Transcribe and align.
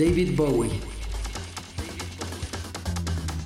David 0.00 0.34
Bowie. 0.34 0.70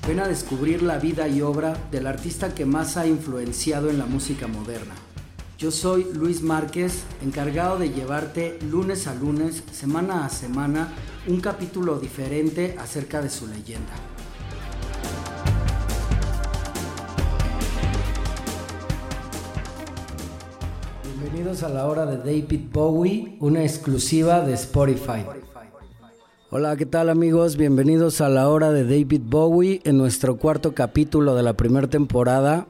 Ven 0.06 0.20
a 0.20 0.28
descubrir 0.28 0.84
la 0.84 1.00
vida 1.00 1.26
y 1.26 1.42
obra 1.42 1.76
del 1.90 2.06
artista 2.06 2.54
que 2.54 2.64
más 2.64 2.96
ha 2.96 3.08
influenciado 3.08 3.90
en 3.90 3.98
la 3.98 4.06
música 4.06 4.46
moderna. 4.46 4.94
Yo 5.58 5.72
soy 5.72 6.06
Luis 6.14 6.42
Márquez, 6.42 7.02
encargado 7.24 7.76
de 7.76 7.88
llevarte 7.90 8.56
lunes 8.70 9.08
a 9.08 9.16
lunes, 9.16 9.64
semana 9.72 10.24
a 10.24 10.28
semana, 10.28 10.92
un 11.26 11.40
capítulo 11.40 11.98
diferente 11.98 12.76
acerca 12.78 13.20
de 13.20 13.30
su 13.30 13.48
leyenda. 13.48 13.92
Bienvenidos 21.02 21.64
a 21.64 21.68
la 21.68 21.88
hora 21.88 22.06
de 22.06 22.18
David 22.18 22.60
Bowie, 22.72 23.38
una 23.40 23.64
exclusiva 23.64 24.42
de 24.42 24.54
Spotify. 24.54 25.24
Hola, 26.56 26.76
¿qué 26.76 26.86
tal 26.86 27.10
amigos? 27.10 27.56
Bienvenidos 27.56 28.20
a 28.20 28.28
la 28.28 28.48
hora 28.48 28.70
de 28.70 28.84
David 28.84 29.22
Bowie 29.26 29.80
en 29.82 29.98
nuestro 29.98 30.36
cuarto 30.36 30.72
capítulo 30.72 31.34
de 31.34 31.42
la 31.42 31.54
primera 31.54 31.88
temporada. 31.88 32.68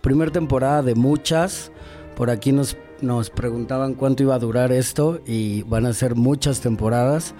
Primera 0.00 0.32
temporada 0.32 0.82
de 0.82 0.96
muchas. 0.96 1.70
Por 2.16 2.28
aquí 2.28 2.50
nos, 2.50 2.76
nos 3.00 3.30
preguntaban 3.30 3.94
cuánto 3.94 4.24
iba 4.24 4.34
a 4.34 4.40
durar 4.40 4.72
esto 4.72 5.20
y 5.28 5.62
van 5.62 5.86
a 5.86 5.92
ser 5.92 6.16
muchas 6.16 6.60
temporadas. 6.60 7.36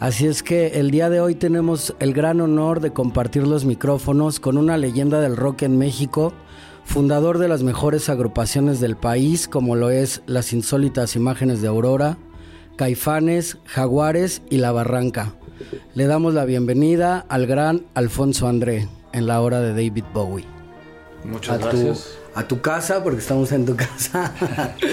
Así 0.00 0.26
es 0.26 0.42
que 0.42 0.80
el 0.80 0.90
día 0.90 1.08
de 1.08 1.20
hoy 1.20 1.36
tenemos 1.36 1.94
el 2.00 2.14
gran 2.14 2.40
honor 2.40 2.80
de 2.80 2.92
compartir 2.92 3.46
los 3.46 3.64
micrófonos 3.64 4.40
con 4.40 4.58
una 4.58 4.76
leyenda 4.76 5.20
del 5.20 5.36
rock 5.36 5.62
en 5.62 5.78
México, 5.78 6.32
fundador 6.82 7.38
de 7.38 7.46
las 7.46 7.62
mejores 7.62 8.08
agrupaciones 8.08 8.80
del 8.80 8.96
país, 8.96 9.46
como 9.46 9.76
lo 9.76 9.90
es 9.90 10.20
Las 10.26 10.52
Insólitas 10.52 11.14
Imágenes 11.14 11.62
de 11.62 11.68
Aurora, 11.68 12.18
Caifanes, 12.78 13.56
Jaguares 13.64 14.40
y 14.50 14.58
La 14.58 14.70
Barranca. 14.70 15.34
Le 15.94 16.06
damos 16.06 16.32
la 16.32 16.44
bienvenida 16.44 17.26
al 17.28 17.48
gran 17.48 17.84
Alfonso 17.94 18.46
André 18.46 18.86
en 19.12 19.26
la 19.26 19.40
hora 19.40 19.60
de 19.60 19.70
David 19.70 20.04
Bowie. 20.14 20.44
Muchas 21.24 21.58
gracias. 21.58 22.18
a 22.36 22.46
tu 22.46 22.60
casa, 22.60 23.02
porque 23.02 23.18
estamos 23.18 23.50
en 23.50 23.66
tu 23.66 23.74
casa. 23.74 24.32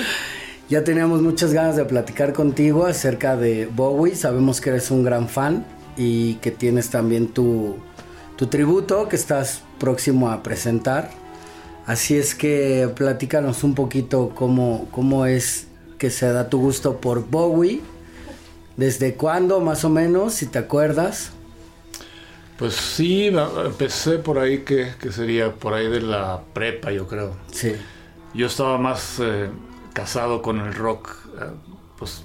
ya 0.70 0.84
teníamos 0.84 1.22
muchas 1.22 1.54
ganas 1.54 1.76
de 1.76 1.86
platicar 1.86 2.34
contigo 2.34 2.88
acerca 2.88 3.38
de 3.38 3.68
Bowie. 3.68 4.16
Sabemos 4.16 4.62
que 4.62 4.72
eres 4.72 4.90
un 4.90 5.04
gran 5.04 5.30
fan 5.30 5.64
y 5.96 6.36
que 6.36 6.50
tienes 6.50 6.90
también 6.90 7.28
tu, 7.28 7.76
tu 8.36 8.48
tributo 8.48 9.08
que 9.08 9.16
estás 9.16 9.62
próximo 9.78 10.32
a 10.32 10.42
presentar. 10.42 11.12
Así 11.86 12.18
es 12.18 12.34
que 12.34 12.90
platícanos 12.96 13.64
un 13.64 13.76
poquito 13.76 14.32
cómo, 14.34 14.88
cómo 14.90 15.28
es 15.28 15.65
que 15.98 16.10
se 16.10 16.32
da 16.32 16.50
tu 16.50 16.60
gusto 16.60 16.98
por 16.98 17.28
Bowie. 17.28 17.82
¿Desde 18.78 19.16
cuándo 19.16 19.62
más 19.62 19.86
o 19.86 19.90
menos, 19.90 20.34
si 20.34 20.48
te 20.48 20.60
acuerdas? 20.60 21.32
Pues 22.58 22.74
sí, 22.76 23.28
empecé 23.28 24.18
por 24.18 24.40
ahí 24.40 24.60
que, 24.60 24.94
sería 25.12 25.54
por 25.54 25.74
ahí 25.74 25.90
de 25.90 26.02
la 26.02 26.42
prepa, 26.54 26.92
yo 26.92 27.08
creo. 27.08 27.36
Sí. 27.52 27.74
Yo 28.34 28.48
estaba 28.48 28.78
más 28.78 29.20
eh, 29.20 29.50
casado 29.94 30.42
con 30.42 30.60
el 30.60 30.74
rock, 30.74 31.10
eh, 31.40 31.46
pues 31.98 32.24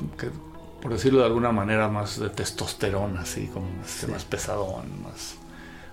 por 0.80 0.92
decirlo 0.92 1.20
de 1.20 1.26
alguna 1.26 1.52
manera, 1.52 1.88
más 1.88 2.18
de 2.18 2.30
testosterona, 2.30 3.20
así 3.20 3.46
como 3.48 3.66
este, 3.84 4.06
más 4.06 4.24
pesadón, 4.24 5.02
más 5.02 5.36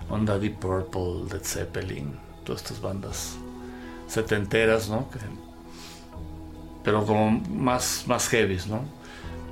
onda 0.08 0.38
Deep 0.38 0.58
Purple, 0.58 1.32
Led 1.32 1.44
Zeppelin, 1.44 2.16
todas 2.44 2.62
estas 2.62 2.80
bandas 2.80 3.36
setenteras, 4.06 4.88
¿no? 4.88 5.08
Pero 6.88 7.04
como 7.04 7.30
más, 7.50 8.04
más 8.06 8.30
heavies, 8.30 8.66
¿no? 8.66 8.80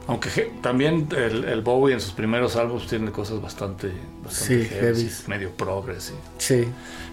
Aunque 0.06 0.54
también 0.62 1.06
el, 1.14 1.60
Bowie 1.60 1.92
en 1.92 2.00
sus 2.00 2.12
primeros 2.12 2.56
álbumes 2.56 2.86
tiene 2.86 3.10
cosas 3.10 3.42
bastante, 3.42 3.92
bastante 4.24 4.64
sí, 4.64 4.70
heavies, 4.70 5.28
medio 5.28 5.50
progress. 5.50 6.14
Sí. 6.38 6.66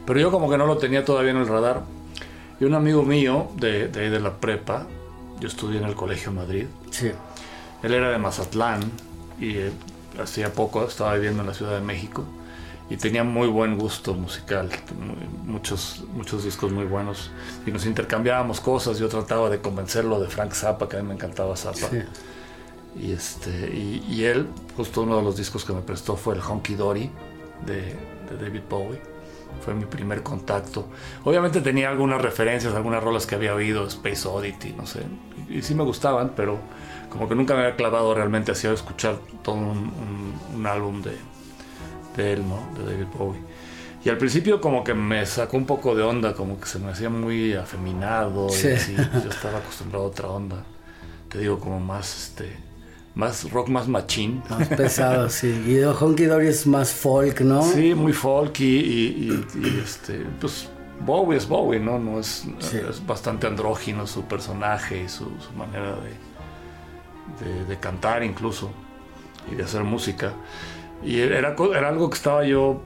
Pero 0.05 0.21
yo 0.21 0.31
como 0.31 0.49
que 0.49 0.57
no 0.57 0.65
lo 0.65 0.77
tenía 0.77 1.03
todavía 1.03 1.31
en 1.31 1.37
el 1.39 1.47
radar. 1.49 1.81
Y 2.57 2.63
un 2.63 2.73
amigo 2.73 3.03
mío 3.03 3.49
de, 3.57 3.89
de 3.89 3.99
ahí 3.99 4.09
de 4.09 4.21
la 4.21 4.37
prepa, 4.37 4.87
yo 5.41 5.49
estudié 5.49 5.79
en 5.79 5.87
el 5.87 5.95
Colegio 5.95 6.31
Madrid. 6.31 6.67
Sí. 6.89 7.11
Él 7.83 7.93
era 7.93 8.09
de 8.09 8.17
Mazatlán 8.17 8.79
y 9.41 9.57
eh, 9.57 9.71
hacía 10.21 10.53
poco 10.53 10.87
estaba 10.87 11.15
viviendo 11.15 11.41
en 11.41 11.47
la 11.47 11.53
Ciudad 11.53 11.75
de 11.75 11.81
México 11.81 12.23
y 12.89 12.97
tenía 12.97 13.23
muy 13.23 13.47
buen 13.47 13.77
gusto 13.77 14.13
musical, 14.13 14.69
muchos, 15.45 16.03
muchos 16.13 16.43
discos 16.43 16.71
muy 16.71 16.85
buenos 16.85 17.31
y 17.65 17.71
nos 17.71 17.85
intercambiábamos 17.85 18.59
cosas, 18.59 18.99
yo 18.99 19.07
trataba 19.07 19.49
de 19.49 19.59
convencerlo 19.59 20.19
de 20.19 20.27
Frank 20.27 20.53
Zappa, 20.53 20.89
que 20.89 20.97
a 20.97 21.01
mí 21.01 21.07
me 21.07 21.13
encantaba 21.13 21.55
Zappa. 21.55 21.89
Y, 22.95 23.11
este, 23.11 23.71
y, 23.73 24.23
él, 24.23 24.47
justo 24.77 25.01
uno 25.01 25.17
de 25.17 25.23
los 25.23 25.35
discos 25.35 25.65
que 25.65 25.73
me 25.73 25.81
prestó 25.81 26.15
fue 26.15 26.35
el 26.35 26.41
Honky 26.41 26.75
Dory 26.75 27.09
de, 27.65 27.75
de 27.75 28.37
David 28.39 28.61
Bowie. 28.69 29.01
Fue 29.65 29.73
mi 29.73 29.85
primer 29.85 30.21
contacto. 30.21 30.87
Obviamente 31.23 31.61
tenía 31.61 31.89
algunas 31.89 32.21
referencias, 32.21 32.73
algunas 32.75 33.03
rolas 33.03 33.25
que 33.25 33.35
había 33.35 33.55
oído, 33.55 33.87
Space 33.87 34.27
Oddity, 34.27 34.73
no 34.73 34.85
sé. 34.85 35.01
Y, 35.49 35.63
sí 35.63 35.73
me 35.73 35.83
gustaban, 35.83 36.33
pero 36.35 36.59
como 37.09 37.27
que 37.27 37.33
nunca 37.33 37.55
me 37.55 37.61
había 37.61 37.75
clavado 37.75 38.13
realmente 38.13 38.51
hacia 38.51 38.71
escuchar 38.71 39.17
todo 39.41 39.55
un 39.55 40.67
álbum 40.67 41.01
de, 41.01 41.17
de 42.15 42.33
él, 42.33 42.43
¿no? 42.47 42.67
De 42.77 42.91
David 42.91 43.07
Bowie. 43.17 43.41
Y 44.05 44.09
al 44.09 44.17
principio 44.17 44.59
como 44.59 44.83
que 44.83 44.93
me 44.93 45.25
sacó 45.25 45.57
un 45.57 45.65
poco 45.65 45.95
de 45.95 46.03
onda, 46.03 46.33
como 46.33 46.59
que 46.59 46.65
se 46.67 46.79
me 46.79 46.91
hacía 46.91 47.09
muy 47.09 47.53
afeminado 47.53 48.47
y 48.49 48.67
así. 48.67 48.95
Yo 48.95 49.29
estaba 49.29 49.59
acostumbrado 49.59 50.05
a 50.05 50.07
otra 50.07 50.27
onda. 50.27 50.63
Te 51.29 51.39
digo, 51.39 51.59
como 51.59 51.79
más 51.79 52.27
este 52.27 52.57
más 53.15 53.49
rock 53.51 53.69
más 53.69 53.87
machín. 53.87 54.41
Más 54.49 54.67
pesado, 54.69 55.29
sí. 55.29 55.47
Y 55.67 55.81
Honky 55.83 56.25
Dory 56.25 56.47
es 56.47 56.65
más 56.67 56.91
folk, 56.91 57.41
¿no? 57.41 57.61
Sí, 57.61 57.93
muy 57.93 58.13
folk 58.13 58.59
y, 58.59 59.45
este, 59.83 60.25
pues 60.39 60.69
Bowie 60.99 61.37
es 61.37 61.47
Bowie, 61.47 61.79
¿no? 61.79 61.99
no 61.99 62.19
es, 62.19 62.45
es 62.59 63.05
bastante 63.05 63.47
andrógino 63.47 64.07
su 64.07 64.23
personaje 64.23 65.03
y 65.03 65.09
su, 65.09 65.29
manera 65.57 65.95
de, 67.39 67.65
de, 67.65 67.79
cantar 67.79 68.23
incluso 68.23 68.71
y 69.51 69.55
de 69.55 69.63
hacer 69.63 69.83
música. 69.83 70.33
Y 71.05 71.19
era, 71.19 71.55
era 71.55 71.89
algo 71.89 72.09
que 72.09 72.15
estaba 72.15 72.45
yo, 72.45 72.81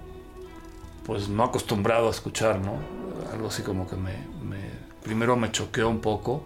pues 1.06 1.30
no 1.30 1.44
acostumbrado 1.44 2.08
a 2.08 2.12
escuchar, 2.12 2.60
¿no? 2.60 2.80
Algo 3.32 3.48
así 3.48 3.62
como 3.62 3.88
que 3.88 3.96
me, 3.96 4.14
primero 5.04 5.36
me 5.36 5.52
choqueó 5.52 5.88
un 5.90 6.00
poco, 6.00 6.44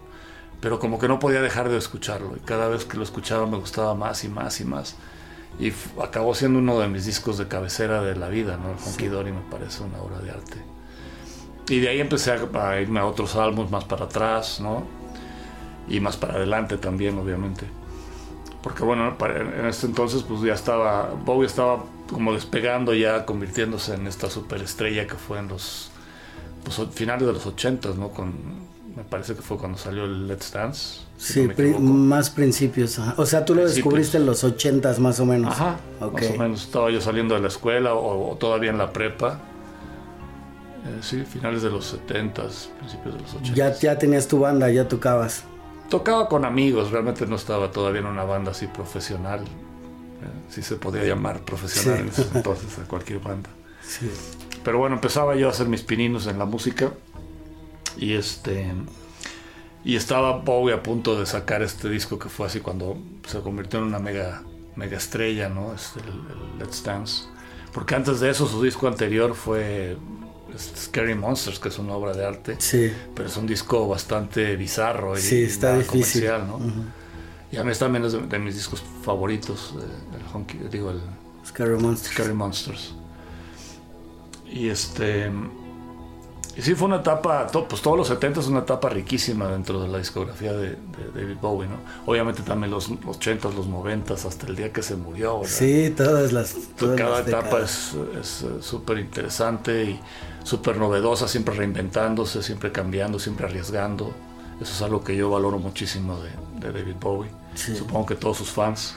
pero 0.60 0.80
como 0.80 1.00
que 1.00 1.08
no 1.08 1.20
podía 1.20 1.42
dejar 1.42 1.70
de 1.70 1.78
escucharlo. 1.78 2.36
Y 2.36 2.42
cada 2.42 2.68
vez 2.68 2.86
que 2.86 2.98
lo 2.98 3.04
escuchaba 3.04 3.46
me 3.48 3.58
gustaba 3.58 3.96
más 3.96 4.24
y 4.24 4.30
más 4.30 4.60
y 4.60 4.66
más. 4.66 4.96
Y 5.60 5.74
acabó 6.02 6.36
siendo 6.36 6.60
uno 6.60 6.80
de 6.80 6.88
mis 6.88 7.06
discos 7.06 7.38
de 7.38 7.48
cabecera 7.48 8.02
de 8.02 8.16
la 8.16 8.30
vida, 8.30 8.58
¿no? 8.58 8.72
El 8.72 8.78
Honky 8.78 9.08
Dory 9.08 9.32
me 9.32 9.42
parece 9.50 9.84
una 9.84 10.00
obra 10.02 10.20
de 10.20 10.32
arte. 10.32 10.58
Y 11.70 11.80
de 11.80 11.90
ahí 11.90 12.02
empecé 12.02 12.32
a, 12.32 12.82
irme 12.82 13.00
a 13.00 13.06
otros 13.06 13.36
álbumes 13.36 13.72
más 13.72 13.86
para 13.86 14.06
atrás, 14.06 14.60
¿no? 14.60 14.84
Y 15.88 16.00
más 16.00 16.18
para 16.18 16.34
adelante 16.34 16.78
también, 16.78 17.18
obviamente 17.18 17.81
porque 18.62 18.84
bueno, 18.84 19.16
en 19.20 19.66
este 19.66 19.88
entonces 19.88 20.24
pues 20.24 20.42
ya 20.42 20.54
estaba, 20.54 21.10
Bowie 21.26 21.48
estaba 21.48 21.84
como 22.12 22.34
despegando 22.34 22.94
ya, 22.94 23.26
convirtiéndose 23.26 23.96
en 23.96 24.08
esta 24.08 24.30
superestrella 24.30 25.08
que 25.08 25.16
fue 25.16 25.40
en 25.40 25.48
los 25.48 25.90
pues, 26.64 26.80
finales 26.94 27.26
de 27.26 27.34
los 27.34 27.46
80, 27.46 27.90
¿no? 27.98 28.10
Con, 28.10 28.34
me 28.96 29.04
parece 29.04 29.36
que 29.36 29.42
fue 29.42 29.58
cuando 29.58 29.78
salió 29.78 30.04
el 30.06 30.28
Let's 30.28 30.52
Dance. 30.52 31.00
sí, 31.18 31.48
más 31.80 32.30
principios. 32.30 33.00
O 33.18 33.26
sea, 33.26 33.46
tú 33.46 33.56
lo 33.56 33.66
descubriste 33.66 34.18
en 34.18 34.26
los 34.26 34.44
80 34.44 34.94
más 35.00 35.20
o 35.20 35.26
menos. 35.26 35.54
Ajá, 35.54 35.80
más 36.00 36.30
o 36.30 36.38
menos. 36.38 36.64
Estaba 36.64 36.92
yo 36.92 37.00
saliendo 37.00 37.36
de 37.36 37.42
la 37.42 37.48
escuela 37.48 37.94
o, 37.94 38.36
todavía 38.38 38.70
en 38.70 38.78
la 38.78 38.92
prepa. 38.92 39.40
Eh, 40.86 41.00
sí, 41.02 41.24
finales 41.24 41.62
de 41.62 41.70
los 41.70 41.86
70, 41.86 42.44
principios 42.80 43.16
de 43.16 43.22
los 43.22 43.34
80. 43.36 43.54
Ya, 43.54 43.74
ya 43.74 43.98
tenías 43.98 44.28
tu 44.28 44.40
banda, 44.40 44.70
ya 44.70 44.88
tocabas. 44.88 45.46
Tocaba 45.92 46.30
con 46.30 46.46
amigos, 46.46 46.92
realmente 46.92 47.28
no 47.28 47.36
estaba 47.36 47.70
todavía 47.70 48.00
en 48.00 48.08
una 48.08 48.24
banda 48.24 48.52
así 48.52 48.66
profesional. 48.66 49.42
Eh, 49.42 50.26
si 50.50 50.62
se 50.62 50.78
podía 50.78 51.04
llamar 51.04 51.42
profesional 51.42 52.10
entonces 52.34 52.80
a 52.80 52.88
cualquier 52.88 53.20
banda. 53.20 53.50
Pero 54.64 54.78
bueno, 54.78 54.96
empezaba 54.96 55.36
yo 55.36 55.48
a 55.48 55.52
hacer 55.52 55.68
mis 55.68 55.82
pininos 55.82 56.28
en 56.28 56.40
la 56.40 56.46
música 56.46 56.94
y 57.98 58.14
este 58.14 58.72
y 59.84 59.98
estaba 59.98 60.38
Bowie 60.38 60.74
a 60.74 60.82
punto 60.82 61.20
de 61.20 61.26
sacar 61.26 61.62
este 61.62 61.90
disco 61.90 62.18
que 62.18 62.30
fue 62.30 62.48
así 62.48 62.62
cuando 62.62 62.98
se 63.28 63.42
convirtió 63.42 63.80
en 63.80 63.86
una 63.86 64.00
mega 64.00 64.44
mega 64.78 64.96
estrella, 64.96 65.50
¿no? 65.50 65.74
Este, 65.74 66.00
el 66.00 66.58
Let's 66.58 66.84
Dance. 66.86 67.26
Porque 67.74 67.96
antes 67.96 68.22
de 68.22 68.30
eso 68.30 68.48
su 68.48 68.64
disco 68.64 68.88
anterior 68.88 69.36
fue 69.36 69.98
Scary 70.58 71.16
Monsters, 71.16 71.60
que 71.60 71.70
es 71.70 71.80
una 71.80 71.94
obra 71.94 72.14
de 72.14 72.26
arte. 72.26 72.56
Sí. 72.60 72.92
Pero 73.16 73.28
es 73.28 73.38
un 73.38 73.48
disco 73.48 73.88
bastante 73.88 74.56
bizarro 74.56 75.18
y 75.18 75.22
sí, 75.22 75.44
está 75.44 75.82
comercial, 75.84 76.48
¿no? 76.48 76.60
Y 77.52 77.58
a 77.58 77.64
mí 77.64 77.72
es 77.72 77.80
también 77.80 78.30
de, 78.30 78.40
mis 78.40 78.56
discos 78.56 78.82
favoritos, 79.04 79.74
el 79.76 80.36
honky, 80.36 80.58
digo, 80.72 80.92
el 80.92 81.02
Scary 81.46 81.78
Monsters. 81.78 82.14
Scary 82.14 82.34
Monsters. 82.34 82.94
Y 84.50 84.70
este. 84.70 85.32
Y 86.56 86.62
sí, 86.62 86.76
fue 86.76 86.88
una 86.88 86.98
etapa, 86.98 87.48
pues 87.48 87.82
todos 87.82 87.98
los 87.98 88.08
70 88.10 88.42
es 88.42 88.48
una 88.48 88.60
etapa 88.60 88.90
riquísima 88.90 89.48
dentro 89.48 89.82
de 89.82 89.88
la 89.88 89.98
discografía 89.98 90.52
de, 90.52 90.78
David 91.16 91.38
Bowie, 91.42 91.68
¿no? 91.68 91.78
Obviamente 92.06 92.42
también 92.44 92.72
los, 92.72 92.90
80, 92.90 93.50
los 93.52 93.68
90, 93.68 94.14
hasta 94.14 94.48
el 94.48 94.58
día 94.58 94.72
que 94.74 94.84
se 94.84 94.98
murió. 94.98 95.42
Sí, 95.46 95.94
todas 95.96 96.34
las. 96.34 96.56
Cada 96.78 97.22
etapa 97.22 97.62
es 97.62 97.96
súper 98.62 99.00
interesante 99.00 99.84
y 99.84 100.00
súper 100.44 100.78
novedosa, 100.78 101.28
siempre 101.28 101.56
reinventándose, 101.56 102.44
siempre 102.44 102.72
cambiando, 102.72 103.20
siempre 103.20 103.46
arriesgando. 103.46 104.14
Eso 104.62 104.74
es 104.74 104.82
algo 104.82 105.04
que 105.04 105.16
yo 105.16 105.30
valoro 105.30 105.60
muchísimo 105.60 106.20
de, 106.20 106.72
David 106.72 106.96
Bowie. 107.00 107.32
Supongo 107.56 108.06
que 108.06 108.16
todos 108.16 108.38
sus 108.38 108.52
fans. 108.52 108.96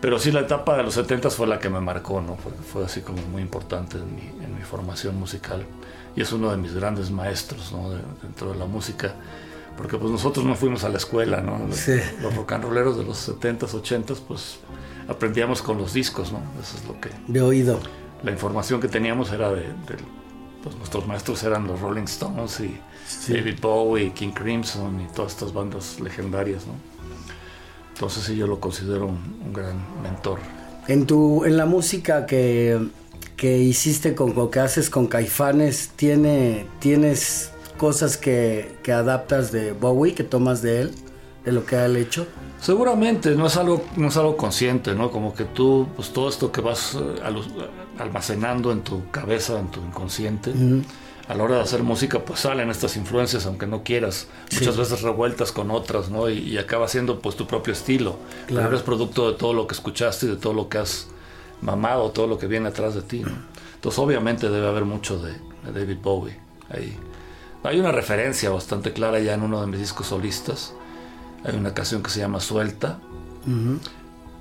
Pero 0.00 0.18
sí, 0.18 0.30
la 0.30 0.40
etapa 0.40 0.76
de 0.76 0.84
los 0.84 0.94
70 0.94 1.28
fue 1.30 1.46
la 1.46 1.58
que 1.58 1.68
me 1.68 1.80
marcó, 1.80 2.20
¿no? 2.20 2.36
Fue, 2.36 2.52
fue 2.52 2.84
así 2.84 3.00
como 3.00 3.20
muy 3.22 3.42
importante 3.42 3.98
en 3.98 4.14
mi, 4.14 4.44
en 4.44 4.54
mi 4.56 4.62
formación 4.62 5.18
musical 5.18 5.66
y 6.18 6.20
es 6.22 6.32
uno 6.32 6.50
de 6.50 6.56
mis 6.56 6.74
grandes 6.74 7.12
maestros 7.12 7.70
¿no? 7.70 7.90
dentro 8.22 8.52
de 8.52 8.58
la 8.58 8.66
música, 8.66 9.14
porque 9.76 9.96
pues 9.98 10.10
nosotros 10.10 10.44
no 10.44 10.56
fuimos 10.56 10.82
a 10.82 10.88
la 10.88 10.98
escuela, 10.98 11.40
¿no? 11.40 11.60
Los 12.20 12.34
rock 12.34 12.52
and 12.52 12.64
rolleros 12.64 12.98
de 12.98 13.04
los 13.04 13.28
70s, 13.28 13.68
80s, 13.68 14.18
pues 14.26 14.58
aprendíamos 15.06 15.62
con 15.62 15.78
los 15.78 15.92
discos, 15.92 16.32
¿no? 16.32 16.40
Eso 16.60 16.76
es 16.76 16.84
lo 16.86 17.00
que... 17.00 17.10
De 17.28 17.40
oído. 17.40 17.78
La 18.24 18.32
información 18.32 18.80
que 18.80 18.88
teníamos 18.88 19.30
era 19.30 19.52
de... 19.52 19.66
pues 20.62 20.76
nuestros 20.76 21.06
maestros 21.06 21.42
eran 21.42 21.66
los 21.66 21.80
Rolling 21.80 22.04
Stones 22.04 22.60
y 22.60 22.78
David 23.32 23.58
Bowie, 23.60 24.12
King 24.12 24.32
Crimson 24.32 25.00
y 25.00 25.12
todas 25.14 25.32
estas 25.32 25.52
bandas 25.52 26.00
legendarias, 26.00 26.66
¿no? 26.66 26.74
Entonces 27.94 28.24
sí, 28.24 28.36
yo 28.36 28.46
lo 28.46 28.60
considero 28.60 29.06
un, 29.06 29.42
un 29.44 29.52
gran 29.52 29.76
mentor. 30.02 30.38
En, 30.86 31.06
tu, 31.06 31.44
en 31.44 31.56
la 31.56 31.66
música 31.66 32.26
que 32.26 32.78
que 33.38 33.56
hiciste 33.56 34.16
con 34.16 34.34
lo 34.34 34.50
que 34.50 34.58
haces 34.58 34.90
con 34.90 35.06
Caifanes, 35.06 35.92
tiene, 35.94 36.66
tienes 36.80 37.52
cosas 37.78 38.16
que, 38.16 38.76
adaptas 38.92 39.52
de 39.52 39.72
Bowie, 39.72 40.14
que 40.14 40.24
tomas 40.24 40.60
de 40.60 40.82
él, 40.82 40.94
de 41.44 41.52
lo 41.52 41.64
que 41.64 41.76
ha 41.76 41.86
hecho? 41.86 42.26
Seguramente, 42.60 43.36
no 43.36 43.46
es 43.46 43.56
algo, 43.56 43.84
no 43.96 44.08
es 44.08 44.16
algo 44.16 44.36
consciente, 44.36 44.92
¿no? 44.92 45.12
Como 45.12 45.34
que 45.34 45.44
tú, 45.44 45.86
pues 45.94 46.12
todo 46.12 46.28
esto 46.28 46.50
que 46.50 46.60
vas 46.60 46.96
eh, 46.96 47.22
almacenando 47.98 48.72
en 48.72 48.82
tu 48.82 49.10
cabeza, 49.10 49.58
en 49.58 49.68
tu 49.68 49.80
inconsciente, 49.80 50.52
a 51.28 51.34
la 51.34 51.44
hora 51.44 51.56
de 51.56 51.62
hacer 51.62 51.82
música, 51.82 52.20
pues 52.20 52.40
salen 52.40 52.70
estas 52.70 52.96
influencias, 52.96 53.44
aunque 53.46 53.66
no 53.66 53.82
quieras, 53.82 54.28
muchas 54.52 54.76
veces 54.76 55.02
revueltas 55.02 55.52
con 55.52 55.70
otras, 55.70 56.08
¿no? 56.08 56.30
Y, 56.30 56.56
acaba 56.56 56.88
siendo 56.88 57.20
pues 57.20 57.36
tu 57.36 57.46
propio 57.46 57.72
estilo. 57.72 58.18
Claro. 58.46 58.62
Pero 58.62 58.68
eres 58.68 58.82
producto 58.82 59.30
de 59.30 59.36
todo 59.36 59.52
lo 59.52 59.66
que 59.66 59.74
escuchaste 59.74 60.26
y 60.26 60.28
de 60.30 60.36
todo 60.36 60.54
lo 60.54 60.68
que 60.68 60.78
has 60.78 61.08
mamado 61.60 62.10
todo 62.10 62.26
lo 62.26 62.38
que 62.38 62.46
viene 62.46 62.68
atrás 62.68 62.94
de 62.94 63.02
ti. 63.02 63.22
Entonces 63.74 63.98
obviamente 63.98 64.48
debe 64.48 64.66
haber 64.66 64.84
mucho 64.84 65.20
de, 65.20 65.34
David 65.72 65.98
Bowie 66.02 66.38
ahí. 66.70 66.96
Hay 67.64 67.80
una 67.80 67.92
referencia 67.92 68.50
bastante 68.50 68.92
clara 68.92 69.18
ya 69.18 69.34
en 69.34 69.42
uno 69.42 69.60
de 69.60 69.66
mis 69.66 69.80
discos 69.80 70.06
solistas. 70.06 70.72
Hay 71.44 71.56
una 71.56 71.74
canción 71.74 72.02
que 72.02 72.10
se 72.10 72.20
llama 72.20 72.40
Suelta, 72.40 72.98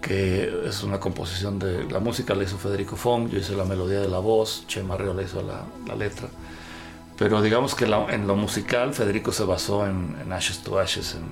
que 0.08 0.50
es 0.66 0.84
una 0.84 1.00
composición 1.00 1.60
de... 1.60 1.84
La 1.92 2.00
música 2.00 2.34
la 2.34 2.44
hizo 2.44 2.58
Federico 2.58 2.96
Fong, 2.96 3.30
yo 3.30 3.40
hice 3.40 3.56
la 3.56 3.66
melodía 3.66 4.00
de 4.00 4.08
la 4.08 4.20
voz, 4.20 4.64
Che 4.66 4.82
Marreo 4.82 5.14
le 5.14 5.24
hizo 5.24 5.42
la, 5.42 5.96
letra. 5.96 6.30
Pero 7.18 7.42
digamos 7.42 7.76
que 7.76 7.86
en 7.86 8.26
lo 8.26 8.36
musical 8.36 8.94
Federico 8.94 9.34
se 9.34 9.44
basó 9.44 9.86
en, 9.86 10.32
Ashes 10.32 10.60
to 10.60 10.80
Ashes, 10.80 11.16
en, 11.16 11.24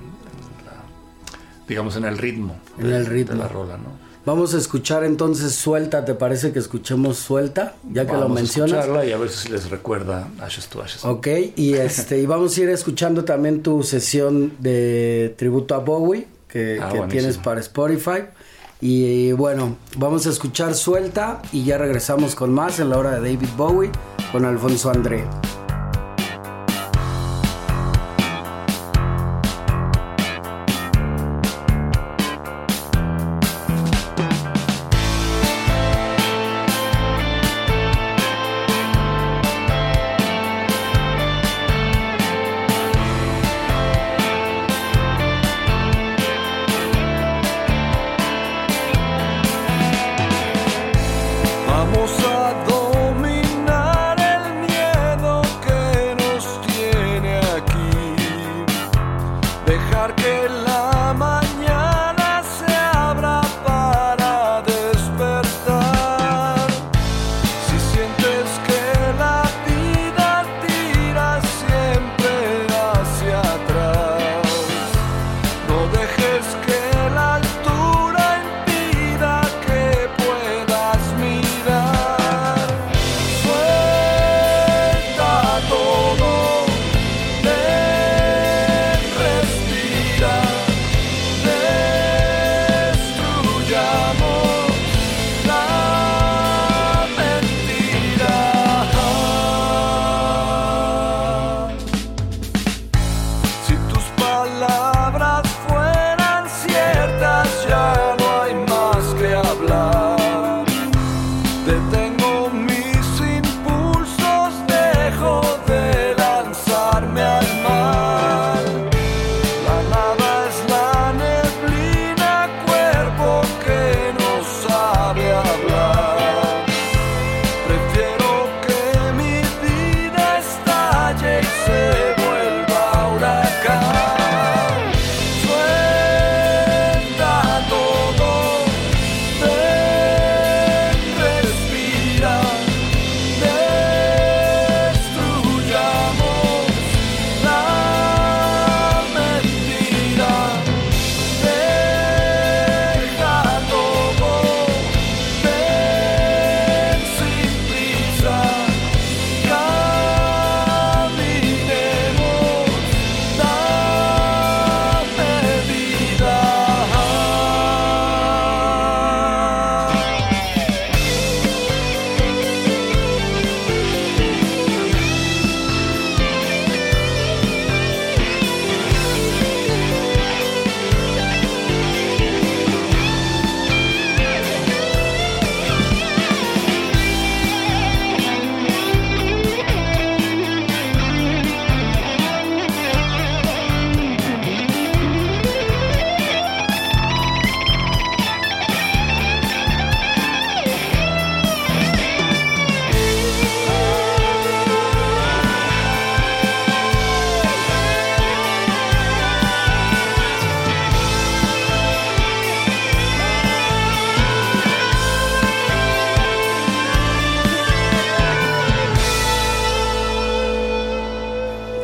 digamos 1.66 1.96
en 1.96 2.04
el 2.04 2.18
ritmo, 2.18 2.56
en 2.78 2.92
el 2.92 3.06
ritmo 3.06 3.34
de 3.34 3.38
la 3.38 3.48
rola, 3.48 3.78
¿no? 3.78 4.06
Vamos 4.26 4.54
a 4.54 4.58
escuchar 4.58 5.04
entonces 5.04 5.54
Suelta, 5.54 6.04
¿te 6.04 6.14
parece 6.14 6.52
que 6.52 6.58
escuchemos 6.58 7.16
Suelta? 7.16 7.76
Ya 7.92 8.06
que 8.06 8.12
lo 8.12 8.28
mencionas. 8.28 8.72
Vamos 8.72 8.72
a 8.72 8.80
escucharla 8.80 9.06
y 9.06 9.12
a 9.12 9.18
ver 9.18 9.30
si 9.30 9.48
les 9.48 9.70
recuerda 9.70 10.28
Ashes 10.40 10.66
to 10.66 10.82
Ashes. 10.82 11.04
Ok, 11.04 11.28
y, 11.54 11.74
este, 11.74 12.18
y 12.18 12.26
vamos 12.26 12.58
a 12.58 12.62
ir 12.62 12.68
escuchando 12.70 13.24
también 13.24 13.62
tu 13.62 13.84
sesión 13.84 14.52
de 14.58 15.32
tributo 15.38 15.76
a 15.76 15.78
Bowie 15.78 16.26
que, 16.48 16.80
ah, 16.82 17.06
tienes 17.08 17.38
para 17.38 17.60
Spotify. 17.60 18.24
Y 18.80 19.32
bueno, 19.32 19.76
vamos 19.96 20.26
a 20.26 20.30
escuchar 20.30 20.74
Suelta 20.74 21.40
y 21.52 21.64
ya 21.64 21.78
regresamos 21.78 22.34
con 22.34 22.52
más 22.52 22.78
en 22.78 22.90
la 22.90 22.98
hora 22.98 23.18
de 23.18 23.32
David 23.32 23.48
Bowie 23.56 23.90
con 24.32 24.44
Alfonso 24.44 24.90
André. 24.90 25.24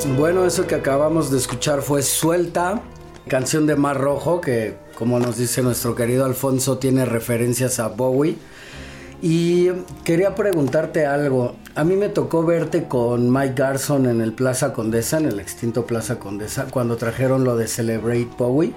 Bueno, 0.05 0.45
eso 0.45 0.67
que 0.67 0.75
acabamos 0.75 1.31
de 1.31 1.39
escuchar 1.39 1.81
fue 1.81 2.03
Suelta, 2.03 2.81
canción 3.29 3.67
de 3.67 3.77
Mar 3.77 4.01
Rojo, 4.01 4.41
que 4.41 4.77
como 4.95 5.21
nos 5.21 5.37
dice 5.37 5.63
nuestro 5.63 5.95
querido 5.95 6.25
Alfonso, 6.25 6.79
tiene 6.79 7.05
referencias 7.05 7.79
a 7.79 7.89
Bowie. 7.89 8.37
Y 9.23 9.71
quería 10.05 10.35
preguntarte 10.35 11.07
algo. 11.07 11.55
A 11.77 11.85
mí 11.85 11.95
me 11.95 12.09
tocó 12.09 12.45
verte 12.45 12.89
con 12.89 13.33
Mike 13.33 13.55
Garson 13.55 14.07
en 14.07 14.21
el 14.21 14.33
Plaza 14.33 14.73
Condesa, 14.73 15.19
en 15.19 15.27
el 15.27 15.39
extinto 15.39 15.87
Plaza 15.87 16.19
Condesa, 16.19 16.67
cuando 16.71 16.97
trajeron 16.97 17.45
lo 17.45 17.57
de 17.57 17.69
Celebrate 17.69 18.29
Bowie. 18.37 18.75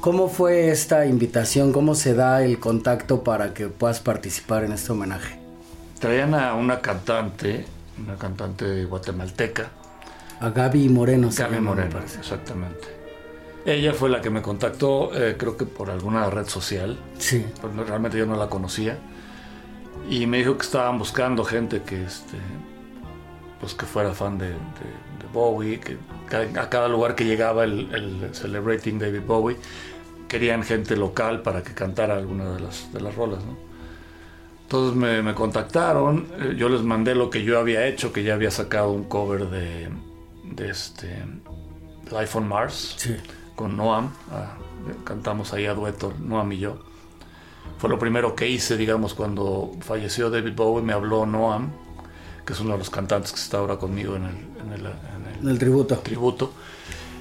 ¿Cómo 0.00 0.28
fue 0.28 0.70
esta 0.70 1.04
invitación? 1.06 1.72
¿Cómo 1.72 1.94
se 1.94 2.14
da 2.14 2.42
el 2.42 2.58
contacto 2.58 3.22
para 3.22 3.52
que 3.52 3.68
puedas 3.68 4.00
participar 4.00 4.64
en 4.64 4.72
este 4.72 4.92
homenaje? 4.92 5.38
Traían 5.98 6.34
a 6.34 6.54
una 6.54 6.80
cantante, 6.80 7.66
una 8.02 8.16
cantante 8.16 8.84
guatemalteca. 8.86 9.70
A 10.40 10.50
Gaby 10.50 10.88
Moreno. 10.88 11.30
Gaby 11.36 11.60
Moreno, 11.60 11.98
exactamente. 11.98 12.98
Ella 13.64 13.92
fue 13.92 14.08
la 14.08 14.20
que 14.20 14.30
me 14.30 14.40
contactó, 14.40 15.10
eh, 15.14 15.36
creo 15.36 15.56
que 15.56 15.66
por 15.66 15.90
alguna 15.90 16.30
red 16.30 16.46
social. 16.46 16.98
Sí. 17.18 17.44
Pues 17.60 17.74
realmente 17.88 18.16
yo 18.16 18.24
no 18.24 18.36
la 18.36 18.48
conocía. 18.48 18.98
Y 20.08 20.26
me 20.26 20.38
dijo 20.38 20.56
que 20.56 20.64
estaban 20.64 20.98
buscando 20.98 21.44
gente 21.44 21.82
que, 21.82 22.04
este, 22.04 22.38
pues 23.60 23.74
que 23.74 23.84
fuera 23.84 24.14
fan 24.14 24.38
de, 24.38 24.54
Bowie, 25.32 25.78
que 25.78 25.98
a 26.58 26.70
cada 26.70 26.88
lugar 26.88 27.14
que 27.14 27.24
llegaba 27.24 27.64
el, 27.64 27.94
el, 27.94 28.34
Celebrating 28.34 28.98
David 28.98 29.22
Bowie, 29.26 29.58
querían 30.26 30.62
gente 30.62 30.96
local 30.96 31.42
para 31.42 31.62
que 31.62 31.74
cantara 31.74 32.16
alguna 32.16 32.54
de 32.54 32.60
las, 32.60 32.90
de 32.94 33.00
las 33.02 33.14
rolas. 33.14 33.44
¿no? 33.44 33.58
Entonces 34.62 34.96
me, 34.96 35.20
me, 35.22 35.34
contactaron, 35.34 36.26
eh, 36.40 36.54
yo 36.56 36.70
les 36.70 36.80
mandé 36.80 37.14
lo 37.14 37.28
que 37.28 37.42
yo 37.42 37.58
había 37.58 37.86
hecho, 37.86 38.10
que 38.12 38.22
ya 38.22 38.32
había 38.32 38.50
sacado 38.50 38.92
un 38.92 39.04
cover 39.04 39.50
de, 39.50 39.88
de 40.50 40.70
este 40.70 41.24
Life 42.10 42.38
on 42.38 42.48
Mars 42.48 42.96
con 43.54 43.76
Noam, 43.76 44.10
ah, 44.30 44.56
cantamos 45.04 45.52
ahí 45.52 45.66
a 45.66 45.74
dueto, 45.74 46.12
Noam 46.20 46.52
y 46.52 46.58
yo. 46.58 46.78
Fue 47.78 47.90
lo 47.90 47.98
primero 47.98 48.34
que 48.34 48.48
hice, 48.48 48.76
digamos, 48.76 49.14
cuando 49.14 49.72
falleció 49.80 50.30
David 50.30 50.54
Bowie, 50.54 50.84
me 50.84 50.92
habló 50.92 51.26
Noam, 51.26 51.70
que 52.44 52.52
es 52.52 52.60
uno 52.60 52.72
de 52.72 52.78
los 52.78 52.90
cantantes 52.90 53.32
que 53.32 53.40
está 53.40 53.58
ahora 53.58 53.76
conmigo 53.76 54.16
en 54.16 54.24
el, 54.24 54.36
en 54.36 54.72
el, 54.72 54.86
en 55.42 55.48
el 55.48 55.58
tributo. 55.58 55.96
tributo. 55.98 56.52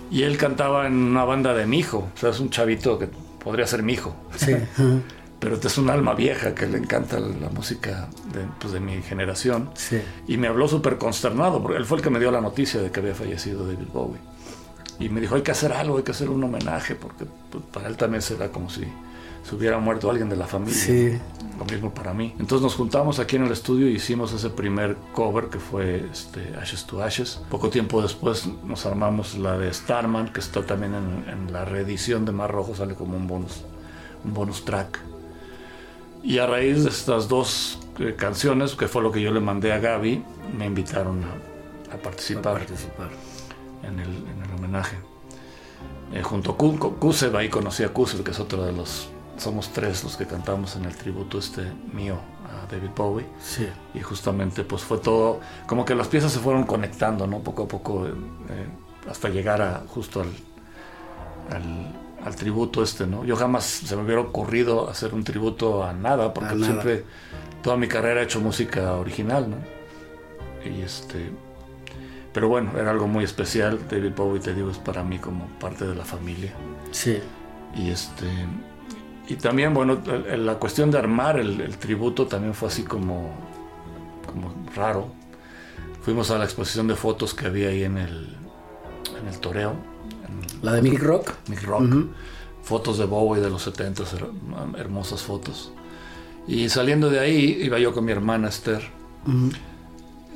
Y 0.10 0.24
él 0.24 0.38
cantaba 0.38 0.88
en 0.88 0.94
una 0.94 1.26
banda 1.26 1.54
de 1.54 1.66
mi 1.66 1.80
hijo, 1.80 2.10
o 2.16 2.18
sea, 2.18 2.30
es 2.30 2.40
un 2.40 2.50
chavito 2.50 2.98
que 2.98 3.08
podría 3.44 3.68
ser 3.68 3.84
mi 3.84 3.94
hijo. 3.94 4.16
Sí. 4.36 4.54
Pero 5.40 5.56
es 5.56 5.78
un 5.78 5.90
alma 5.90 6.16
vieja 6.16 6.56
que 6.56 6.66
le 6.66 6.80
encanta 6.80 7.20
la 7.20 7.50
música 7.50 8.08
de, 8.34 8.46
pues, 8.60 8.74
de 8.74 8.80
mi 8.80 9.02
generación. 9.04 9.70
Sí. 9.76 10.02
Y 10.28 10.38
me 10.38 10.48
habló 10.48 10.68
súper 10.68 10.98
consternado, 10.98 11.62
porque 11.62 11.78
él 11.78 11.86
fue 11.86 11.98
el 11.98 12.04
que 12.04 12.10
me 12.10 12.20
dio 12.20 12.32
la 12.32 12.42
noticia 12.42 12.82
de 12.82 12.90
que 12.90 13.00
había 13.00 13.14
fallecido 13.14 13.66
David 13.66 13.88
Bowie. 13.94 14.20
Y 15.00 15.10
me 15.10 15.22
dijo, 15.22 15.36
hay 15.36 15.44
que 15.44 15.52
hacer 15.52 15.74
algo, 15.74 15.98
hay 15.98 16.04
que 16.04 16.12
hacer 16.12 16.30
un 16.30 16.44
homenaje, 16.44 16.96
porque 16.96 17.26
pues, 17.52 17.64
para 17.72 17.88
él 17.88 17.98
también 17.98 18.22
será 18.22 18.50
como 18.50 18.70
si 18.70 18.82
se 19.48 19.56
hubiera 19.56 19.78
muerto 19.80 20.10
alguien 20.10 20.30
de 20.30 20.36
la 20.36 20.46
familia. 20.46 20.76
Sí. 20.76 21.18
Lo 21.58 21.66
mismo 21.66 21.94
para 21.94 22.14
mí. 22.14 22.36
Entonces 22.40 22.62
nos 22.62 22.76
juntamos 22.76 23.20
aquí 23.20 23.38
en 23.38 23.46
el 23.46 23.52
estudio 23.52 23.90
y 23.90 23.94
hicimos 23.96 24.34
ese 24.34 24.50
primer 24.50 24.96
cover 25.14 25.46
que 25.46 25.58
fue 25.58 26.06
este, 26.12 26.54
Ashes 26.62 26.86
to 26.86 27.02
Ashes. 27.02 27.42
Poco 27.50 27.70
tiempo 27.70 28.02
después 28.02 28.48
nos 28.66 28.86
armamos 28.86 29.38
la 29.38 29.58
de 29.58 29.74
Starman, 29.74 30.34
que 30.34 30.40
está 30.40 30.64
también 30.64 30.94
en, 30.94 31.52
la 31.52 31.66
reedición 31.66 32.26
de 32.26 32.32
Mar 32.32 32.52
Rojo, 32.52 32.76
sale 32.76 32.94
como 32.94 33.16
un 33.16 33.28
bonus, 33.28 33.64
un 34.26 34.34
bonus 34.34 34.66
track. 34.66 35.00
Y 36.28 36.40
a 36.40 36.46
raíz 36.46 36.84
de 36.84 36.90
estas 36.90 37.30
dos 37.30 37.80
eh, 38.00 38.16
canciones, 38.18 38.76
que 38.76 38.90
fue 38.90 39.02
lo 39.02 39.14
que 39.14 39.22
yo 39.22 39.32
le 39.32 39.40
mandé 39.40 39.72
a 39.72 39.80
Gaby, 39.80 40.22
me 40.58 40.66
invitaron 40.66 41.24
a, 41.24 41.96
participar, 42.04 42.58
participar. 42.58 43.12
En, 43.82 43.98
el, 43.98 44.10
homenaje. 44.54 44.98
Eh, 46.12 46.22
junto 46.22 46.58
con 46.58 46.76
Kusev, 46.78 47.38
ahí 47.38 47.48
conocí 47.48 47.84
a 47.84 47.94
Kusev, 47.94 48.26
que 48.26 48.32
es 48.32 48.40
otro 48.42 48.66
de 48.66 48.74
los 48.74 49.08
somos 49.38 49.70
tres 49.70 50.04
los 50.04 50.18
que 50.18 50.26
cantamos 50.26 50.76
en 50.76 50.84
el 50.84 50.96
tributo 50.98 51.40
este 51.40 51.62
mío 51.94 52.18
a 52.46 52.70
David 52.70 52.90
Bowie. 52.94 53.26
Sí. 53.40 53.70
Y 53.94 54.02
justamente 54.02 54.66
pues 54.66 54.82
fue 54.82 54.98
todo, 54.98 55.40
como 55.66 55.86
que 55.86 55.96
las 55.96 56.10
piezas 56.10 56.34
se 56.34 56.40
fueron 56.40 56.66
conectando, 56.66 57.26
¿no? 57.26 57.40
Poco 57.40 57.64
a 57.64 57.68
poco, 57.70 58.06
eh, 58.06 58.12
hasta 59.10 59.30
llegar 59.30 59.62
a 59.62 59.84
justo 59.88 60.20
al, 60.20 60.30
al, 61.56 62.07
tributo 62.36 62.84
este, 62.84 63.08
¿no? 63.08 63.24
Yo 63.26 63.36
jamás 63.36 63.66
se 63.66 63.96
me 63.96 64.04
hubiera 64.04 64.22
ocurrido 64.22 64.90
hacer 64.90 65.14
un 65.14 65.24
tributo 65.24 65.84
a 65.84 65.94
nada, 65.94 66.34
porque 66.34 66.56
siempre, 66.58 67.06
toda 67.62 67.78
mi 67.78 67.88
carrera 67.88 68.22
he 68.22 68.24
hecho 68.24 68.40
música 68.40 68.94
original, 68.94 69.50
¿no? 69.50 69.58
Y 70.70 70.82
este... 70.82 71.32
Pero 72.34 72.50
bueno, 72.50 72.78
era 72.78 72.92
algo 72.92 73.08
muy 73.08 73.24
especial. 73.24 73.80
David 73.90 74.12
Bowie, 74.16 74.40
te 74.40 74.54
digo, 74.54 74.70
es 74.70 74.78
para 74.78 75.04
mí 75.04 75.18
como 75.18 75.48
parte 75.60 75.88
de 75.88 75.96
la 75.96 76.06
familia. 76.06 76.54
Sí. 76.92 77.20
Y 77.76 77.90
este 77.90 78.28
y 79.30 79.36
también, 79.36 79.74
bueno, 79.74 80.02
la 80.38 80.56
cuestión 80.56 80.90
de 80.90 80.98
armar 80.98 81.38
el, 81.38 81.78
tributo 81.78 82.28
también 82.28 82.54
fue 82.54 82.70
así 82.70 82.84
como, 82.84 83.32
como 84.26 84.54
raro. 84.74 85.10
Fuimos 86.02 86.32
a 86.32 86.38
la 86.38 86.46
exposición 86.46 86.88
de 86.88 86.96
fotos 86.96 87.34
que 87.34 87.48
había 87.48 87.70
ahí 87.70 87.84
en 87.84 87.98
el, 87.98 88.38
en 89.20 89.28
el 89.28 89.40
Toreo. 89.40 89.76
La 90.62 90.74
de 90.74 90.82
Mick 90.82 91.02
Rock. 91.02 91.34
Mick 91.50 91.64
Rock. 91.64 91.84
Fotos 92.64 92.98
de 92.98 93.06
Bowie 93.06 93.42
de 93.42 93.50
los 93.50 93.62
70, 93.64 94.04
hermosas 94.78 95.22
fotos. 95.22 95.72
Y 96.48 96.70
saliendo 96.70 97.10
de 97.10 97.20
ahí, 97.20 97.60
iba 97.62 97.80
yo 97.80 97.94
con 97.94 98.06
mi 98.06 98.12
hermana 98.12 98.50
Esther. 98.50 98.82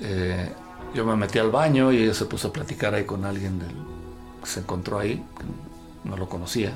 Eh, 0.01 0.49
yo 0.93 1.05
me 1.05 1.15
metí 1.15 1.39
al 1.39 1.51
baño 1.51 1.91
y 1.91 2.03
ella 2.03 2.13
se 2.13 2.25
puso 2.25 2.49
a 2.49 2.53
platicar 2.53 2.93
ahí 2.93 3.03
con 3.03 3.25
alguien 3.25 3.59
del, 3.59 3.71
que 4.41 4.49
se 4.49 4.61
encontró 4.61 4.99
ahí, 4.99 5.15
que 5.15 6.09
no 6.09 6.17
lo 6.17 6.27
conocía 6.27 6.73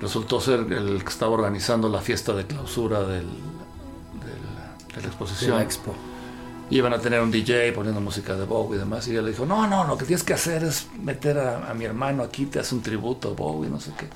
resultó 0.00 0.40
ser 0.40 0.60
el 0.72 1.02
que 1.02 1.08
estaba 1.08 1.32
organizando 1.32 1.88
la 1.88 2.00
fiesta 2.00 2.32
de 2.32 2.46
clausura 2.46 3.00
del, 3.00 3.26
de 3.26 5.00
la 5.00 5.06
exposición. 5.06 5.52
De 5.52 5.56
la 5.56 5.62
expo. 5.62 5.94
Iban 6.70 6.92
a 6.92 6.98
tener 6.98 7.20
un 7.20 7.30
DJ 7.30 7.72
poniendo 7.72 8.00
música 8.00 8.34
de 8.34 8.44
Bowie 8.44 8.76
y 8.76 8.78
demás. 8.80 9.06
Y 9.08 9.12
ella 9.12 9.22
le 9.22 9.30
dijo, 9.30 9.46
no, 9.46 9.66
no, 9.66 9.86
lo 9.86 9.96
que 9.96 10.04
tienes 10.04 10.22
que 10.22 10.34
hacer 10.34 10.64
es 10.64 10.88
meter 11.02 11.38
a, 11.38 11.72
mi 11.74 11.84
hermano 11.84 12.22
aquí, 12.22 12.46
te 12.46 12.58
hace 12.58 12.74
un 12.74 12.82
tributo 12.82 13.30
a 13.30 13.32
Bowie, 13.32 13.70
no 13.70 13.80
sé 13.80 13.92
qué. 13.96 14.06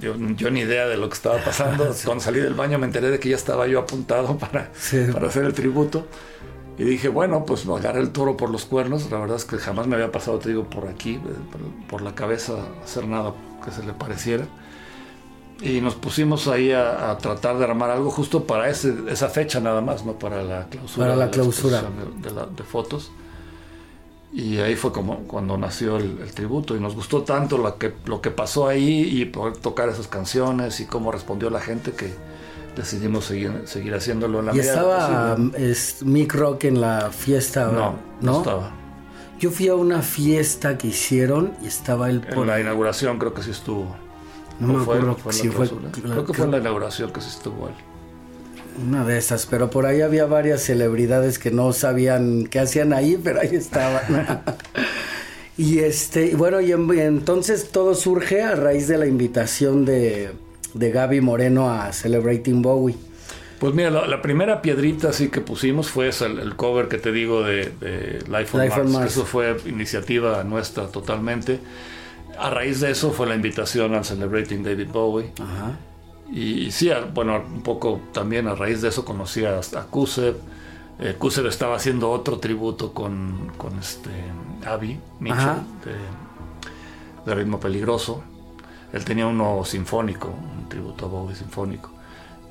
Yo, 0.00 0.16
yo, 0.16 0.50
ni 0.50 0.60
idea 0.60 0.86
de 0.86 0.96
lo 0.96 1.08
que 1.08 1.14
estaba 1.14 1.38
pasando. 1.38 1.94
Cuando 2.04 2.22
salí 2.22 2.40
del 2.40 2.54
baño 2.54 2.78
me 2.78 2.86
enteré 2.86 3.10
de 3.10 3.20
que 3.20 3.28
ya 3.28 3.36
estaba 3.36 3.66
yo 3.66 3.80
apuntado 3.80 4.38
para, 4.38 4.70
para 5.12 5.28
hacer 5.28 5.44
el 5.44 5.52
tributo. 5.52 6.06
Y 6.76 6.84
dije, 6.84 7.08
bueno, 7.08 7.44
pues 7.44 7.66
agarré 7.66 8.00
el 8.00 8.10
toro 8.10 8.36
por 8.36 8.50
los 8.50 8.64
cuernos. 8.64 9.10
La 9.10 9.18
verdad 9.18 9.36
es 9.36 9.44
que 9.44 9.58
jamás 9.58 9.86
me 9.86 9.94
había 9.94 10.10
pasado, 10.10 10.38
te 10.38 10.48
digo, 10.48 10.64
por 10.64 10.88
aquí, 10.88 11.20
por, 11.52 11.60
por 11.88 12.02
la 12.02 12.14
cabeza, 12.14 12.54
hacer 12.82 13.06
nada 13.06 13.32
que 13.64 13.70
se 13.70 13.84
le 13.84 13.92
pareciera. 13.92 14.46
Y 15.62 15.80
nos 15.80 15.94
pusimos 15.94 16.48
ahí 16.48 16.72
a, 16.72 17.16
tratar 17.18 17.58
de 17.58 17.64
armar 17.64 17.90
algo 17.90 18.10
justo 18.10 18.44
para 18.44 18.68
ese, 18.68 18.94
esa 19.08 19.28
fecha 19.28 19.60
nada 19.60 19.80
más, 19.80 20.04
no 20.04 20.18
para 20.18 20.42
la 20.42 20.66
clausura. 20.68 21.06
Para 21.06 21.16
la 21.16 21.30
clausura. 21.30 21.82
De, 22.56 22.62
fotos. 22.64 23.12
Y 24.32 24.58
ahí 24.58 24.74
fue 24.74 24.92
como 24.92 25.18
cuando 25.20 25.56
nació 25.56 25.96
el, 25.96 26.18
tributo 26.34 26.76
y 26.76 26.80
nos 26.80 26.94
gustó 26.96 27.22
tanto 27.22 27.56
lo 27.56 27.78
que, 27.78 27.94
lo 28.06 28.20
que 28.20 28.30
pasó 28.30 28.66
ahí 28.66 29.20
y 29.20 29.24
poder 29.26 29.56
tocar 29.56 29.88
esas 29.88 30.08
canciones 30.08 30.80
y 30.80 30.86
cómo 30.86 31.12
respondió 31.12 31.50
la 31.50 31.60
gente 31.60 31.92
que 31.92 32.12
decidimos 32.74 33.26
seguir, 33.26 33.62
seguir 33.66 33.94
haciéndolo 33.94 34.40
en 34.40 34.46
la 34.46 34.56
¿Y 34.56 34.58
estaba 34.58 35.36
es, 35.56 36.02
Mick 36.02 36.34
Rock 36.34 36.64
en 36.64 36.80
la 36.80 37.10
fiesta? 37.10 37.68
No, 37.68 37.94
no 38.20 38.38
estaba. 38.38 38.72
Yo 39.38 39.50
fui 39.50 39.68
a 39.68 39.74
una 39.74 40.02
fiesta 40.02 40.78
que 40.78 40.88
hicieron 40.88 41.54
y 41.62 41.66
estaba 41.66 42.08
por... 42.08 42.38
En 42.38 42.46
la 42.46 42.60
inauguración 42.60 43.18
creo 43.18 43.34
que 43.34 43.42
sí 43.42 43.50
estuvo. 43.50 44.03
No 44.60 44.74
me 44.74 44.82
acuerdo 44.82 45.16
si 45.30 45.48
fue... 45.48 45.68
Creo 45.68 46.24
que 46.24 46.32
fue 46.32 46.44
en 46.44 46.52
la 46.52 46.58
inauguración 46.58 47.12
que 47.12 47.20
sí 47.20 47.28
estuvo 47.28 47.68
él. 47.68 47.74
Una 48.86 49.04
de 49.04 49.18
esas, 49.18 49.46
pero 49.46 49.70
por 49.70 49.86
ahí 49.86 50.00
había 50.00 50.26
varias 50.26 50.62
celebridades 50.62 51.38
que 51.38 51.50
no 51.50 51.72
sabían 51.72 52.46
qué 52.46 52.58
hacían 52.58 52.92
ahí, 52.92 53.18
pero 53.22 53.40
ahí 53.40 53.54
estaban. 53.54 54.42
y 55.56 55.78
este, 55.78 56.34
bueno, 56.34 56.60
y, 56.60 56.72
entonces 56.72 57.70
todo 57.70 57.94
surge 57.94 58.42
a 58.42 58.56
raíz 58.56 58.88
de 58.88 58.98
la 58.98 59.06
invitación 59.06 59.84
de, 59.84 60.32
de 60.74 60.90
Gaby 60.90 61.20
Moreno 61.20 61.70
a 61.70 61.92
Celebrating 61.92 62.62
Bowie. 62.62 62.96
Pues 63.60 63.72
mira, 63.72 63.90
la, 63.90 64.20
primera 64.20 64.60
piedrita 64.60 65.10
así 65.10 65.28
que 65.28 65.40
pusimos 65.40 65.88
fue 65.88 66.10
el, 66.10 66.56
cover 66.56 66.88
que 66.88 66.98
te 66.98 67.12
digo 67.12 67.42
de, 67.42 67.72
Life 68.28 68.80
on 68.80 68.92
Mars. 68.92 69.12
Eso 69.12 69.24
fue 69.24 69.56
iniciativa 69.66 70.42
nuestra 70.44 70.88
totalmente. 70.88 71.60
A 72.38 72.50
raíz 72.50 72.80
de 72.80 72.90
eso 72.90 73.10
fue 73.10 73.26
la 73.26 73.34
invitación 73.34 73.94
al 73.94 74.04
Celebrating 74.04 74.62
David 74.62 74.88
Bowie. 74.90 75.32
Ajá. 75.40 75.76
Y, 76.32 76.70
sí, 76.72 76.90
bueno, 77.12 77.42
un 77.46 77.62
poco 77.62 78.00
también 78.12 78.48
a 78.48 78.54
raíz 78.54 78.82
de 78.82 78.88
eso 78.88 79.04
conocí 79.04 79.44
a, 79.44 79.58
a 79.58 79.82
Kusev. 79.84 80.36
Eh, 80.98 81.16
Kusev 81.18 81.46
estaba 81.46 81.76
haciendo 81.76 82.10
otro 82.10 82.38
tributo 82.38 82.92
con, 82.92 83.52
con 83.56 83.78
este 83.78 84.10
Abby 84.66 84.98
Mitchell 85.20 85.62
de, 85.84 87.30
de, 87.30 87.34
Ritmo 87.34 87.60
Peligroso. 87.60 88.22
Él 88.92 89.04
tenía 89.04 89.26
uno 89.26 89.64
sinfónico, 89.64 90.28
un 90.28 90.68
tributo 90.68 91.06
a 91.06 91.08
Bowie 91.08 91.36
sinfónico. 91.36 91.90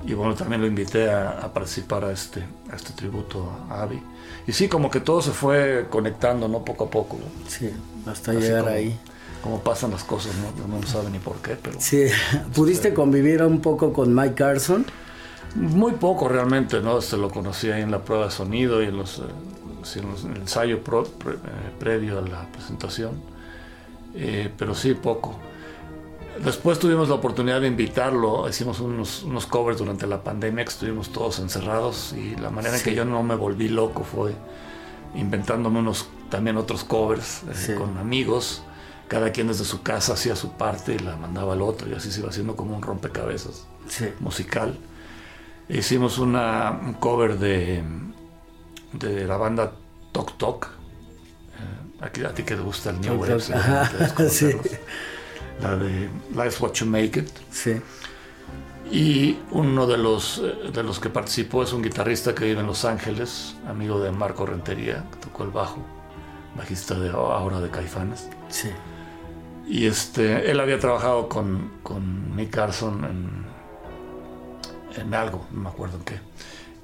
y 0.05 0.13
bueno, 0.13 0.35
también 0.35 0.61
lo 0.61 0.67
invité 0.67 1.11
a, 1.11 1.51
participar 1.53 2.05
a 2.05 2.11
este, 2.11 2.43
a 2.71 2.75
este 2.75 2.93
tributo 2.93 3.49
a 3.69 3.81
Avi. 3.83 4.01
Y 4.45 4.51
sí, 4.51 4.67
como 4.67 4.91
que 4.91 4.99
todo 4.99 5.21
se 5.21 5.31
fue 5.31 5.87
conectando, 5.89 6.47
¿no? 6.47 6.63
Poco 6.63 6.85
a 6.85 6.89
poco. 6.89 7.17
Sí, 7.47 7.69
hasta 8.05 8.33
llegar 8.33 8.67
ahí. 8.67 8.99
Como 9.43 9.59
pasan 9.59 9.91
las 9.91 10.03
cosas, 10.03 10.33
¿no? 10.35 10.79
No 10.79 10.87
sabe 10.87 11.09
ni 11.09 11.19
por 11.19 11.35
qué, 11.37 11.57
pero... 11.61 11.75
Sí, 11.79 12.05
¿pudiste 12.55 12.93
convivir 12.93 13.43
un 13.43 13.59
poco 13.59 13.91
con 13.91 14.15
Mike 14.15 14.35
Carson? 14.35 14.85
Muy 15.55 15.91
poco 15.93 16.27
realmente, 16.29 16.79
¿no? 16.79 17.01
Se 17.01 17.17
lo 17.17 17.29
conocí 17.29 17.69
ahí 17.69 17.81
en 17.81 17.91
la 17.91 17.99
prueba 17.99 18.25
de 18.25 18.31
sonido 18.31 18.81
y 18.81 18.87
en 18.87 18.97
los, 18.97 19.19
eh, 19.19 19.21
en, 19.99 20.31
el 20.31 20.41
ensayo 20.41 20.77
eh, 20.77 21.39
previo 21.77 22.19
a 22.19 22.21
la 22.21 22.47
presentación. 22.51 23.21
Eh, 24.15 24.49
pero 24.57 24.73
sí, 24.73 24.93
poco. 24.93 25.37
Después 26.43 26.79
tuvimos 26.79 27.09
la 27.09 27.15
oportunidad 27.15 27.61
de 27.61 27.67
invitarlo, 27.67 28.49
hicimos 28.49 28.79
unos, 28.79 29.23
unos, 29.23 29.45
covers 29.45 29.77
durante 29.77 30.07
la 30.07 30.23
pandemia, 30.23 30.63
que 30.63 30.71
estuvimos 30.71 31.11
todos 31.11 31.37
encerrados 31.39 32.13
y 32.13 32.35
la 32.37 32.49
manera 32.49 32.75
en 32.75 32.83
que 32.83 32.95
yo 32.95 33.05
no 33.05 33.21
me 33.21 33.35
volví 33.35 33.69
loco 33.69 34.03
fue 34.03 34.33
inventándome 35.15 35.79
unos, 35.79 36.07
también 36.29 36.57
otros 36.57 36.83
covers 36.83 37.43
eh, 37.43 37.75
con 37.75 37.99
amigos, 37.99 38.63
cada 39.07 39.31
quien 39.31 39.47
desde 39.47 39.65
su 39.65 39.83
casa 39.83 40.13
hacía 40.13 40.35
su 40.35 40.53
parte 40.53 40.95
y 40.95 40.99
la 40.99 41.15
mandaba 41.15 41.53
al 41.53 41.61
otro 41.61 41.89
y 41.89 41.93
así 41.93 42.11
se 42.11 42.19
iba 42.19 42.29
haciendo 42.29 42.55
como 42.55 42.75
un 42.75 42.81
rompecabezas 42.81 43.67
musical. 44.19 44.77
Hicimos 45.69 46.17
una, 46.17 46.71
un 46.71 46.93
cover 46.95 47.37
de, 47.37 47.83
de 48.93 49.25
la 49.25 49.37
banda 49.37 49.73
Tok 50.11 50.37
Tok, 50.37 50.67
eh, 52.01 52.25
a 52.25 52.29
ti 52.33 52.43
que 52.43 52.55
te 52.55 52.61
gusta 52.61 52.89
el 52.89 53.01
New 53.01 53.15
Wave, 53.15 53.39
sí 54.29 54.55
la 55.61 55.75
de 55.75 56.09
Life's 56.31 56.59
What 56.61 56.73
You 56.73 56.85
Make 56.85 57.19
It. 57.19 57.29
Sí. 57.51 57.81
Y 58.91 59.39
uno 59.51 59.87
de 59.87 59.97
los, 59.97 60.39
eh, 60.39 60.71
de 60.71 60.83
los 60.83 60.99
que 60.99 61.09
participó 61.09 61.63
es 61.63 61.73
un 61.73 61.81
guitarrista 61.81 62.35
que 62.35 62.45
vive 62.45 62.59
en 62.59 62.67
Los 62.67 62.85
Ángeles, 62.85 63.55
amigo 63.67 63.99
de 63.99 64.11
Marco 64.11 64.45
Rentería, 64.45 65.05
que 65.11 65.17
tocó 65.19 65.43
el 65.43 65.51
bajo, 65.51 65.79
bajista 66.55 66.95
de 66.95 67.09
ahora 67.09 67.59
de 67.59 67.69
Caifanes. 67.69 68.29
Sí. 68.49 68.69
Y 69.67 69.85
este, 69.85 70.49
él 70.51 70.59
había 70.59 70.79
trabajado 70.79 71.29
con, 71.29 71.71
con 71.83 72.35
Nick 72.35 72.49
Carson 72.51 73.05
en, 73.05 75.01
en 75.01 75.13
algo, 75.13 75.45
no 75.51 75.61
me 75.61 75.69
acuerdo 75.69 75.97
en 75.97 76.03
qué. 76.03 76.19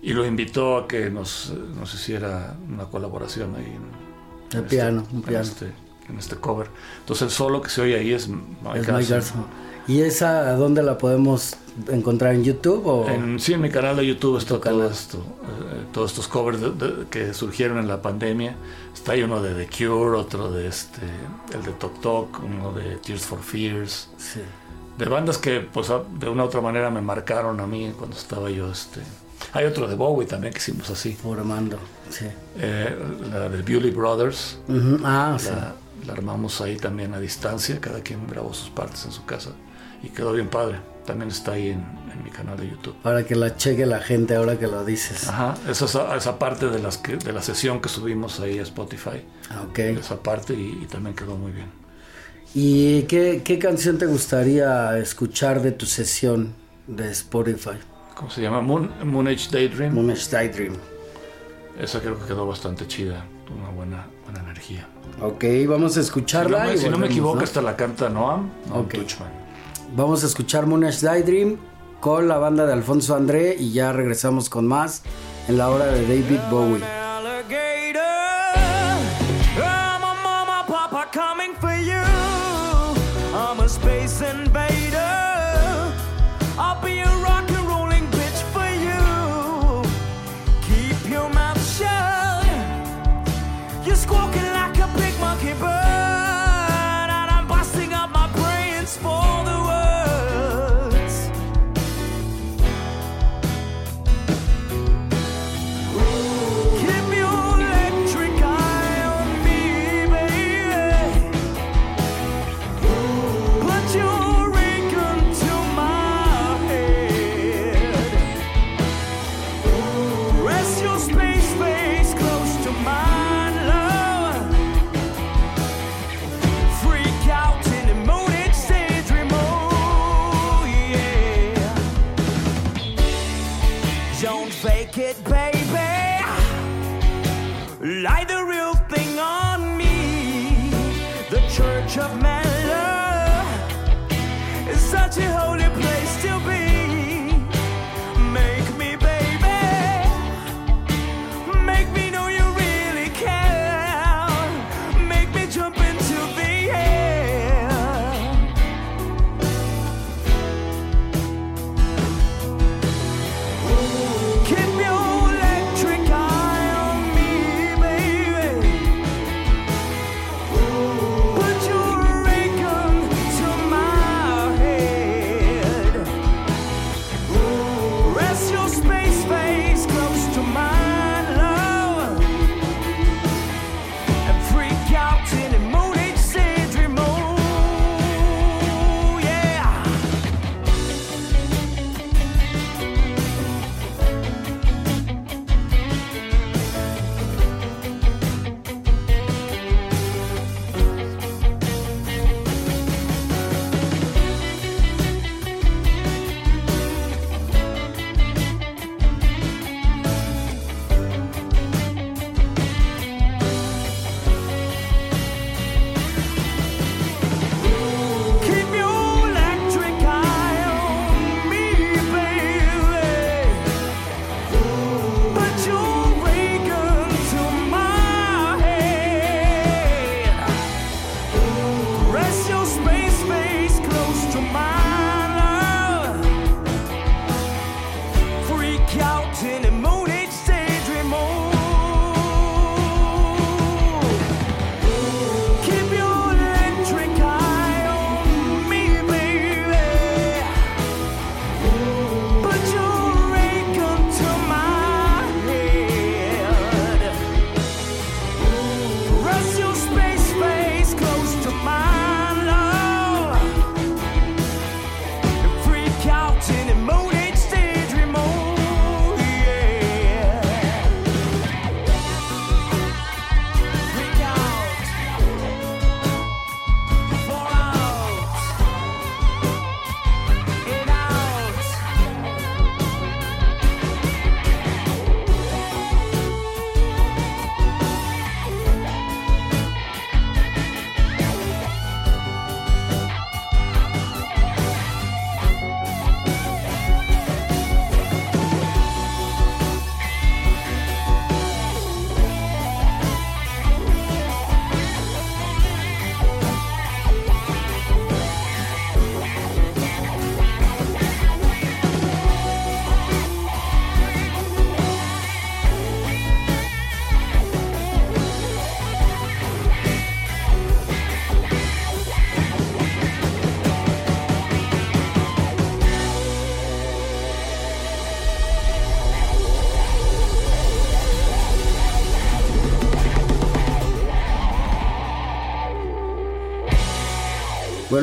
Y 0.02 0.14
lo 0.14 0.26
invitó 0.26 0.78
a 0.78 0.88
que 0.88 1.10
nos, 1.10 1.54
nos 1.76 1.94
hiciera 1.94 2.56
una 2.68 2.86
colaboración 2.86 3.56
ahí. 3.56 3.66
En, 3.66 4.58
el 4.58 4.66
piano, 4.66 5.06
un 5.12 5.22
piano. 5.22 5.44
Este, 5.44 5.72
en 6.08 6.18
este 6.18 6.36
cover. 6.36 6.70
Entonces 7.00 7.24
el 7.24 7.32
solo 7.32 7.62
que 7.62 7.70
se 7.70 7.82
oye 7.82 7.98
ahí 7.98 8.14
es 8.14 8.28
Mike, 8.28 8.92
Garson. 8.92 9.46
¿Y 9.89 10.03
esa 10.03 10.53
dónde 10.53 10.84
la 10.84 11.00
podemos 11.00 11.55
encontrar 11.88 12.36
en 12.36 12.43
YouTube? 12.43 12.86
O? 12.86 13.08
sí, 13.39 13.53
en 13.53 13.62
mi 13.62 13.72
canal 13.72 13.98
de 13.98 14.05
YouTube 14.05 14.38
está 14.38 14.60
todo 14.60 14.88
esto, 14.88 15.17
eh, 15.17 15.86
todos 15.91 16.12
estos 16.12 16.27
covers 16.27 16.60
que 17.10 17.34
surgieron 17.34 17.79
en 17.79 17.88
la 17.88 18.00
pandemia. 18.00 18.55
Está 18.93 19.13
ahí 19.13 19.24
uno 19.24 19.41
de 19.41 19.55
The 19.55 19.67
Cure, 19.67 20.15
otro 20.15 20.51
de 20.51 20.67
este, 20.67 21.01
el 21.55 21.63
de 21.63 21.72
Tok 21.72 22.01
Tok, 22.01 22.43
uno 22.43 22.71
de 22.71 22.97
Tears 22.97 23.25
for 23.25 23.39
Fears. 23.39 24.10
Sí. 24.17 24.41
De 24.95 25.06
bandas 25.06 25.39
que 25.39 25.62
pues 25.62 25.88
de 26.19 26.30
una 26.30 26.43
u 26.43 26.45
otra 26.45 26.62
manera 26.62 26.91
me 26.91 27.02
marcaron 27.02 27.60
a 27.60 27.65
mí 27.65 27.91
cuando 27.97 28.15
estaba 28.15 28.52
yo 28.52 28.71
este, 28.71 29.02
hay 29.54 29.65
otro 29.65 29.88
de 29.88 29.95
Bowie 29.95 30.28
también 30.28 30.54
que 30.54 30.60
hicimos 30.60 30.88
así. 30.91 31.13
Formando, 31.13 31.80
sí. 32.12 32.25
Eh, 32.60 32.95
la 33.32 33.49
de 33.49 33.63
Beauty 33.63 33.89
Brothers. 33.89 34.60
Ah, 35.04 35.36
sí 35.39 35.49
la 36.06 36.13
armamos 36.13 36.62
ahí 36.62 36.78
también 36.78 37.13
a 37.13 37.19
distancia, 37.19 37.78
cada 37.82 37.99
quien 37.99 38.25
grabó 38.25 38.54
sus 38.54 38.69
partes 38.69 39.04
en 39.04 39.12
su 39.12 39.25
casa 39.25 39.52
y 40.04 40.10
quedó 40.10 40.34
bien 40.34 40.48
padre. 40.48 40.78
También 41.06 41.30
está 41.30 41.54
ahí 41.54 41.70
en, 41.70 42.00
mi 42.24 42.30
canal 42.32 42.58
de 42.58 42.70
YouTube. 42.70 42.96
Para 43.02 43.26
que 43.26 43.34
la 43.34 43.56
cheque 43.56 43.86
la 43.86 44.00
gente 44.00 44.36
ahora 44.36 44.60
que 44.60 44.68
lo 44.68 44.84
dices. 44.84 45.30
Ajá, 45.30 45.56
esa, 45.70 46.16
esa 46.16 46.38
parte 46.38 46.70
de, 46.70 46.80
las 46.80 46.98
que, 46.98 47.16
de 47.16 47.32
la 47.32 47.42
sesión 47.42 47.82
que 47.82 47.88
subimos 47.88 48.40
ahí 48.42 48.60
a 48.60 48.64
Spotify. 48.64 49.24
Ah, 49.50 49.64
ok. 49.70 49.80
Esa 49.80 50.22
parte 50.22 50.54
y, 50.54 50.86
también 50.92 51.16
quedó 51.16 51.38
muy 51.38 51.52
bien. 51.52 51.68
¿Y 52.54 53.04
qué, 53.04 53.42
qué, 53.44 53.58
canción 53.58 53.98
te 53.98 54.06
gustaría 54.06 54.98
escuchar 54.98 55.62
de 55.62 55.72
tu 55.72 55.86
sesión 55.86 56.54
de 56.88 57.10
Spotify? 57.12 57.78
¿Cómo 58.16 58.30
se 58.30 58.42
llama? 58.42 58.60
Moon, 58.60 58.92
Moon 59.06 59.28
Age 59.28 59.48
Daydream. 59.50 59.94
Moon 59.94 60.10
Age 60.12 60.30
Daydream. 60.30 60.76
Esa 61.80 62.02
creo 62.02 62.20
que 62.20 62.26
quedó 62.26 62.46
bastante 62.46 62.86
chida, 62.86 63.26
una 63.58 63.70
buena, 63.70 64.08
buena 64.26 64.42
energía. 64.42 64.86
Ok, 65.22 65.46
vamos 65.68 65.96
a 65.96 66.02
escucharla. 66.02 66.76
Si 66.76 66.90
no 66.90 66.98
me, 66.98 67.08
equivoco, 67.08 67.40
hasta 67.40 67.62
la 67.62 67.78
canta 67.78 68.10
Noam, 68.10 68.50
okay. 68.74 69.06
Vamos 69.95 70.23
a 70.23 70.28
escuchar 70.28 70.67
Moonage 70.67 71.06
Daydream 71.06 71.58
con 71.99 72.28
la 72.28 72.38
banda 72.38 72.65
de 72.65 72.73
Alfonso 72.73 73.15
André 73.15 73.56
y 73.60 73.71
ya 73.71 73.91
regresamos 73.91 74.49
con 74.49 74.67
más 74.67 75.04
en 75.47 75.58
la 75.58 75.69
hora 75.69 75.88
de 75.88 76.04
David 76.04 76.39
Bowie. 76.52 76.99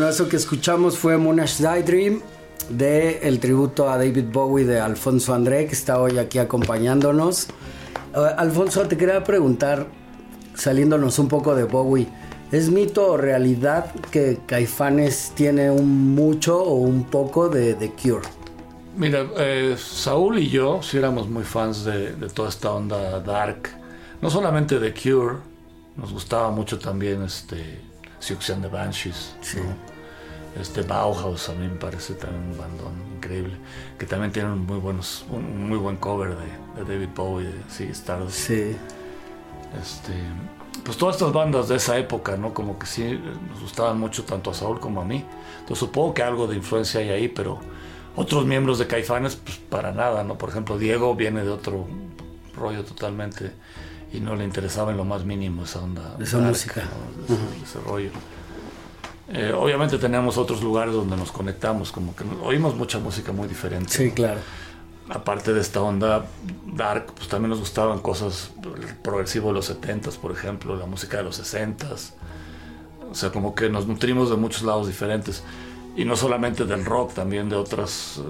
Bueno, 0.06 0.14
eso 0.14 0.28
que 0.28 0.36
escuchamos 0.36 0.96
fue 0.96 1.18
Monash 1.18 1.60
Dream 1.60 2.20
de 2.70 3.18
el 3.22 3.40
tributo 3.40 3.90
a 3.90 3.98
David 3.98 4.26
Bowie 4.30 4.64
de 4.64 4.78
Alfonso 4.78 5.34
André, 5.34 5.66
que 5.66 5.72
está 5.72 6.00
hoy 6.00 6.18
aquí 6.18 6.38
acompañándonos. 6.38 7.48
Uh, 8.14 8.20
Alfonso, 8.38 8.86
te 8.86 8.96
quería 8.96 9.24
preguntar, 9.24 9.88
saliéndonos 10.54 11.18
un 11.18 11.26
poco 11.26 11.56
de 11.56 11.64
Bowie, 11.64 12.06
¿es 12.52 12.70
mito 12.70 13.04
o 13.04 13.16
realidad 13.16 13.92
que 14.12 14.38
Caifanes 14.46 15.32
tiene 15.34 15.72
un 15.72 16.14
mucho 16.14 16.62
o 16.62 16.74
un 16.74 17.02
poco 17.02 17.48
de 17.48 17.74
The 17.74 17.90
Cure? 18.00 18.28
Mira, 18.96 19.26
eh, 19.38 19.74
Saúl 19.76 20.38
y 20.38 20.48
yo 20.48 20.82
sí 20.84 20.98
éramos 20.98 21.28
muy 21.28 21.42
fans 21.42 21.84
de, 21.84 22.12
toda 22.32 22.50
esta 22.50 22.70
onda 22.70 23.18
dark. 23.18 23.70
No 24.22 24.30
solamente 24.30 24.78
de 24.78 24.94
Cure, 24.94 25.38
nos 25.96 26.12
gustaba 26.12 26.52
mucho 26.52 26.78
también 26.78 27.24
este 27.24 27.80
Siouxsie 28.20 28.54
and 28.54 28.62
the 28.62 28.68
Banshees. 28.68 29.34
Sí. 29.40 29.58
Este 30.60 30.82
Bauhaus 30.82 31.48
a 31.48 31.52
mí 31.52 31.68
me 31.68 31.76
parece 31.76 32.14
también 32.14 32.52
un 32.52 32.58
bandón 32.58 32.94
increíble. 33.16 33.56
Que 33.98 34.06
también 34.06 34.32
tiene 34.32 34.48
muy 34.50 34.78
buenos, 34.78 35.24
un 35.30 35.68
muy 35.68 35.78
buen 35.78 35.96
cover 35.96 36.36
de, 36.36 36.84
David 36.84 37.08
Bowie, 37.14 37.46
de 37.46 37.62
sí, 37.68 37.84
Stardust. 37.84 38.36
Sí. 38.36 38.76
Este, 39.80 40.12
pues 40.84 40.96
todas 40.96 41.16
estas 41.16 41.32
bandas 41.32 41.68
de 41.68 41.76
esa 41.76 41.98
época, 41.98 42.36
¿no? 42.36 42.54
Como 42.54 42.78
que 42.78 42.86
sí 42.86 43.20
nos 43.50 43.60
gustaban 43.60 43.98
mucho 43.98 44.24
tanto 44.24 44.50
a 44.50 44.54
Saúl 44.54 44.80
como 44.80 45.00
a 45.00 45.04
mí. 45.04 45.24
Entonces 45.60 45.78
supongo 45.78 46.14
que 46.14 46.22
algo 46.22 46.46
de 46.46 46.56
influencia 46.56 47.00
hay 47.00 47.10
ahí, 47.10 47.28
pero 47.28 47.58
otros 48.14 48.46
miembros 48.46 48.78
de 48.78 48.86
Caifanes, 48.86 49.36
pues 49.36 49.58
para 49.58 49.92
nada, 49.92 50.24
¿no? 50.24 50.38
Por 50.38 50.48
ejemplo, 50.48 50.78
Diego 50.78 51.14
viene 51.14 51.42
de 51.42 51.50
otro 51.50 51.86
rollo 52.56 52.84
totalmente 52.84 53.52
y 54.12 54.20
no 54.20 54.36
le 54.36 54.44
interesaba 54.44 54.90
en 54.90 54.96
lo 54.96 55.04
más 55.04 55.24
mínimo 55.24 55.64
esa 55.64 55.82
onda. 55.82 56.16
Esa 56.18 56.38
música. 56.38 56.82
ese, 57.62 57.80
rollo. 57.80 58.10
Eh, 59.28 59.52
obviamente 59.52 59.98
teníamos 59.98 60.38
otros 60.38 60.62
lugares 60.62 60.94
donde 60.94 61.16
nos 61.16 61.32
conectamos, 61.32 61.90
como 61.90 62.14
que 62.14 62.24
oímos 62.42 62.76
mucha 62.76 62.98
música 62.98 63.32
muy 63.32 63.48
diferente. 63.48 63.92
Sí, 63.92 64.10
claro. 64.12 64.40
Aparte 65.08 65.52
de 65.52 65.60
esta 65.60 65.82
onda 65.82 66.26
dark, 66.66 67.06
pues 67.14 67.28
también 67.28 67.50
nos 67.50 67.60
gustaban 67.60 68.00
cosas 68.00 68.50
progresivo 69.02 69.48
de 69.48 69.54
los 69.54 69.70
70s, 69.70 70.16
por 70.16 70.32
ejemplo, 70.32 70.76
la 70.76 70.86
música 70.86 71.18
de 71.18 71.24
los 71.24 71.40
60s. 71.40 72.12
O 73.10 73.14
sea, 73.14 73.30
como 73.30 73.54
que 73.54 73.68
nos 73.68 73.86
nutrimos 73.86 74.30
de 74.30 74.36
muchos 74.36 74.62
lados 74.62 74.86
diferentes. 74.86 75.42
Y 75.96 76.04
no 76.04 76.14
solamente 76.16 76.64
del 76.64 76.84
rock, 76.84 77.14
también 77.14 77.48
de 77.48 77.56
otras, 77.56 78.20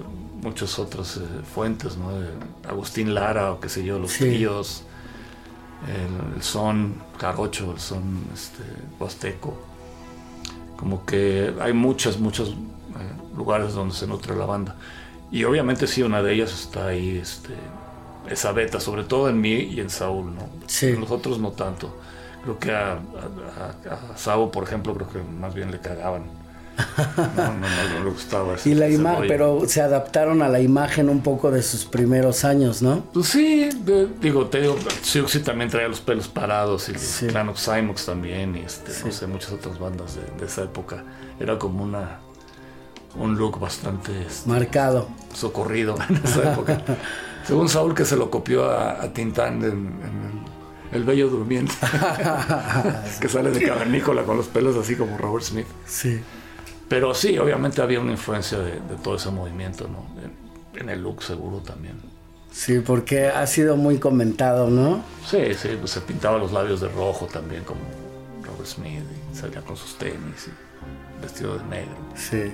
muchas 0.41 0.79
otras 0.79 1.17
eh, 1.17 1.21
fuentes, 1.53 1.97
¿no? 1.97 2.17
De 2.17 2.29
Agustín 2.67 3.13
Lara 3.13 3.51
o 3.53 3.59
qué 3.59 3.69
sé 3.69 3.83
yo, 3.83 3.99
los 3.99 4.13
tríos, 4.13 4.83
el, 5.87 6.41
son 6.41 6.95
jarocho, 7.19 7.73
el 7.73 7.79
son 7.79 8.23
este, 8.33 8.63
huasteco 8.99 9.76
como 10.77 11.05
que 11.05 11.53
hay 11.59 11.73
muchos, 11.73 12.19
muchos 12.19 12.49
eh, 12.49 12.53
lugares 13.35 13.73
donde 13.73 13.93
se 13.93 14.07
nutre 14.07 14.35
la 14.35 14.45
banda. 14.45 14.75
Y 15.31 15.43
obviamente 15.43 15.87
sí, 15.87 16.03
una 16.03 16.21
de 16.21 16.33
ellas 16.33 16.53
está 16.53 16.87
ahí, 16.87 17.17
este, 17.17 17.53
esa 18.29 18.51
beta, 18.53 18.79
sobre 18.79 19.03
todo 19.03 19.29
en 19.29 19.41
mí 19.41 19.53
y 19.53 19.81
en 19.81 19.89
Saúl, 19.89 20.33
¿no? 20.35 20.47
Sí. 20.67 20.93
Los 20.93 21.11
otros 21.11 21.39
no 21.39 21.51
tanto. 21.51 21.97
Creo 22.43 22.59
que 22.59 22.71
a, 22.71 22.93
a, 22.93 24.17
Saúl, 24.17 24.51
por 24.51 24.63
ejemplo, 24.63 24.93
creo 24.93 25.09
que 25.09 25.19
más 25.19 25.53
bien 25.53 25.71
le 25.71 25.79
cagaban. 25.81 26.23
No, 27.35 27.53
no, 27.53 27.53
no, 27.53 28.03
le 28.03 28.09
gustaba 28.11 28.55
Y 28.65 28.73
la 28.75 28.89
imagen, 28.89 29.27
pero 29.27 29.63
se 29.67 29.81
adaptaron 29.81 30.41
a 30.41 30.49
la 30.49 30.59
imagen 30.59 31.09
un 31.09 31.21
poco 31.21 31.49
de 31.51 31.63
sus 31.63 31.85
primeros 31.85 32.45
años, 32.45 32.81
¿no? 32.81 33.03
Pues 33.13 33.27
sí, 33.27 33.69
digo, 34.21 34.47
te 34.47 34.61
digo, 34.61 34.77
sí, 35.01 35.39
también 35.39 35.69
traía 35.69 35.87
los 35.87 36.01
pelos 36.01 36.27
parados 36.27 36.89
y 36.89 36.95
sí. 36.97 37.27
Clan 37.27 37.49
of 37.49 37.59
también 38.05 38.55
y 38.55 38.59
este, 38.59 38.91
no 39.05 39.11
sé, 39.11 39.27
muchas 39.27 39.51
otras 39.53 39.79
bandas 39.79 40.15
de, 40.15 40.45
esa 40.45 40.63
época. 40.63 41.03
Era 41.39 41.57
como 41.57 41.83
una 41.83 42.19
un 43.15 43.35
look 43.35 43.59
bastante 43.59 44.11
este, 44.27 44.47
marcado, 44.47 45.07
socorrido 45.33 45.95
en 46.09 46.17
esa 46.17 46.53
época. 46.53 46.81
Según 47.47 47.69
Saúl 47.69 47.95
que 47.95 48.05
se 48.05 48.15
lo 48.15 48.29
copió 48.29 48.69
a, 48.69 49.11
Tintán 49.13 49.63
en, 49.63 50.43
el, 50.91 51.03
Bello 51.03 51.29
Durmiente, 51.29 51.73
que 53.21 53.29
sale 53.29 53.51
de 53.51 53.65
cavernícola 53.65 54.23
con 54.23 54.37
los 54.37 54.47
pelos 54.47 54.75
así 54.75 54.95
como 54.95 55.17
Robert 55.17 55.45
Smith. 55.45 55.67
Sí. 55.85 56.19
Pero 56.89 57.13
sí, 57.13 57.37
obviamente 57.37 57.81
había 57.81 57.99
una 57.99 58.11
influencia 58.11 58.59
de, 58.59 58.79
todo 59.03 59.15
ese 59.15 59.29
movimiento, 59.29 59.87
¿no? 59.87 60.05
En, 60.79 60.89
el 60.89 61.01
look 61.01 61.23
seguro 61.23 61.57
también. 61.57 61.95
Sí, 62.51 62.79
porque 62.79 63.27
ha 63.27 63.45
sido 63.47 63.75
muy 63.75 63.97
comentado, 63.97 64.69
¿no? 64.69 65.03
Sí, 65.25 65.53
sí, 65.55 65.69
pues 65.79 65.91
se 65.91 66.01
pintaba 66.01 66.37
los 66.37 66.51
labios 66.51 66.81
de 66.81 66.87
rojo 66.87 67.25
también, 67.25 67.63
como 67.63 67.81
Robert 68.43 68.67
Smith, 68.67 69.03
y 69.31 69.35
salía 69.35 69.61
con 69.61 69.75
sus 69.75 69.97
tenis, 69.97 70.47
y 70.47 71.21
vestido 71.21 71.57
de 71.57 71.63
negro. 71.65 71.95
Sí. 72.15 72.51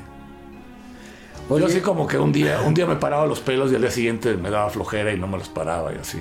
Yo 1.50 1.66
así 1.66 1.82
como 1.82 2.08
que 2.08 2.18
un 2.18 2.32
día, 2.32 2.62
un 2.62 2.74
día 2.74 2.86
me 2.86 2.96
paraba 2.96 3.26
los 3.26 3.42
pelos 3.42 3.72
y 3.72 3.76
al 3.76 3.82
día 3.82 3.92
siguiente 3.92 4.36
me 4.38 4.50
daba 4.50 4.70
flojera 4.70 5.12
y 5.12 5.20
no 5.20 5.28
me 5.28 5.38
los 5.38 5.50
paraba 5.50 5.94
y 5.94 5.98
así. 5.98 6.20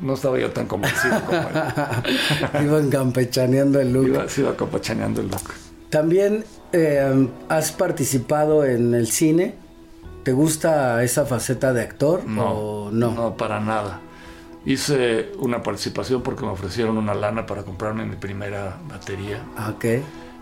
No 0.00 0.14
estaba 0.14 0.38
yo 0.38 0.50
tan 0.50 0.66
convencido 0.66 1.20
como 1.24 1.38
él. 1.38 2.64
Iban 2.64 2.90
campechaneando 2.90 3.80
el 3.80 3.92
look. 3.92 4.08
Iba, 4.08 4.26
iba 4.36 4.56
campechaneando 4.56 5.20
el 5.20 5.28
look. 5.28 5.54
También 5.90 6.44
eh, 6.72 7.28
has 7.48 7.72
participado 7.72 8.64
en 8.64 8.94
el 8.94 9.06
cine. 9.06 9.54
¿Te 10.24 10.32
gusta 10.32 11.02
esa 11.04 11.26
faceta 11.26 11.72
de 11.72 11.82
actor 11.82 12.24
no, 12.24 12.50
o 12.50 12.90
no? 12.90 13.12
No, 13.12 13.36
para 13.36 13.60
nada. 13.60 14.00
Hice 14.64 15.32
una 15.38 15.62
participación 15.62 16.22
porque 16.22 16.44
me 16.44 16.50
ofrecieron 16.50 16.96
una 16.96 17.14
lana 17.14 17.44
para 17.44 17.62
comprarme 17.62 18.06
mi 18.06 18.16
primera 18.16 18.78
batería. 18.88 19.44
Ah, 19.56 19.70
ok. 19.76 19.84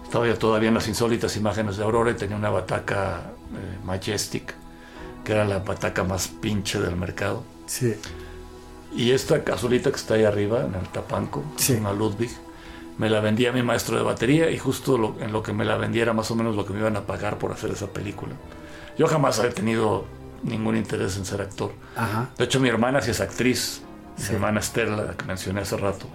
Estaba 0.05 0.27
yo 0.29 0.39
todavía 0.39 0.69
en 0.69 0.75
las 0.75 0.87
insólitas 0.87 1.37
imágenes 1.37 1.77
de 1.77 1.85
Aurora 1.85 2.13
y 2.13 2.15
tenía 2.15 2.37
una 2.37 2.51
bataca 2.51 3.33
eh, 3.53 3.79
Majestic, 3.85 4.55
que 5.25 5.33
era 5.33 5.45
la 5.45 5.59
bataca 5.59 6.05
más 6.05 6.29
pinche 6.29 6.79
del 6.79 6.95
mercado. 6.95 7.43
Sí. 7.67 7.95
Y 8.95 9.11
esta 9.11 9.43
cazolita 9.43 9.91
que 9.91 9.97
está 9.97 10.15
ahí 10.15 10.25
arriba, 10.25 10.67
en 10.67 10.75
el 10.75 10.87
tapanco, 10.89 11.43
sí. 11.57 11.73
una 11.73 11.93
Ludwig, 11.93 12.31
me 12.99 13.09
la 13.11 13.21
vendía 13.21 13.53
mi 13.53 13.63
maestro 13.63 13.97
de 13.97 14.03
batería 14.03 14.51
y 14.51 14.59
justo 14.59 15.17
en 15.21 15.33
lo 15.33 15.43
que 15.43 15.53
me 15.53 15.65
la 15.65 15.77
vendiera 15.77 16.13
más 16.13 16.31
o 16.31 16.37
menos 16.37 16.57
lo 16.57 16.67
que 16.67 16.73
me 16.73 16.81
iban 16.81 16.97
a 16.97 17.03
pagar 17.03 17.39
por 17.39 17.53
hacer 17.53 17.71
esa 17.71 17.89
película. 17.89 18.35
Yo 18.99 19.07
jamás 19.07 19.39
había 19.39 19.53
tenido 19.53 20.05
ningún 20.43 20.77
interés 20.77 21.17
en 21.17 21.25
ser 21.25 21.41
actor. 21.41 21.73
De 22.37 22.45
hecho, 22.45 22.61
mi 22.61 22.69
hermana 22.69 23.01
sí 23.01 23.11
es 23.11 23.21
actriz, 23.21 23.83
mi 24.19 24.35
hermana 24.35 24.61
Esther, 24.61 24.89
la 24.89 25.17
que 25.17 25.25
mencioné 25.25 25.61
hace 25.61 25.77
rato. 25.77 26.07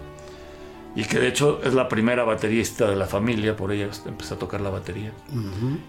Y 0.96 1.04
que 1.06 1.20
de 1.20 1.28
hecho 1.28 1.62
es 1.64 1.74
la 1.74 1.88
primera 1.88 2.24
baterista 2.24 2.90
de 2.90 2.96
la 2.96 3.06
familia, 3.06 3.56
por 3.56 3.72
ella 3.72 3.90
empecé 4.06 4.34
a 4.34 4.40
tocar 4.40 4.62
la 4.62 4.70
batería. 4.70 5.12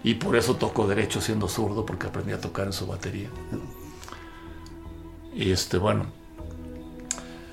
Y 0.03 0.15
por 0.15 0.35
eso 0.35 0.55
toco 0.55 0.87
derecho 0.87 1.21
siendo 1.21 1.47
zurdo, 1.47 1.85
porque 1.85 2.07
aprendí 2.07 2.31
a 2.31 2.41
tocar 2.41 2.67
en 2.67 2.73
su 2.73 2.85
batería. 2.87 3.29
Y 5.33 5.51
este, 5.51 5.77
bueno, 5.77 6.07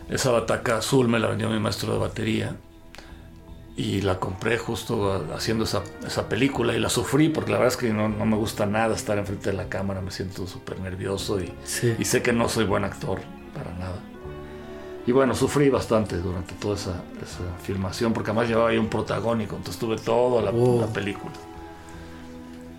esa 0.09 0.31
bataca 0.31 0.79
azul 0.79 1.09
me 1.09 1.19
la 1.19 1.29
vendió 1.29 1.49
mi 1.49 1.59
maestro 1.59 1.93
de 1.93 1.99
batería 1.99 2.57
y 3.77 4.01
la 4.01 4.19
compré 4.19 4.57
justo 4.57 5.27
haciendo 5.35 5.65
esa, 5.65 5.83
esa, 6.07 6.29
película 6.29 6.75
y 6.75 6.81
la 6.81 6.89
sufrí 6.89 7.29
porque 7.29 7.51
la 7.51 7.59
verdad 7.59 7.75
es 7.75 7.77
que 7.77 7.93
no, 7.93 8.09
no 8.09 8.25
me 8.25 8.37
gusta 8.37 8.65
nada 8.65 8.95
estar 8.95 9.19
enfrente 9.19 9.51
de 9.51 9.57
la 9.57 9.69
cámara, 9.69 10.01
me 10.01 10.11
siento 10.11 10.47
súper 10.47 10.81
nervioso 10.81 11.39
y, 11.41 11.53
y, 11.99 12.05
sé 12.07 12.23
que 12.23 12.33
no 12.33 12.49
soy 12.49 12.65
buen 12.65 12.85
actor 12.85 13.21
para 13.55 13.73
nada. 13.75 14.01
Y 15.07 15.13
bueno, 15.13 15.35
sufrí 15.35 15.69
bastante 15.69 16.17
durante 16.17 16.55
toda 16.55 16.75
esa, 16.75 17.03
esa 17.23 17.63
filmación 17.63 18.15
porque 18.15 18.31
además 18.31 18.49
llevaba 18.49 18.71
ahí 18.71 18.79
un 18.79 18.89
protagónico, 18.89 19.57
entonces 19.57 19.79
tuve 19.79 19.97
toda 19.99 20.41
la, 20.43 20.51
oh. 20.51 20.81
la 20.81 20.87
película. 20.87 21.33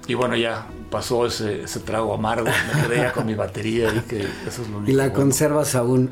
Y 0.08 0.16
bueno, 0.16 0.36
ya 0.36 0.66
pasó 0.90 1.28
ese, 1.28 1.64
ese 1.64 1.80
trago 1.82 2.14
amargo, 2.14 2.48
me 2.48 2.82
quedé 2.88 2.98
ya 2.98 3.12
con 3.14 3.28
mi 3.28 3.36
batería 3.36 3.94
y 3.94 4.00
que 4.00 4.22
eso 4.48 4.64
es 4.64 4.70
lo 4.70 4.78
único. 4.78 4.92
Y 4.92 4.96
la 4.96 5.14
conservas 5.14 5.76
aún. 5.76 6.12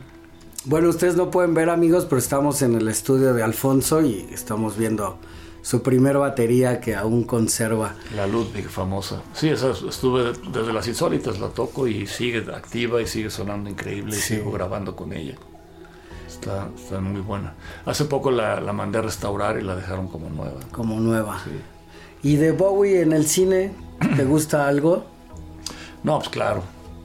Bueno, 0.67 0.89
ustedes 0.89 1.15
no 1.15 1.29
pueden 1.29 1.53
ver 1.53 1.69
amigos, 1.69 2.05
pero 2.05 2.17
estamos 2.17 2.63
en 2.63 2.73
el 2.73 2.87
estudio 2.87 3.35
de 3.35 3.43
Alfonso 3.43 4.01
y 4.01 4.27
estamos 4.31 4.75
viendo 4.75 5.19
su 5.61 5.83
primer 5.83 6.17
batería 6.17 6.81
que 6.81 6.95
aún 6.95 7.23
conserva. 7.23 7.93
La 8.15 8.25
Ludwig 8.25 8.67
famosa. 8.67 9.21
Sí, 9.35 9.49
esa 9.49 9.69
estuve 9.69 10.33
desde 10.51 10.73
las 10.73 10.87
insólitas, 10.87 11.39
la 11.39 11.49
toco 11.49 11.87
y 11.87 12.07
sigue 12.07 12.39
activa 12.51 12.99
y 12.99 13.05
sigue 13.05 13.29
sonando 13.29 13.69
increíble 13.69 14.17
y 14.17 14.19
sigo 14.19 14.51
grabando 14.51 14.95
con 14.95 15.13
ella. 15.13 15.35
Está, 16.27 16.67
está, 16.75 16.99
muy 16.99 17.21
buena. 17.21 17.53
Hace 17.85 18.05
poco 18.05 18.31
la, 18.31 18.59
la, 18.59 18.73
mandé 18.73 18.97
a 18.97 19.01
restaurar 19.03 19.59
y 19.59 19.61
la 19.61 19.75
dejaron 19.75 20.07
como 20.07 20.31
nueva. 20.31 20.61
Como 20.71 20.99
nueva. 20.99 21.43
Sí. 21.43 21.51
¿Y 22.23 22.37
de 22.37 22.53
Bowie 22.53 23.01
en 23.01 23.13
el 23.13 23.27
cine, 23.27 23.71
te 24.15 24.23
gusta 24.25 24.67
algo? 24.67 25.05
No, 26.03 26.17
pues 26.17 26.29
claro. 26.29 26.63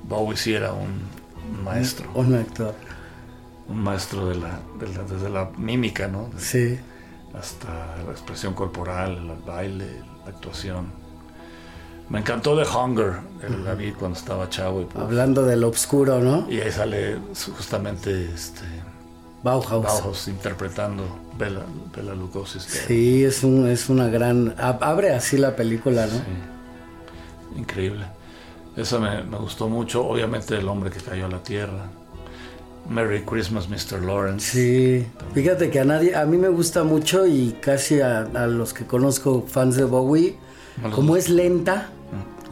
Bowie 0.08 0.38
sí 0.38 0.54
era 0.54 0.72
un 0.72 1.02
maestro. 1.62 2.08
Un 2.14 2.34
actor 2.36 2.74
un 3.70 3.82
maestro 3.82 4.26
de 4.28 4.36
la, 4.36 4.60
desde 4.78 5.30
la 5.30 5.50
mímica, 5.56 6.08
¿no? 6.08 6.30
sí. 6.36 6.78
Hasta 7.32 7.68
la 8.04 8.10
expresión 8.10 8.54
corporal, 8.54 9.16
el 9.18 9.46
baile, 9.46 9.86
la 10.24 10.30
actuación. 10.30 10.88
Me 12.08 12.18
encantó 12.18 12.60
The 12.60 12.68
Hunger, 12.68 13.20
el, 13.40 13.64
la 13.64 13.74
vi 13.76 13.92
cuando 13.92 14.18
estaba 14.18 14.48
chavo. 14.48 14.88
Hablando 14.96 15.44
del 15.44 15.62
obscuro, 15.62 16.18
¿no? 16.18 16.50
Y 16.50 16.60
ahí 16.60 16.72
sale 16.72 17.18
justamente 17.56 18.32
este, 18.34 18.64
Bauhaus. 19.44 19.84
Bauhaus 19.84 20.26
interpretando 20.26 21.04
Bela, 21.38 21.62
Bela 21.96 22.14
Lugosi. 22.14 22.58
Sí, 22.58 23.24
es, 23.24 23.44
un, 23.44 23.68
es 23.68 23.88
una 23.88 24.08
gran... 24.08 24.56
Abre 24.58 25.14
así 25.14 25.38
la 25.38 25.54
película, 25.54 26.06
¿no? 26.06 26.12
Sí. 26.12 27.60
Increíble. 27.60 28.06
Esa 28.76 28.98
me, 28.98 29.22
me, 29.22 29.38
gustó 29.38 29.68
mucho. 29.68 30.04
Obviamente 30.04 30.56
El 30.56 30.68
hombre 30.68 30.90
que 30.90 30.98
cayó 30.98 31.26
a 31.26 31.28
la 31.28 31.42
tierra. 31.44 31.86
Merry 32.90 33.22
Christmas, 33.22 33.68
Mr. 33.68 34.02
Lawrence. 34.02 34.50
Sí. 34.50 35.06
Fíjate 35.32 35.70
que 35.70 35.78
a 35.78 35.84
nadie... 35.84 36.16
A 36.16 36.26
mí 36.26 36.36
me 36.36 36.48
gusta 36.48 36.82
mucho 36.82 37.24
y 37.26 37.56
casi 37.60 38.00
a, 38.00 38.22
a 38.22 38.46
los 38.48 38.74
que 38.74 38.84
conozco 38.84 39.46
fans 39.46 39.76
de 39.76 39.84
Bowie, 39.84 40.36
no 40.82 40.90
como 40.90 41.16
es 41.16 41.28
lenta, 41.28 41.90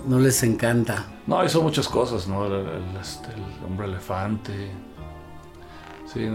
no 0.07 0.21
les 0.21 0.43
encanta. 0.45 1.07
No, 1.27 1.45
hizo 1.45 1.61
muchas 1.61 1.89
cosas, 1.89 2.29
¿no? 2.29 2.47
El, 2.47 2.53
el, 2.53 2.97
este, 3.01 3.29
el 3.33 3.65
hombre 3.67 3.89
elefante. 3.89 4.71
Sí, 6.07 6.27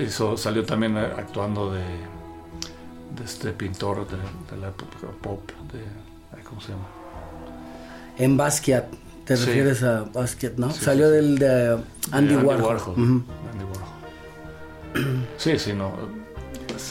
hizo, 0.00 0.36
salió 0.36 0.64
también 0.64 0.96
actuando 0.96 1.72
de, 1.72 1.80
de 1.80 3.24
este 3.24 3.52
pintor 3.52 4.06
de, 4.06 4.16
de, 4.54 4.60
la 4.60 4.68
época 4.68 5.08
pop, 5.20 5.50
de, 5.72 6.42
¿cómo 6.44 6.60
se 6.60 6.68
llama? 6.68 6.86
En 8.18 8.36
Basquiat, 8.36 8.84
te 9.24 9.36
sí. 9.36 9.46
refieres 9.46 9.82
a 9.82 10.04
Basquiat, 10.12 10.54
¿no? 10.56 10.70
Sí, 10.70 10.84
salió 10.84 11.06
sí, 11.08 11.12
del 11.14 11.38
de 11.38 11.70
Andy, 12.10 12.34
Andy 12.34 12.36
Warhol. 12.36 12.64
Warhol. 12.64 12.94
Uh 12.94 13.00
-huh. 13.00 13.22
Andy 13.52 13.64
Warhol. 13.64 15.26
Sí, 15.38 15.58
sí, 15.58 15.72
no. 15.72 15.92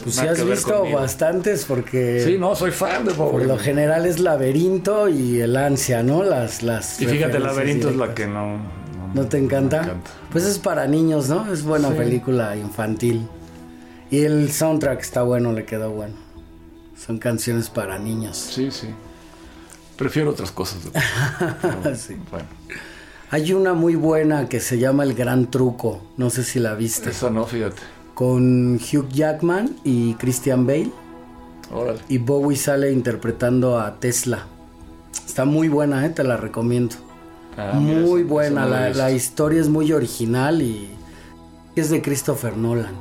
Pues 0.04 0.15
sí 0.15 0.26
has 0.28 0.44
visto 0.46 0.80
conmigo. 0.80 1.00
bastantes 1.00 1.65
porque... 1.65 2.22
Sí, 2.26 2.38
no, 2.38 2.56
soy 2.56 2.72
fan 2.72 3.06
de 3.06 3.13
Bowie. 3.13 3.32
Por 3.32 3.46
lo 3.46 3.58
general 3.58 4.06
es 4.06 4.20
Laberinto 4.20 5.10
y 5.10 5.39
El 5.39 5.56
Ansia, 5.58 6.04
¿no? 6.04 6.24
Las, 6.24 6.63
las 6.63 7.02
y 7.02 7.06
fíjate, 7.06 7.39
Laberinto 7.39 7.89
es 7.89 7.96
la 7.96 8.13
que 8.13 8.28
no, 8.28 8.60
¿No 9.13 9.26
te 9.26 9.38
encanta? 9.38 9.78
Me 9.82 9.88
encanta. 9.88 10.12
Pues 10.32 10.46
es 10.46 10.58
para 10.58 10.88
niños, 10.88 11.28
¿no? 11.30 11.52
Es 11.52 11.63
buena 11.63 11.89
Sí. 11.89 11.96
película 11.96 12.56
infantil. 12.56 13.28
Y 14.10 14.22
el 14.22 14.52
soundtrack 14.52 15.02
está 15.02 15.24
bueno, 15.24 15.52
le 15.52 15.65
quedó 15.65 15.91
bueno. 15.91 16.15
Son 16.98 17.17
canciones 17.17 17.70
para 17.70 17.98
niños. 18.00 18.38
Sí, 18.38 18.70
sí. 18.72 18.88
Prefiero 20.02 20.32
otras 20.32 20.52
cosas. 20.52 20.80
Pero, 21.62 21.96
Sí. 21.96 22.18
Bueno, 22.32 22.48
Hay 23.30 23.54
una 23.54 23.74
muy 23.74 23.94
buena 23.96 24.50
que 24.50 24.60
se 24.60 24.80
llama 24.80 25.04
El 25.04 25.14
Gran 25.14 25.52
Truco. 25.52 26.02
No 26.18 26.30
sé 26.32 26.44
si 26.44 26.60
la 26.60 26.74
viste. 26.74 27.12
esa 27.12 27.30
no, 27.30 27.46
fíjate. 27.46 27.82
Con 28.16 28.76
Hugh 28.78 29.08
Jackman 29.10 29.76
y 29.84 30.16
Christian 30.16 30.66
Bale. 30.66 30.92
Órale. 31.72 32.00
Y 32.10 32.18
Bowie 32.18 32.58
sale 32.58 32.92
interpretando 32.92 33.80
a 33.80 34.00
Tesla. 34.00 34.46
Está 35.26 35.46
muy 35.46 35.68
buena, 35.68 36.04
¿eh? 36.06 36.10
te 36.10 36.24
la 36.24 36.36
recomiendo. 36.36 36.96
Ah, 37.58 37.74
muy 37.74 38.24
buena. 38.24 38.66
la 38.66 39.12
historia 39.12 39.62
es 39.62 39.70
muy 39.70 39.92
original 39.94 40.62
y 40.62 40.90
es 41.76 41.90
de 41.92 42.02
Christopher 42.02 42.58
Nolan. 42.58 42.94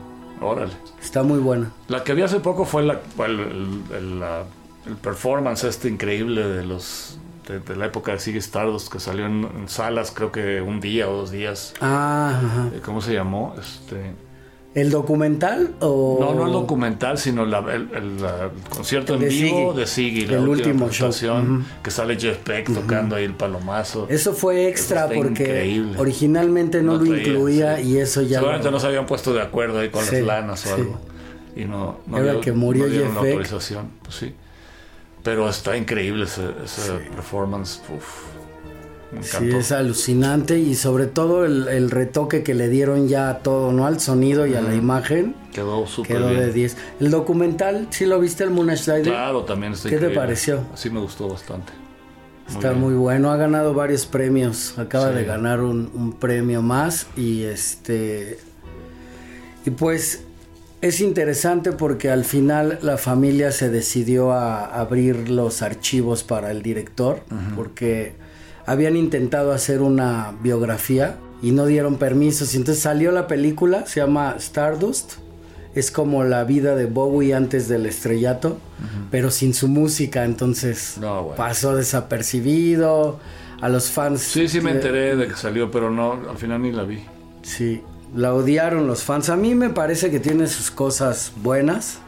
Órale. 0.43 0.73
Está 1.03 1.23
muy 1.23 1.39
buena. 1.39 1.71
La 1.89 2.05
que 2.05 2.13
vi 2.15 2.23
hace 2.23 2.41
poco 2.41 2.65
fue 2.67 2.83
la, 2.83 3.01
el, 3.27 4.21
la- 4.21 4.45
el 4.87 4.95
performance 4.97 5.65
este 5.65 5.89
increíble 5.89 6.47
de 6.47 6.65
los 6.65 7.19
de, 7.49 7.59
de 7.61 7.77
la 7.77 7.87
época 7.87 8.13
de 8.13 8.19
Ziggy 8.21 8.39
Stardust 8.39 8.93
que 8.93 9.01
salió 9.01 9.27
en, 9.27 9.45
en 9.57 9.69
salas 9.69 10.13
creo 10.15 10.31
que 10.33 10.61
un 10.61 10.81
día 10.81 11.09
o 11.09 11.17
dos 11.17 11.31
días. 11.31 11.75
Ah, 11.81 12.41
ajá. 12.45 12.69
Eh, 12.77 12.81
¿Cómo 12.85 13.01
se 13.01 13.13
llamó? 13.13 13.55
Este, 13.59 14.13
¿El 14.73 14.91
documental 14.93 15.75
o...? 15.81 16.19
no, 16.21 16.33
no 16.33 16.47
el 16.47 16.53
documental, 16.53 17.19
sino 17.19 17.45
la- 17.45 17.59
el, 17.75 17.89
el- 17.93 18.23
la- 18.23 18.45
el 18.45 18.69
concierto 18.71 19.15
en 19.15 19.21
vivo 19.29 19.73
Ziggy. 19.73 19.81
de 19.81 19.87
Ziggy, 19.87 20.27
la 20.27 20.37
El 20.39 20.49
última 20.49 20.85
último 20.85 20.91
show. 21.11 21.63
que 21.83 21.91
sale 21.91 22.17
Jeff 22.21 22.45
Beck 22.47 22.73
tocando 22.73 23.17
ahí 23.17 23.25
el 23.25 23.35
palomazo. 23.35 24.07
Eso 24.09 24.33
fue 24.33 24.69
extra 24.69 25.07
Eso 25.07 25.15
porque 25.17 25.43
increíble. 25.43 25.99
originalmente 25.99 26.83
no, 26.85 26.93
No 26.93 26.99
lo 27.03 27.11
traía, 27.11 27.27
incluía 27.27 27.77
sí. 27.79 27.83
y 27.83 27.97
eso 27.99 28.23
ya... 28.23 28.39
Seguramente 28.39 28.67
lo- 28.67 28.71
no 28.73 28.79
se 28.81 28.87
habían 28.87 29.07
puesto 29.07 29.35
de 29.35 29.43
acuerdo 29.43 29.81
ahí 29.81 29.89
con 29.89 30.05
Sí, 30.05 30.17
las 30.19 30.25
lanas 30.25 30.65
o 30.67 30.69
sí. 30.69 30.75
algo. 30.81 31.01
Y 31.57 31.65
no, 31.65 31.99
no, 32.07 32.23
dio- 32.23 32.41
que 32.41 32.53
murió 32.53 32.87
no 32.87 32.93
Jeff 32.93 33.15
la 33.15 33.21
Beck. 33.23 33.31
autorización. 33.33 33.91
Pues 34.05 34.15
sí. 34.15 34.35
Pero 35.23 35.49
está 35.49 35.77
increíble 35.77 36.25
ese, 36.25 36.43
ese 36.65 36.93
performance. 37.15 37.81
Uf, 37.95 38.05
me 39.13 39.23
Sí, 39.23 39.51
es 39.51 39.73
alucinante 39.73 40.59
y 40.59 40.75
sobre 40.77 41.07
todo 41.07 41.45
el, 41.45 41.67
el 41.69 41.91
retoque 41.91 42.43
que 42.43 42.55
le 42.55 42.69
dieron 42.69 43.09
ya 43.09 43.29
a 43.29 43.39
todo, 43.41 43.73
¿no? 43.73 43.87
Al 43.87 43.99
sonido 44.01 44.47
y 44.47 44.55
a 44.55 44.61
la 44.63 44.75
imagen. 44.75 45.35
Quedó 45.53 45.87
súper 45.87 46.17
Quedó 46.19 46.29
bien. 46.29 46.41
de 46.41 46.53
10. 46.53 46.77
El 47.01 47.11
documental, 47.11 47.89
¿sí 47.91 48.07
lo 48.07 48.21
viste, 48.21 48.45
el 48.45 48.51
Moon? 48.51 48.71
Claro, 49.03 49.43
también 49.45 49.73
está 49.73 49.89
¿Qué 49.91 49.99
te 49.99 50.11
pareció? 50.11 50.61
Sí 50.75 50.91
me 50.91 51.01
gustó 51.01 51.29
bastante. 51.29 51.73
Está 52.49 52.71
bien. 52.71 52.81
muy 52.81 52.95
bueno, 52.95 53.31
ha 53.31 53.37
ganado 53.37 53.75
varios 53.75 54.07
premios, 54.07 54.77
acaba 54.79 55.11
Sí. 55.11 55.15
de 55.19 55.25
ganar 55.25 55.61
un, 55.61 55.91
un 55.95 56.13
premio 56.13 56.63
más 56.63 57.07
y 57.17 57.43
este 57.43 58.39
y 59.65 59.71
pues 59.71 60.23
es 60.81 61.01
interesante 61.01 61.73
porque 61.73 62.11
al 62.11 62.25
final 62.25 62.79
la 62.83 62.97
familia 62.97 63.53
se 63.53 63.69
decidió 63.71 64.33
a 64.33 64.65
abrir 64.65 65.29
los 65.29 65.63
archivos 65.63 66.23
para 66.25 66.51
el 66.51 66.63
director 66.63 67.21
porque 67.55 68.15
habían 68.67 68.97
intentado 68.97 69.53
hacer 69.53 69.83
una 69.83 70.33
biografía 70.43 71.17
y 71.43 71.53
no 71.53 71.67
dieron 71.67 71.97
permisos 71.97 72.55
y 72.55 72.59
entonces 72.59 72.83
salió 72.83 73.13
la 73.13 73.27
película, 73.27 73.87
se 73.87 74.01
llama 74.01 74.35
Stardust. 74.39 75.15
Es 75.73 75.93
como 75.93 76.25
la 76.25 76.43
vida 76.45 76.75
de 76.75 76.87
Bowie 76.87 77.33
antes 77.33 77.69
del 77.69 77.87
estrellato, 77.87 78.59
pero 79.13 79.31
sin 79.31 79.55
su 79.55 79.69
música, 79.69 80.25
entonces 80.25 80.97
No, 81.01 81.23
bueno. 81.23 81.37
pasó 81.37 81.77
desapercibido. 81.77 83.21
A 83.61 83.69
los 83.69 83.91
fans. 83.91 84.23
Sí, 84.23 84.49
sí 84.49 84.61
me 84.63 84.71
enteré 84.71 85.17
de 85.17 85.29
que 85.29 85.35
salió, 85.37 85.71
pero 85.71 85.91
no, 85.91 86.19
al 86.31 86.39
final 86.39 86.63
ni 86.63 86.73
la 86.73 86.85
vi. 86.85 87.01
Sí, 87.43 87.83
la 88.15 88.35
odiaron 88.35 88.87
los 88.87 89.03
fans. 89.05 89.29
A 89.31 89.37
mí 89.37 89.55
me 89.55 89.71
parece 89.71 90.11
que 90.11 90.21
tiene 90.21 90.47
sus 90.47 90.71
cosas 90.71 91.33
buenas. 91.37 91.99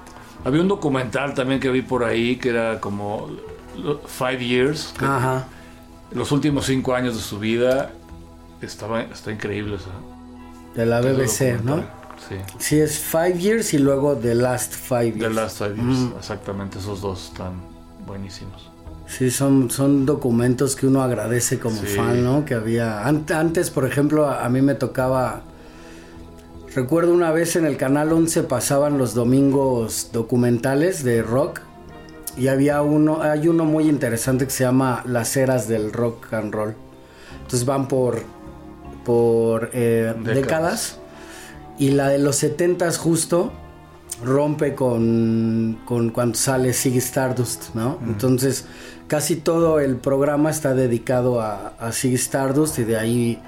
Había 0.45 0.61
un 0.61 0.69
documental 0.69 1.35
también 1.35 1.61
que 1.61 1.71
vi 1.71 1.83
por 1.83 2.05
ahí 2.05 2.37
que 2.37 2.49
era 2.51 2.81
como 2.81 3.29
Five 4.07 4.45
Years, 4.45 4.93
que 4.99 5.05
Ajá. 5.05 5.47
los 6.13 6.33
últimos 6.33 6.67
cinco 6.67 6.95
años 6.95 7.15
de 7.15 7.23
su 7.23 7.39
vida. 7.39 7.91
Estaba, 8.61 9.03
está 9.03 9.33
increíble 9.33 9.77
esa, 9.77 9.91
De 10.77 10.87
la 10.87 11.01
BBC, 11.01 11.61
¿no? 11.65 11.79
Sí. 12.29 12.37
Sí, 12.59 12.79
es 12.79 12.99
Five 12.99 13.39
Years 13.39 13.75
y 13.75 13.79
luego 13.79 14.15
The 14.17 14.35
Last 14.37 14.73
Five 14.75 15.13
The 15.13 15.19
Years. 15.19 15.35
Last 15.35 15.59
Five 15.59 15.75
Years, 15.77 16.13
exactamente, 16.19 16.79
esos 16.79 17.01
dos 17.01 17.31
están 17.33 17.55
buenísimos. 18.07 18.71
Sí, 19.09 19.31
son, 19.33 19.69
son 19.71 20.07
documentos 20.07 20.77
que 20.77 20.87
uno 20.87 21.03
agradece 21.03 21.59
como 21.59 21.77
Sí. 21.81 21.87
fan, 21.97 22.23
¿no? 22.25 22.45
Que 22.45 22.55
había. 22.55 23.05
an- 23.07 23.27
Antes, 23.35 23.71
por 23.71 23.85
ejemplo, 23.85 24.29
a 24.31 24.49
mí 24.49 24.63
me 24.63 24.75
tocaba. 24.75 25.43
Recuerdo 26.75 27.13
una 27.13 27.31
vez 27.33 27.57
en 27.57 27.67
el 27.67 27.77
canal 27.77 28.13
11 28.13 28.45
pasaban 28.45 28.97
los 28.97 29.13
domingos 29.13 30.09
documentales 30.13 31.05
de 31.05 31.23
rock. 31.23 31.61
Y 32.35 32.49
había 32.49 32.81
uno, 32.81 33.21
hay 33.21 33.47
uno 33.47 33.67
muy 33.67 33.91
interesante 33.91 34.47
que 34.47 34.51
se 34.51 34.65
llama 34.65 35.03
Las 35.07 35.37
eras 35.37 35.69
del 35.69 35.93
rock 35.93 36.33
and 36.33 36.55
roll. 36.55 36.75
Entonces 37.43 37.67
van 37.67 37.89
por, 37.89 38.23
por 39.05 39.69
eh, 39.75 40.15
Décadas. 40.17 40.35
décadas. 40.35 40.99
Y 41.79 41.91
la 41.91 42.09
de 42.09 42.19
los 42.19 42.43
70s 42.43 42.97
justo 42.97 43.53
rompe 44.25 44.75
con, 44.75 45.79
con 45.85 46.09
cuando 46.09 46.37
sale 46.39 46.73
Ziggy 46.73 46.99
Stardust, 46.99 47.75
¿no? 47.75 47.99
Entonces 48.07 48.65
casi 49.09 49.37
todo 49.37 49.79
el 49.79 49.97
programa 49.97 50.51
está 50.51 50.75
dedicado 50.75 51.43
a, 51.43 51.75
a 51.79 51.93
Ziggy 51.93 52.15
Stardust 52.15 52.79
y 52.79 52.85
de 52.85 52.97
ahí 52.97 53.43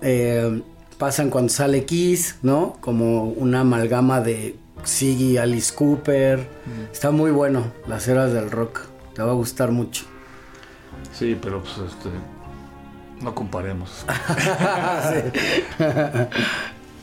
eh, 0.00 0.62
pasan 0.98 1.30
cuando 1.30 1.52
sale 1.52 1.84
Kiss, 1.84 2.36
¿no? 2.42 2.76
Como 2.80 3.24
una 3.24 3.60
amalgama 3.60 4.20
de 4.20 4.56
Ziggy, 4.84 5.38
Alice 5.38 5.74
Cooper. 5.74 6.48
Está 6.92 7.10
muy 7.10 7.30
bueno, 7.30 7.72
las 7.86 8.08
eras 8.08 8.32
del 8.32 8.50
rock. 8.50 8.80
Te 9.14 9.22
va 9.22 9.30
a 9.30 9.34
gustar 9.34 9.70
mucho. 9.70 10.04
Sí, 11.12 11.38
pero 11.40 11.62
pues 11.62 11.78
este. 11.78 12.10
No 13.22 13.34
comparemos. 13.34 14.04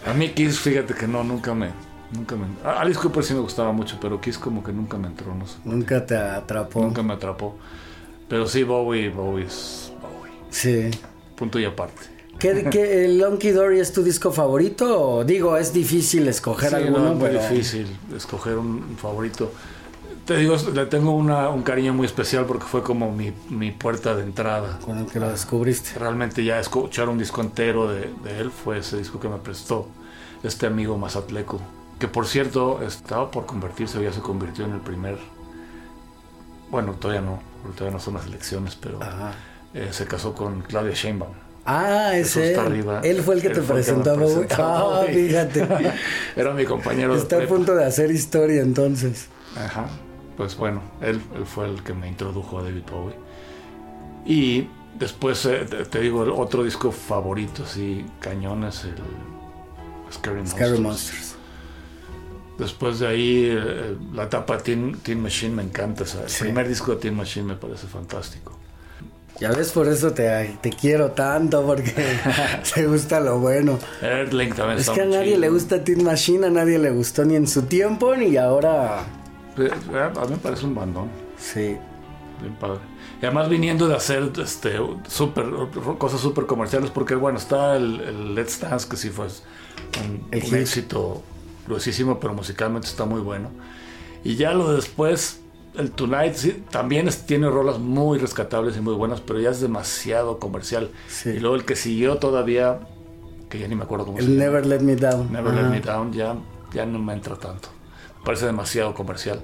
A 0.05 0.13
mí 0.13 0.29
Kiss, 0.29 0.59
fíjate 0.59 0.93
que 0.93 1.07
no, 1.07 1.23
nunca 1.23 1.53
me. 1.55 1.69
Nunca 2.11 2.35
me. 2.35 2.45
Alice 2.63 2.99
Cooper 2.99 3.23
sí 3.23 3.33
me 3.33 3.39
gustaba 3.39 3.71
mucho, 3.71 3.97
pero 3.99 4.21
Kiss 4.21 4.37
como 4.37 4.63
que 4.63 4.71
nunca 4.71 4.97
me 4.97 5.07
entró, 5.07 5.33
no 5.33 5.47
sé. 5.47 5.57
Nunca 5.63 6.05
te 6.05 6.15
atrapó. 6.15 6.81
Nunca 6.81 7.01
me 7.01 7.13
atrapó. 7.13 7.57
Pero 8.27 8.47
sí, 8.47 8.63
Bowie, 8.63 9.09
Bowie 9.09 9.45
es 9.45 9.91
Bowie. 10.01 10.33
Sí. 10.49 10.91
Punto 11.35 11.59
y 11.59 11.65
aparte. 11.65 12.13
¿Qué, 12.43 12.69
qué, 12.69 13.05
el 13.05 13.17
Lonky 13.19 13.51
Dory 13.51 13.79
es 13.79 13.93
tu 13.93 14.03
disco 14.03 14.31
favorito? 14.31 15.01
O, 15.01 15.23
digo, 15.23 15.55
es 15.55 15.71
difícil 15.71 16.27
escoger 16.27 16.71
Sí, 16.71 16.75
alguno, 16.75 16.99
no, 16.99 17.11
es 17.13 17.15
muy 17.17 17.27
pero 17.29 17.39
difícil 17.41 17.87
escoger 18.15 18.57
un, 18.57 18.97
favorito. 18.97 19.51
Te 20.25 20.35
digo, 20.37 20.57
le 20.73 20.85
tengo 20.87 21.11
una- 21.15 21.47
un 21.49 21.63
cariño 21.63 21.93
muy 21.93 22.05
especial 22.05 22.45
porque 22.45 22.65
fue 22.65 22.83
como 22.83 23.11
mi, 23.11 23.31
mi 23.49 23.71
puerta 23.71 24.13
de 24.15 24.23
entrada. 24.23 24.79
con 24.79 24.97
el 24.97 25.05
que 25.05 25.19
lo 25.21 25.29
descubriste. 25.29 25.97
Realmente 25.97 26.43
ya 26.43 26.59
escuchar 26.59 27.07
un 27.07 27.17
disco 27.17 27.39
entero 27.41 27.87
de, 27.87 28.09
de 28.23 28.39
él 28.39 28.51
fue 28.51 28.79
ese 28.79 28.97
disco 28.97 29.19
que 29.21 29.29
me 29.29 29.37
prestó 29.37 29.87
este 30.43 30.65
amigo 30.67 30.97
Mazatleco. 30.97 31.61
Que 31.97 32.09
por 32.09 32.27
cierto 32.27 32.81
estaba 32.81 33.31
por 33.31 33.45
convertirse, 33.45 33.97
o 33.97 34.01
ya 34.01 34.11
se 34.11 34.19
convirtió 34.19 34.65
en 34.65 34.73
el 34.73 34.81
primer. 34.81 35.17
Bueno, 36.71 36.93
todavía 36.99 37.21
no, 37.21 37.39
todavía 37.75 37.97
no 37.97 38.03
son 38.03 38.15
las 38.15 38.25
elecciones, 38.25 38.75
pero 38.75 38.99
eh, 39.73 39.89
se 39.91 40.05
casó 40.07 40.33
con 40.33 40.61
Claudia 40.63 40.93
Sheinbaum. 40.93 41.31
Ah, 41.65 42.17
ese. 42.17 42.51
Está 42.51 42.65
arriba. 42.65 43.01
Él 43.03 43.21
fue 43.21 43.35
el 43.35 43.41
que 43.41 43.49
te 43.49 43.61
presentó 43.61 44.11
a 44.11 44.13
Bowie. 44.15 44.47
Ah, 44.57 45.05
fíjate. 45.11 45.67
Era 46.35 46.53
mi 46.53 46.65
compañero. 46.65 47.15
Está 47.15 47.41
a 47.41 47.47
punto 47.47 47.75
de 47.75 47.85
hacer 47.85 48.11
historia 48.11 48.61
entonces. 48.61 49.27
Ajá. 49.55 49.87
Pues 50.35 50.57
bueno, 50.57 50.81
él, 51.01 51.21
él, 51.35 51.45
fue 51.45 51.69
el 51.69 51.83
que 51.83 51.93
me 51.93 52.07
introdujo 52.07 52.59
a 52.59 52.63
David 52.63 52.83
Bowie. 52.91 53.15
Y 54.25 54.67
después, 54.97 55.45
eh, 55.45 55.65
te 55.89 55.99
digo, 55.99 56.23
el 56.23 56.31
otro 56.31 56.63
disco 56.63 56.91
favorito, 56.91 57.63
así, 57.63 58.05
cañón, 58.19 58.63
es 58.63 58.85
el 58.85 58.95
Scary 60.11 60.37
Monsters. 60.37 60.67
Scary 60.67 60.79
Monsters. 60.79 61.35
Después 62.57 62.99
de 62.99 63.07
ahí, 63.07 63.47
eh, 63.51 63.97
la 64.13 64.23
etapa 64.23 64.57
Teen, 64.59 64.97
Teen 64.99 65.21
Machine 65.21 65.55
me 65.55 65.63
encanta. 65.63 66.03
El 66.03 66.33
primer 66.39 66.67
disco 66.67 66.93
de 66.93 67.01
Teen 67.01 67.15
Machine 67.15 67.45
me 67.45 67.55
parece 67.55 67.87
fantástico. 67.87 68.52
Ya 69.39 69.51
ves, 69.51 69.71
por 69.71 69.87
eso 69.87 70.13
te, 70.13 70.57
te 70.61 70.69
quiero 70.69 71.11
tanto, 71.11 71.65
porque 71.65 71.93
te 72.73 72.85
gusta 72.85 73.19
lo 73.19 73.39
bueno. 73.39 73.79
Earthling 74.01 74.53
también 74.53 74.79
Es 74.79 74.89
que 74.89 75.01
a 75.01 75.05
nadie 75.05 75.37
le 75.37 75.49
gusta 75.49 75.83
Teen 75.83 76.03
Machine, 76.03 76.47
a 76.47 76.49
nadie 76.49 76.77
le 76.77 76.91
gustó 76.91 77.25
ni 77.25 77.35
en 77.35 77.47
su 77.47 77.63
tiempo 77.63 78.15
ni 78.15 78.37
ahora. 78.37 79.03
Eh, 79.57 79.69
a 79.95 80.25
mí 80.25 80.31
me 80.31 80.37
parece 80.37 80.65
un 80.65 80.75
bandón. 80.75 81.09
Sí. 81.37 81.77
Bien 82.41 82.55
padre. 82.59 82.79
Y 83.21 83.25
además 83.25 83.49
viniendo 83.49 83.87
de 83.87 83.95
hacer 83.95 84.31
este 84.41 84.77
super, 85.07 85.45
cosas 85.97 86.19
súper 86.19 86.45
comerciales, 86.45 86.91
porque 86.91 87.15
bueno, 87.15 87.37
está 87.37 87.75
el, 87.75 88.35
Let's 88.35 88.59
Dance, 88.59 88.87
que 88.87 88.97
sí 88.97 89.09
fue 89.09 89.27
un, 90.01 90.25
un 90.31 90.55
éxito 90.55 91.23
gruesísimo, 91.65 92.19
pero 92.19 92.33
musicalmente 92.33 92.87
está 92.87 93.05
muy 93.05 93.21
bueno. 93.21 93.49
Y 94.23 94.35
ya 94.35 94.53
lo 94.53 94.69
de 94.69 94.75
después, 94.75 95.39
el 95.75 95.91
Tonight 95.91 96.35
también 96.69 97.09
tiene 97.25 97.49
rolas 97.49 97.79
muy 97.79 98.19
rescatables 98.19 98.77
y 98.77 98.81
muy 98.81 98.93
buenas, 98.93 99.21
pero 99.21 99.39
ya 99.39 99.49
es 99.49 99.61
demasiado 99.61 100.39
comercial. 100.39 100.91
Y 101.25 101.39
luego 101.39 101.55
el 101.55 101.65
que 101.65 101.75
siguió 101.75 102.17
todavía, 102.17 102.79
que 103.49 103.59
ya 103.59 103.67
ni 103.67 103.75
me 103.75 103.83
acuerdo 103.83 104.05
cómo 104.05 104.19
el 104.19 104.37
Never 104.37 104.65
Let 104.65 104.81
Me 104.81 104.95
Down. 104.95 105.31
Never 105.31 105.53
Let 105.53 105.69
Me 105.69 105.79
Down 105.79 106.13
ya, 106.13 106.35
ya 106.73 106.85
no 106.85 106.99
me 106.99 107.13
entra 107.13 107.35
tanto. 107.35 107.69
Me 108.19 108.25
parece 108.25 108.45
demasiado 108.45 108.93
comercial. 108.93 109.39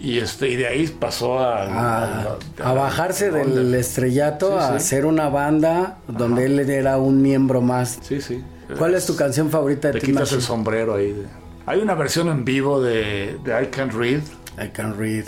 Y, 0.00 0.18
este, 0.18 0.48
y 0.48 0.56
de 0.56 0.66
ahí 0.66 0.86
pasó 0.86 1.38
a, 1.38 2.38
a, 2.58 2.72
bajarse 2.72 3.30
del 3.30 3.74
estrellato 3.74 4.58
a 4.58 4.76
hacer 4.76 5.04
una 5.04 5.28
banda 5.28 5.98
donde 6.08 6.46
él 6.46 6.58
era 6.70 6.96
un 6.96 7.20
miembro 7.20 7.60
más. 7.60 7.98
Sí, 8.00 8.22
sí. 8.22 8.42
¿Cuál 8.78 8.94
es 8.94 9.04
tu 9.04 9.14
canción 9.14 9.50
favorita 9.50 9.88
de 9.88 10.00
Te 10.00 10.06
quitas 10.06 10.32
el 10.32 10.40
sombrero 10.40 10.94
ahí. 10.94 11.26
Hay 11.66 11.80
una 11.80 11.94
versión 11.94 12.28
en 12.28 12.44
vivo 12.44 12.80
de, 12.80 13.36
de 13.44 13.62
I 13.62 13.66
Can't 13.66 13.92
Read. 13.92 14.22
I 14.62 14.68
Can't 14.68 14.96
Read. 14.96 15.24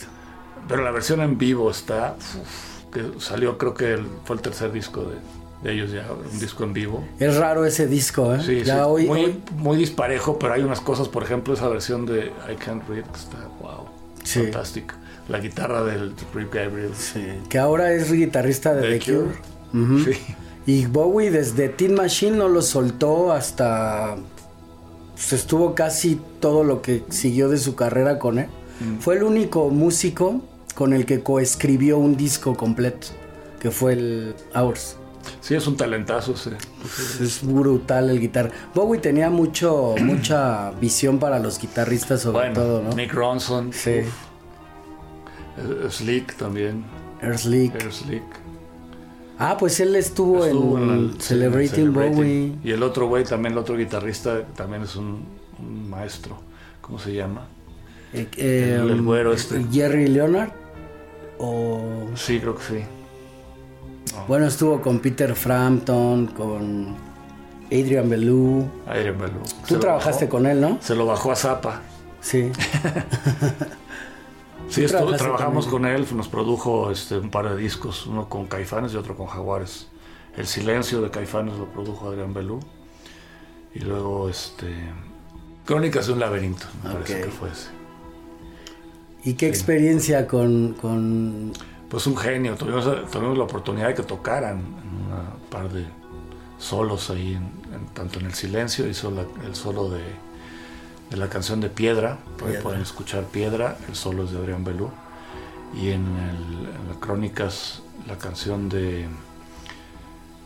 Pero 0.69 0.83
la 0.83 0.91
versión 0.91 1.21
en 1.21 1.39
vivo 1.39 1.71
está. 1.71 2.17
que 2.93 3.21
salió, 3.21 3.59
creo 3.59 3.75
que 3.75 3.99
fue 4.25 4.37
el 4.37 4.43
tercer 4.43 4.73
disco 4.73 5.05
de, 5.05 5.17
de, 5.63 5.75
ellos 5.75 5.91
ya, 5.93 6.07
un 6.13 6.39
disco 6.39 6.65
en 6.65 6.73
vivo. 6.73 7.05
Es 7.19 7.37
raro 7.37 7.65
ese 7.65 7.87
disco, 7.87 8.35
¿eh? 8.35 8.41
Sí, 8.45 8.63
ya 8.63 8.87
Hoy, 8.87 9.07
muy, 9.07 9.41
muy 9.57 9.77
disparejo, 9.77 10.39
pero 10.39 10.55
hay 10.55 10.63
unas 10.63 10.81
cosas, 10.81 11.09
por 11.09 11.23
ejemplo, 11.23 11.55
esa 11.55 11.69
versión 11.69 12.07
de 12.07 12.33
I 12.51 12.57
Can't 12.57 12.89
Read 12.89 13.05
que 13.05 13.19
está, 13.19 13.39
wow, 13.61 13.87
sí. 14.23 14.41
fantástica. 14.41 14.97
La 15.29 15.39
guitarra 15.39 15.85
del 15.85 16.15
Rick 16.35 16.55
Gabriel. 16.55 16.91
Sí. 16.95 17.25
Que 17.49 17.59
ahora 17.59 17.93
es 17.93 18.13
guitarrista 18.13 18.75
de 18.75 18.99
The, 18.99 19.13
Cure. 19.13 20.05
Sí. 20.05 20.35
Y 20.67 20.87
Bowie 20.87 21.31
desde 21.31 21.69
Teen 21.69 21.95
Machine 21.95 22.37
no 22.37 22.49
lo 22.49 22.63
soltó 22.63 23.33
hasta... 23.33 24.17
Pues, 25.15 25.33
estuvo 25.33 25.75
casi 25.75 26.21
todo 26.41 26.65
lo 26.65 26.83
que 26.83 27.05
siguió 27.11 27.49
de 27.49 27.59
su 27.59 27.75
carrera 27.75 28.19
con 28.19 28.39
él. 28.39 28.49
Mm. 28.83 28.99
Fue 28.99 29.17
el 29.17 29.23
único 29.23 29.69
músico 29.71 30.43
con 30.75 30.93
el 30.93 31.07
que 31.07 31.23
coescribió 31.23 31.99
un 31.99 32.17
disco 32.17 32.57
completo, 32.57 33.09
que 33.61 33.71
fue 33.71 33.93
el 33.93 34.35
Hours. 34.55 34.97
Sí, 35.41 35.55
es 35.55 35.67
un 35.67 35.77
talentazo, 35.77 36.37
sí. 36.37 36.51
Es 37.21 37.47
brutal 37.47 38.11
el 38.11 38.21
guitar. 38.21 38.51
Bowie 38.75 39.01
tenía 39.01 39.31
mucho, 39.31 39.95
mucha 40.01 40.71
visión 40.73 41.19
para 41.19 41.39
los 41.39 41.59
guitarristas 41.59 42.23
sobre 42.23 42.51
todo, 42.51 42.83
¿no? 42.83 42.93
Nick 42.95 43.13
Ronson. 43.13 43.73
Sí. 43.73 44.03
Slick 45.91 46.35
también. 46.37 46.85
Air 47.21 47.39
Slick. 47.39 47.75
Air 47.75 47.93
Slick. 47.93 48.23
Ah, 49.39 49.57
pues 49.59 49.81
él 49.81 49.97
estuvo, 49.97 50.47
en, 50.47 51.21
Celebrating, 51.21 51.93
Bowie. 51.93 52.55
Y 52.63 52.71
el 52.71 52.83
otro 52.83 53.09
güey, 53.09 53.25
también 53.25 53.53
el 53.53 53.59
otro 53.59 53.77
guitarrista, 53.77 54.45
también 54.55 54.83
es 54.83 54.95
un, 54.95 55.25
maestro. 55.91 56.39
¿Cómo 56.81 56.99
se 56.99 57.13
llama? 57.13 57.47
Eh, 58.13 58.79
el, 58.81 58.91
el, 58.91 59.03
güero 59.03 59.33
este. 59.33 59.65
Jerry 59.71 60.09
Leonard. 60.09 60.51
O... 61.39 62.09
Sí, 62.15 62.39
creo 62.39 62.57
que 62.57 62.63
sí. 62.63 62.85
Bueno, 64.29 64.47
estuvo 64.47 64.81
con 64.81 65.01
Peter 65.01 65.35
Frampton, 65.35 66.27
con 66.29 66.95
Adrian 67.67 68.09
Belew. 68.09 68.69
Adrian 68.87 69.19
Belew. 69.19 69.43
Tú 69.67 69.79
trabajaste 69.79 70.29
con 70.29 70.47
él, 70.47 70.61
¿no? 70.61 70.79
Se 70.81 70.95
lo 70.95 71.07
bajó 71.07 71.33
a 71.33 71.37
Zapa. 71.37 71.83
Sí. 72.21 72.51
Sí, 74.69 74.87
trabajamos 74.87 75.67
con 75.67 75.85
él, 75.85 76.07
nos 76.15 76.29
produjo 76.29 76.91
este, 76.91 77.19
un 77.19 77.31
par 77.31 77.47
de 77.47 77.57
discos, 77.57 78.07
uno 78.07 78.31
con 78.31 78.47
Caifanes 78.47 78.95
y 78.95 78.97
otro 78.97 79.15
con 79.15 79.27
Jaguares. 79.27 79.89
El 80.35 80.47
Silencio 80.47 81.03
de 81.03 81.11
Caifanes 81.11 81.59
lo 81.59 81.67
produjo 81.67 82.09
Adrián 82.09 82.33
Belú. 82.33 82.59
Y 83.75 83.81
luego, 83.81 84.31
este. 84.31 84.75
Crónicas 85.67 86.07
de 86.07 86.15
un 86.15 86.21
laberinto, 86.21 86.67
me 86.83 86.95
parece 86.95 87.21
que 87.21 87.31
fue 87.31 87.51
ese. 87.51 87.69
¿Y 89.25 89.35
qué 89.35 89.47
experiencia 89.49 90.27
con, 90.27 90.75
con, 90.75 91.53
Pues 91.89 92.07
un 92.07 92.17
genio, 92.17 92.57
tuvimos, 92.57 92.85
la 92.87 93.45
oportunidad 93.45 93.89
de 93.89 93.95
que 93.95 94.03
tocaran 94.03 94.59
en 94.59 94.63
un 94.63 95.49
par 95.51 95.71
de 95.71 95.85
solos 96.59 97.11
ahí, 97.11 97.39
tanto 97.95 98.19
en 98.19 98.27
el 98.27 98.35
silencio, 98.35 98.89
hizo 98.89 99.13
el 99.45 99.55
solo 99.55 99.91
de 99.91 100.01
de 101.13 101.19
la 101.19 101.29
canción 101.29 101.61
de 101.61 101.69
Piedra, 101.69 102.19
pueden 102.63 102.81
escuchar 102.81 103.25
Piedra, 103.25 103.77
el 103.87 103.95
solo 103.95 104.25
es 104.25 104.33
de 104.33 104.39
Adrián 104.39 104.65
Belú, 104.65 104.91
y 105.75 105.91
en, 105.91 106.07
las 106.89 106.97
crónicas 106.99 107.83
la 108.09 108.17
canción 108.17 108.71
de 108.71 109.07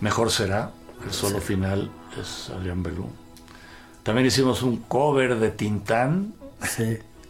Mejor 0.00 0.30
será, 0.32 0.72
el 1.04 1.12
solo 1.12 1.40
final 1.40 1.90
es 2.20 2.50
Adrián 2.50 2.82
Belú. 2.82 3.06
También 4.02 4.26
hicimos 4.26 4.62
un 4.62 4.78
cover 4.78 5.36
de 5.38 5.50
Tintán 5.50 6.34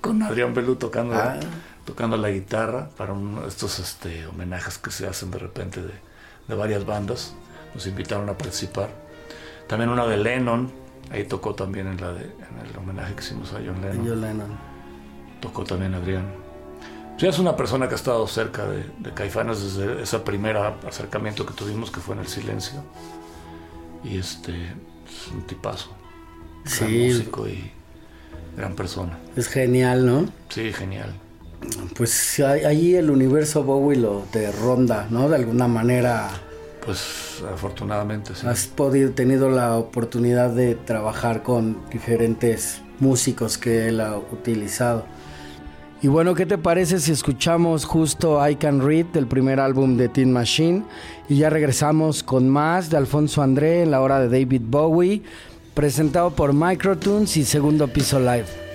con 0.00 0.22
Adrián 0.22 0.54
Belú 0.54 0.76
tocando, 0.76 1.14
ah. 1.14 1.38
tocando 1.84 2.16
la 2.16 2.30
guitarra 2.30 2.90
para 2.96 3.14
estos 3.46 3.78
este, 3.78 4.26
homenajes 4.26 4.78
que 4.78 4.90
se 4.90 5.06
hacen 5.06 5.30
de 5.30 5.38
repente 5.38 5.82
de, 5.82 5.94
de 6.48 6.54
varias 6.54 6.84
bandas. 6.84 7.34
Nos 7.74 7.86
invitaron 7.86 8.28
a 8.28 8.38
participar. 8.38 8.90
También 9.68 9.90
una 9.90 10.06
de 10.06 10.16
Lennon, 10.16 10.72
Ahí 11.10 11.24
tocó 11.24 11.54
también 11.54 11.86
en, 11.86 12.00
la 12.00 12.12
de, 12.12 12.24
en 12.24 12.66
el 12.66 12.76
homenaje 12.76 13.14
que 13.14 13.22
hicimos 13.22 13.52
a 13.52 13.56
John 13.56 13.80
Lennon. 13.80 14.06
John 14.06 14.20
Lennon. 14.20 14.58
Tocó 15.40 15.64
también 15.64 15.94
Adrián. 15.94 16.26
Sí, 17.16 17.26
es 17.26 17.38
una 17.38 17.56
persona 17.56 17.88
que 17.88 17.94
ha 17.94 17.96
estado 17.96 18.26
cerca 18.26 18.66
de, 18.66 18.84
de 18.98 19.14
Caifanes 19.14 19.62
desde 19.62 20.02
ese 20.02 20.18
primer 20.18 20.56
acercamiento 20.56 21.46
que 21.46 21.54
tuvimos, 21.54 21.90
que 21.90 22.00
fue 22.00 22.14
en 22.14 22.22
el 22.22 22.26
silencio. 22.26 22.82
Y 24.04 24.18
este 24.18 24.52
es 25.06 25.28
un 25.32 25.46
tipazo. 25.46 25.90
Sí. 26.64 26.84
Gran 26.84 27.08
músico 27.08 27.48
y 27.48 27.70
gran 28.56 28.74
persona. 28.74 29.18
Es 29.36 29.48
genial, 29.48 30.06
¿no? 30.06 30.26
Sí, 30.48 30.72
genial. 30.72 31.14
Pues 31.96 32.40
ahí 32.40 32.94
el 32.94 33.10
universo 33.10 33.64
Bowie 33.64 33.98
lo 33.98 34.24
te 34.30 34.52
ronda, 34.52 35.06
¿no? 35.10 35.28
De 35.28 35.36
alguna 35.36 35.68
manera 35.68 36.30
pues 36.86 37.42
afortunadamente 37.52 38.34
sí. 38.34 38.46
Has 38.46 38.66
podido, 38.68 39.10
tenido 39.10 39.50
la 39.50 39.76
oportunidad 39.76 40.50
de 40.50 40.76
trabajar 40.76 41.42
con 41.42 41.78
diferentes 41.90 42.80
músicos 43.00 43.58
que 43.58 43.88
él 43.88 44.00
ha 44.00 44.16
utilizado. 44.16 45.04
Y 46.00 46.08
bueno, 46.08 46.34
¿qué 46.34 46.46
te 46.46 46.58
parece 46.58 47.00
si 47.00 47.10
escuchamos 47.10 47.84
justo 47.84 48.46
I 48.46 48.56
Can 48.56 48.86
Read 48.86 49.06
del 49.06 49.26
primer 49.26 49.58
álbum 49.58 49.96
de 49.96 50.08
Teen 50.08 50.32
Machine? 50.32 50.84
Y 51.28 51.38
ya 51.38 51.50
regresamos 51.50 52.22
con 52.22 52.48
más 52.48 52.90
de 52.90 52.98
Alfonso 52.98 53.42
André 53.42 53.82
en 53.82 53.90
la 53.90 54.00
hora 54.00 54.20
de 54.20 54.28
David 54.28 54.62
Bowie, 54.66 55.22
presentado 55.76 56.30
por 56.30 56.54
Microtunes 56.54 57.36
y 57.36 57.44
Segundo 57.44 57.86
Piso 57.86 58.18
Live. 58.18 58.66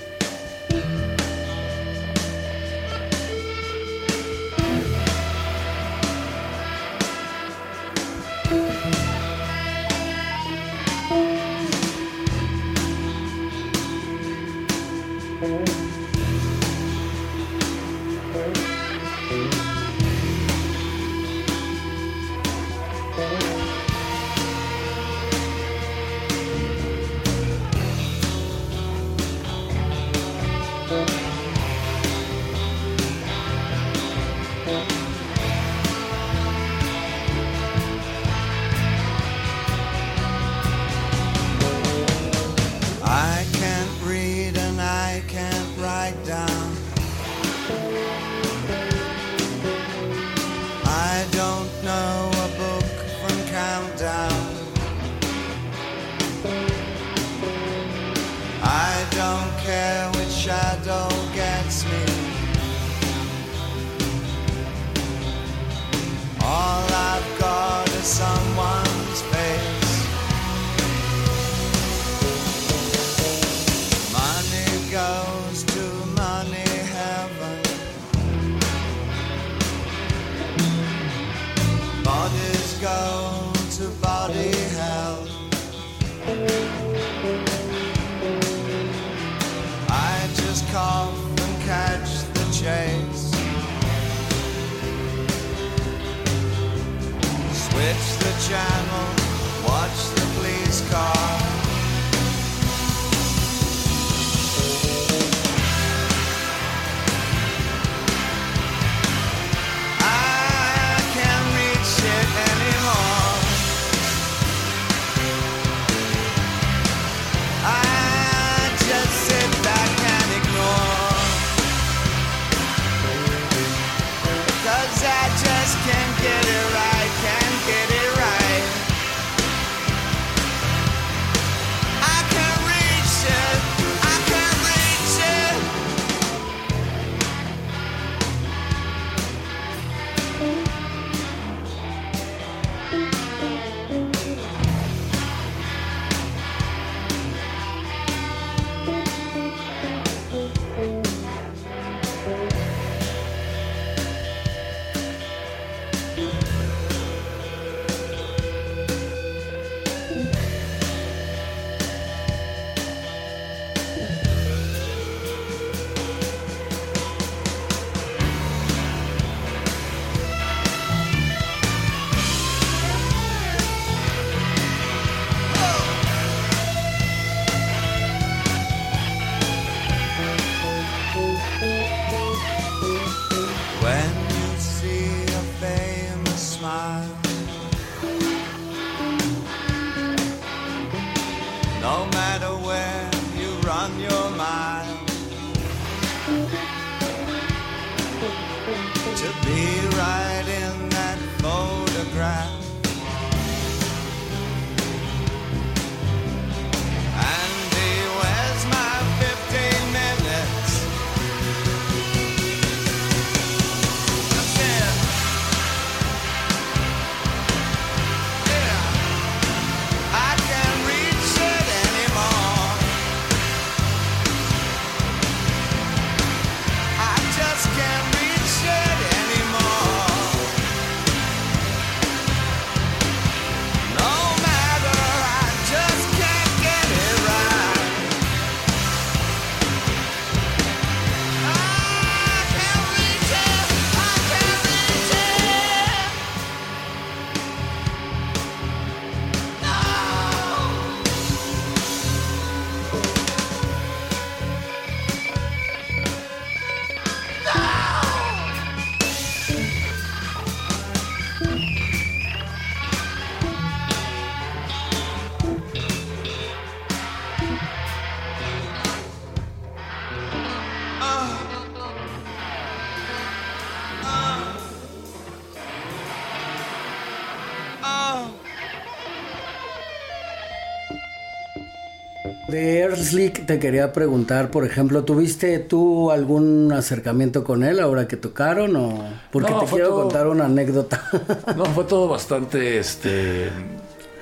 De 283.12 283.26
Earth 283.26 283.45
te 283.45 283.59
quería 283.59 283.93
preguntar, 283.93 284.51
por 284.51 284.66
ejemplo, 284.66 285.03
¿tuviste 285.03 285.59
tú 285.59 286.12
algún 286.12 286.72
acercamiento 286.72 287.43
con 287.43 287.64
él 287.64 287.80
ahora 287.80 288.07
que 288.07 288.18
tocaron 288.18 288.76
o 288.76 289.03
porque 289.32 289.53
te 289.53 289.66
quiero 289.66 289.91
contar 289.91 290.28
una 290.28 290.45
anécdota? 290.45 291.03
no, 291.55 291.66
fue 291.66 291.84
todo 291.86 292.07
bastante 292.07 292.78
este 292.80 293.49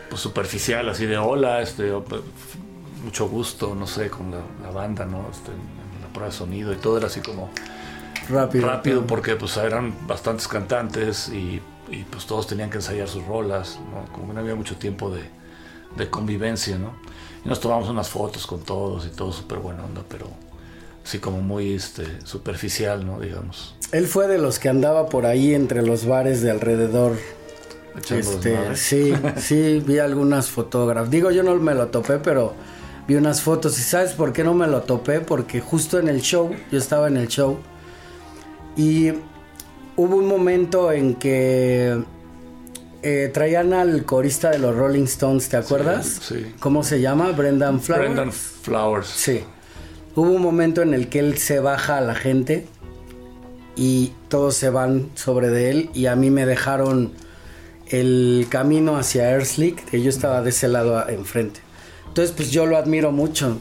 pues, 0.10 0.22
superficial, 0.22 0.90
así 0.90 1.06
de 1.06 1.18
hola, 1.18 1.62
este 1.62 1.92
pues, 1.92 2.22
mucho 3.04 3.30
gusto, 3.30 3.76
no 3.76 3.88
sé, 3.88 4.10
con 4.10 4.32
la, 4.32 4.72
banda, 4.72 5.06
¿no? 5.06 5.28
Este, 5.32 5.52
en 5.52 6.02
la 6.02 6.08
prueba 6.14 6.32
de 6.32 6.36
sonido 6.36 6.74
y 6.74 6.78
todo 6.78 6.98
era 6.98 7.08
así 7.08 7.22
como 7.22 7.50
rápido, 8.30 8.68
rápido 8.68 9.08
porque 9.08 9.36
pues 9.36 9.58
eran 9.58 9.94
bastantes 10.08 10.48
cantantes 10.48 11.30
y, 11.30 11.62
pues 12.12 12.28
todos 12.28 12.46
tenían 12.46 12.70
que 12.70 12.78
ensayar 12.78 13.08
sus 13.08 13.26
rolas, 13.26 13.80
¿no? 13.92 14.12
Como 14.14 14.28
que 14.28 14.34
no 14.34 14.40
había 14.42 14.54
mucho 14.54 14.76
tiempo 14.76 15.10
de, 15.10 15.24
de 15.98 16.10
convivencia, 16.10 16.78
¿no? 16.78 16.94
Nos 17.50 17.60
tomamos 17.60 17.90
unas 17.90 18.08
fotos 18.10 18.46
con 18.46 18.62
todos 18.62 19.08
y 19.08 19.10
todo 19.10 19.32
súper 19.32 19.58
buena 19.58 19.84
onda, 19.84 20.04
pero 20.08 20.28
así 21.04 21.18
como 21.18 21.42
muy 21.42 21.74
este, 21.74 22.06
superficial, 22.24 23.06
¿no? 23.06 23.20
Digamos. 23.20 23.76
Él 23.92 24.06
fue 24.06 24.28
de 24.28 24.38
los 24.38 24.60
que 24.60 24.70
andaba 24.70 25.10
por 25.10 25.26
ahí 25.26 25.56
entre 25.56 25.82
los 25.82 26.06
bares 26.06 26.42
de 26.42 26.52
alrededor. 26.52 27.18
Este, 28.10 28.76
sí, 28.76 29.14
sí, 29.38 29.84
vi 29.86 29.98
algunas 29.98 30.50
fotógrafas. 30.50 31.10
Digo, 31.10 31.32
yo 31.32 31.42
no 31.42 31.56
me 31.56 31.74
lo 31.74 31.88
topé, 31.88 32.20
pero 32.20 32.54
vi 33.08 33.16
unas 33.16 33.42
fotos. 33.42 33.80
¿Y 33.80 33.82
sabes 33.82 34.12
por 34.12 34.32
qué 34.32 34.44
no 34.44 34.54
me 34.54 34.68
lo 34.68 34.84
topé? 34.84 35.20
Porque 35.20 35.60
justo 35.60 35.98
en 35.98 36.08
el 36.08 36.22
show, 36.22 36.52
yo 36.72 36.78
estaba 36.78 37.08
en 37.08 37.18
el 37.18 37.28
show, 37.28 37.58
y 38.78 39.10
hubo 39.96 40.16
un 40.16 40.28
momento 40.28 40.92
en 40.92 41.16
que 41.16 42.00
eh, 43.02 43.30
traían 43.34 43.74
al 43.74 44.06
corista 44.06 44.50
de 44.52 44.60
los 44.60 44.76
Rolling 44.76 45.04
Stones, 45.04 45.50
¿te 45.50 45.58
acuerdas? 45.58 46.20
Sí, 46.22 46.54
¿Cómo 46.60 46.84
se 46.84 47.02
llama? 47.02 47.32
Brendan 47.32 47.80
Flowers. 47.80 48.06
Brendan 48.06 48.32
Flowers. 48.32 49.08
Sí. 49.08 49.44
hubo 50.16 50.32
un 50.32 50.42
momento 50.42 50.82
en 50.82 50.94
el 50.94 51.08
que 51.08 51.20
él 51.20 51.38
se 51.38 51.60
baja 51.60 51.98
a 51.98 52.02
la 52.02 52.16
gente 52.16 52.66
y 53.76 54.12
todos 54.28 54.56
se 54.56 54.70
van 54.70 55.10
sobre 55.16 55.50
de 55.50 55.70
él 55.70 55.90
y 55.94 56.08
a 56.08 56.16
mí 56.16 56.30
me 56.30 56.46
dejaron 56.46 57.14
el 57.88 58.48
camino 58.50 58.98
hacia 58.98 59.32
Earthlick, 59.32 59.86
que 59.86 60.02
yo 60.02 60.10
estaba 60.10 60.42
de 60.42 60.50
ese 60.50 60.68
lado 60.68 61.08
enfrente. 61.10 61.62
Entonces, 62.08 62.34
pues 62.36 62.52
yo 62.52 62.66
lo 62.66 62.78
admiro 62.78 63.12
mucho. 63.12 63.60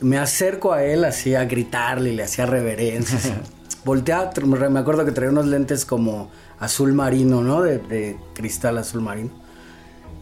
Me 0.00 0.18
acerco 0.18 0.72
a 0.72 0.84
él 0.84 1.04
así 1.04 1.34
a 1.34 1.44
gritarle, 1.44 2.12
le 2.12 2.22
hacía 2.22 2.46
reverencias. 2.46 3.32
Voltea, 3.84 4.30
me 4.44 4.78
acuerdo 4.78 5.04
que 5.04 5.12
traía 5.12 5.30
unos 5.30 5.46
lentes 5.46 5.84
como 5.84 6.30
azul 6.60 6.92
marino, 6.92 7.42
¿no? 7.42 7.62
De, 7.62 8.16
cristal 8.34 8.78
azul 8.78 9.00
marino. 9.00 9.30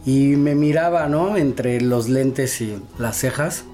Y 0.05 0.35
me 0.37 0.55
miraba, 0.55 1.07
¿no? 1.07 1.37
Entre 1.37 1.81
los 1.81 2.09
lentes 2.09 2.61
y 2.61 2.81
las 2.97 3.17
cejas. 3.17 3.65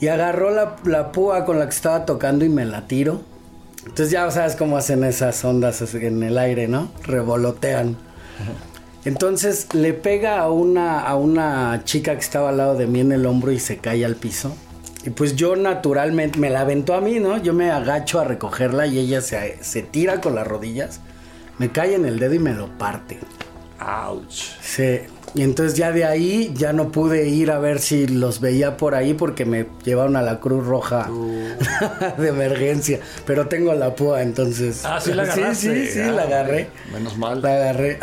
Y 0.00 0.08
agarró 0.08 0.50
la, 0.50 0.76
la 0.84 1.12
púa 1.12 1.44
con 1.44 1.58
la 1.58 1.66
que 1.66 1.74
estaba 1.74 2.04
tocando 2.04 2.44
y 2.44 2.48
me 2.48 2.64
la 2.64 2.88
tiro. 2.88 3.22
Entonces 3.86 4.10
ya 4.10 4.30
sabes 4.30 4.56
cómo 4.56 4.76
hacen 4.76 5.04
esas 5.04 5.44
ondas 5.44 5.94
en 5.94 6.22
el 6.22 6.38
aire, 6.38 6.68
¿no? 6.68 6.90
Revolotean. 7.04 7.96
Entonces 9.04 9.74
le 9.74 9.92
pega 9.92 10.38
a 10.38 10.50
una, 10.50 11.00
a 11.00 11.16
una 11.16 11.82
chica 11.84 12.14
que 12.14 12.20
estaba 12.20 12.50
al 12.50 12.58
lado 12.58 12.76
de 12.76 12.86
mí 12.86 13.00
en 13.00 13.12
el 13.12 13.26
hombro 13.26 13.50
y 13.50 13.58
se 13.58 13.78
cae 13.78 14.04
al 14.04 14.14
piso. 14.14 14.54
Y 15.04 15.10
pues 15.10 15.34
yo 15.34 15.56
naturalmente 15.56 16.38
me 16.38 16.50
la 16.50 16.60
aventó 16.60 16.94
a 16.94 17.00
mí, 17.00 17.18
¿no? 17.18 17.36
Yo 17.38 17.52
me 17.54 17.72
agacho 17.72 18.20
a 18.20 18.24
recogerla 18.24 18.86
y 18.86 18.98
ella 18.98 19.20
se, 19.20 19.58
se 19.62 19.82
tira 19.82 20.20
con 20.20 20.36
las 20.36 20.46
rodillas, 20.46 21.00
me 21.62 21.70
cae 21.70 21.94
en 21.94 22.04
el 22.06 22.18
dedo 22.18 22.34
y 22.34 22.40
me 22.40 22.52
lo 22.54 22.66
parte. 22.76 23.20
¡Ouch! 23.78 24.58
Sí. 24.60 24.98
Y 25.32 25.42
entonces 25.42 25.78
ya 25.78 25.92
de 25.92 26.04
ahí 26.04 26.52
ya 26.56 26.72
no 26.72 26.90
pude 26.90 27.28
ir 27.28 27.52
a 27.52 27.60
ver 27.60 27.78
si 27.78 28.08
los 28.08 28.40
veía 28.40 28.76
por 28.76 28.96
ahí 28.96 29.14
porque 29.14 29.44
me 29.44 29.66
llevaron 29.84 30.16
a 30.16 30.22
la 30.22 30.40
Cruz 30.40 30.66
Roja 30.66 31.08
uh. 31.08 32.18
de 32.20 32.28
emergencia. 32.28 32.98
Pero 33.26 33.46
tengo 33.46 33.72
la 33.74 33.94
púa, 33.94 34.22
entonces. 34.22 34.84
Ah, 34.84 35.00
sí 35.00 35.14
la 35.14 35.22
agarraste. 35.22 35.54
Sí, 35.54 35.86
sí, 35.86 36.02
sí, 36.02 36.10
la 36.10 36.22
agarré. 36.22 36.68
Menos 36.92 37.16
mal. 37.16 37.40
La 37.40 37.50
agarré. 37.50 38.00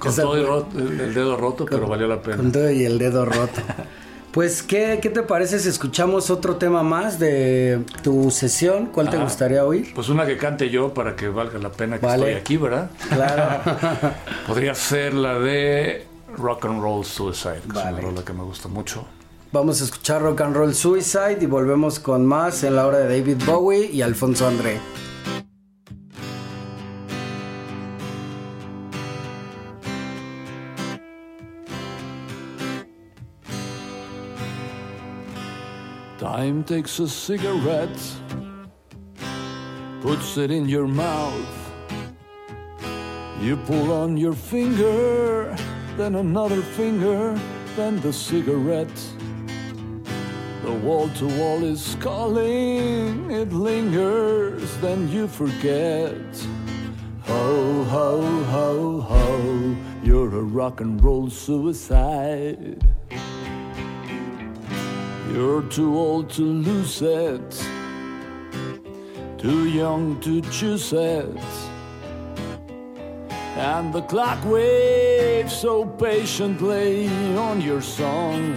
con 0.00 0.16
todo 0.16 0.66
el, 0.76 1.14
dedo 1.14 1.36
roto, 1.36 1.64
pero 1.64 1.86
valió 1.86 2.08
la 2.08 2.20
pena. 2.20 2.38
Con 2.38 2.50
todo 2.50 2.68
y 2.72 2.84
el 2.84 2.98
dedo 2.98 3.24
roto. 3.24 3.60
Pues, 4.32 4.62
¿qué, 4.62 4.98
¿qué, 5.00 5.08
te 5.08 5.22
parece 5.22 5.58
si 5.58 5.68
escuchamos 5.68 6.30
otro 6.30 6.56
tema 6.56 6.82
más 6.82 7.18
de 7.18 7.82
tu 8.02 8.30
sesión? 8.30 8.86
¿Cuál 8.86 9.08
te 9.08 9.16
ah, 9.16 9.22
gustaría 9.22 9.64
oír? 9.64 9.92
Pues 9.94 10.10
una 10.10 10.26
que 10.26 10.36
cante 10.36 10.68
yo 10.68 10.92
para 10.92 11.16
que 11.16 11.28
valga 11.28 11.58
la 11.58 11.70
pena 11.70 11.98
que 11.98 12.06
estoy 12.06 12.32
aquí, 12.32 12.56
¿verdad? 12.56 12.90
Claro. 13.08 14.12
Podría 14.46 14.74
ser 14.74 15.14
la 15.14 15.38
de 15.38 16.06
Rock 16.36 16.66
and 16.66 16.82
Roll 16.82 17.04
Suicide, 17.04 17.62
que 17.72 17.78
es 17.78 17.84
una 17.84 18.00
rola 18.00 18.22
que 18.24 18.32
me 18.32 18.44
gusta 18.44 18.68
mucho. 18.68 19.06
Vamos 19.50 19.80
a 19.80 19.84
escuchar 19.84 20.20
Rock 20.20 20.42
and 20.42 20.54
Roll 20.54 20.74
Suicide 20.74 21.38
y 21.40 21.46
volvemos 21.46 21.98
con 21.98 22.26
más 22.26 22.62
en 22.64 22.76
la 22.76 22.86
hora 22.86 22.98
de 22.98 23.18
David 23.18 23.42
Bowie 23.46 23.90
y 23.90 24.02
Alfonso 24.02 24.46
André. 24.46 24.78
Time 36.38 36.62
takes 36.62 37.00
a 37.00 37.08
cigarette, 37.08 38.00
puts 40.00 40.36
it 40.36 40.52
in 40.52 40.68
your 40.68 40.86
mouth. 40.86 41.72
You 43.40 43.56
pull 43.56 43.90
on 43.90 44.16
your 44.16 44.34
finger 44.34 45.56
then 45.96 46.14
another 46.14 46.62
finger, 46.62 47.36
then 47.74 48.00
the 48.02 48.12
cigarette. 48.12 49.00
The 50.62 50.72
wall 50.72 51.08
to 51.08 51.26
wall 51.40 51.64
is 51.64 51.96
calling, 51.98 53.28
it 53.32 53.52
lingers, 53.52 54.76
then 54.76 55.08
you 55.08 55.26
forget. 55.26 56.46
Ho, 57.22 57.82
ho, 57.82 58.44
ho, 58.44 59.00
ho, 59.00 59.76
you're 60.04 60.32
a 60.36 60.44
rock 60.44 60.80
and 60.82 61.02
roll 61.02 61.28
suicide. 61.30 62.80
You're 65.32 65.62
too 65.62 65.96
old 65.96 66.30
to 66.30 66.42
lose 66.42 67.02
it, 67.02 67.66
too 69.36 69.68
young 69.68 70.18
to 70.20 70.40
choose 70.40 70.92
it. 70.92 71.38
And 73.56 73.92
the 73.92 74.02
clock 74.02 74.42
waves 74.46 75.52
so 75.52 75.84
patiently 75.84 77.08
on 77.36 77.60
your 77.60 77.82
song. 77.82 78.56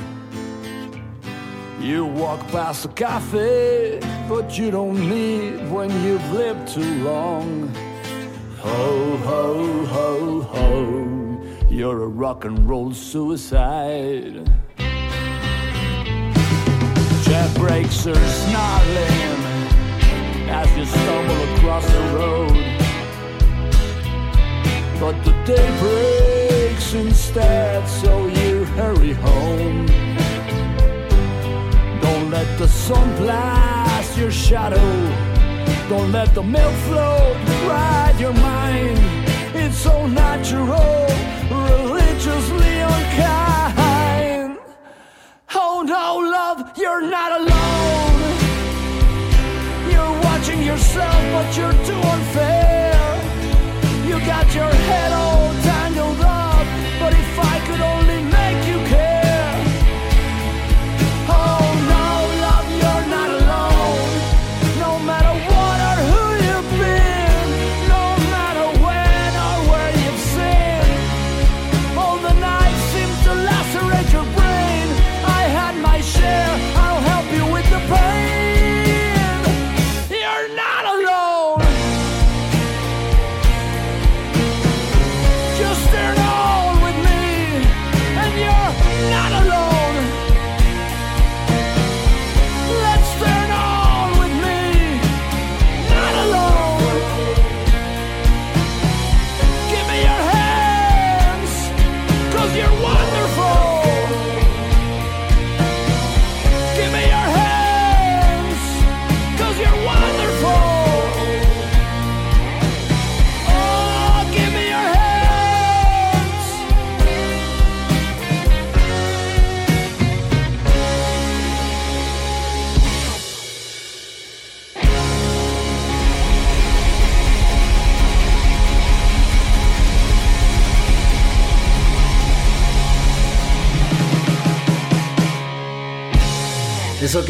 You 1.82 2.05
walk 2.05 2.39
past 2.49 2.86
a 2.86 2.89
cafe, 2.89 3.99
but 4.30 4.57
you 4.57 4.72
don't 4.72 5.09
need 5.09 5.69
when 5.69 5.89
you've 6.03 6.32
lived 6.32 6.69
too 6.69 7.03
long. 7.03 7.67
Ho, 8.59 9.17
ho, 9.17 9.86
ho, 9.86 10.41
ho, 10.41 11.67
you're 11.69 12.03
a 12.03 12.07
rock 12.07 12.45
and 12.45 12.69
roll 12.69 12.93
suicide. 12.93 14.47
Brakes 17.62 18.07
are 18.07 18.16
snarling 18.16 19.38
as 20.49 20.68
you 20.76 20.84
stumble 20.84 21.43
across 21.53 21.86
the 21.86 22.01
road. 22.18 22.57
But 24.99 25.24
the 25.24 25.34
day 25.45 25.68
breaks 25.80 26.95
instead, 26.95 27.88
so 27.88 28.26
you 28.26 28.66
hurry 28.80 29.14
home. 29.14 29.86
Don't 32.01 32.32
let 32.32 32.49
the 32.57 32.68
sun 32.68 33.16
blast 33.18 34.18
your 34.18 34.32
shadow. 34.32 34.91
Don't 35.88 36.12
let 36.12 36.34
the 36.34 36.41
milk 36.41 36.74
float 36.88 37.38
ride 37.70 38.16
your 38.20 38.34
mind. 38.34 38.97
It's 39.53 39.78
so 39.78 40.07
natural, 40.07 41.05
religiously 41.51 42.80
unkind. 42.80 43.51
Oh 45.82 45.84
no, 45.84 46.30
love, 46.30 46.78
you're 46.78 47.02
not 47.02 47.32
alone. 47.42 48.22
You're 49.92 50.22
watching 50.22 50.62
yourself, 50.62 51.22
but 51.34 51.58
you're 51.58 51.74
too 51.86 52.08
unfair 52.08 52.61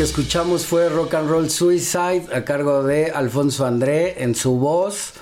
que 0.02 0.06
escuchamos 0.06 0.66
fue 0.66 0.90
Rock 0.90 1.14
and 1.14 1.30
Roll 1.30 1.48
Suicide 1.52 2.26
a 2.34 2.44
cargo 2.44 2.82
de 2.82 3.12
Alfonso 3.12 3.68
André 3.68 4.24
en 4.24 4.34
su 4.34 4.58
voz. 4.58 5.14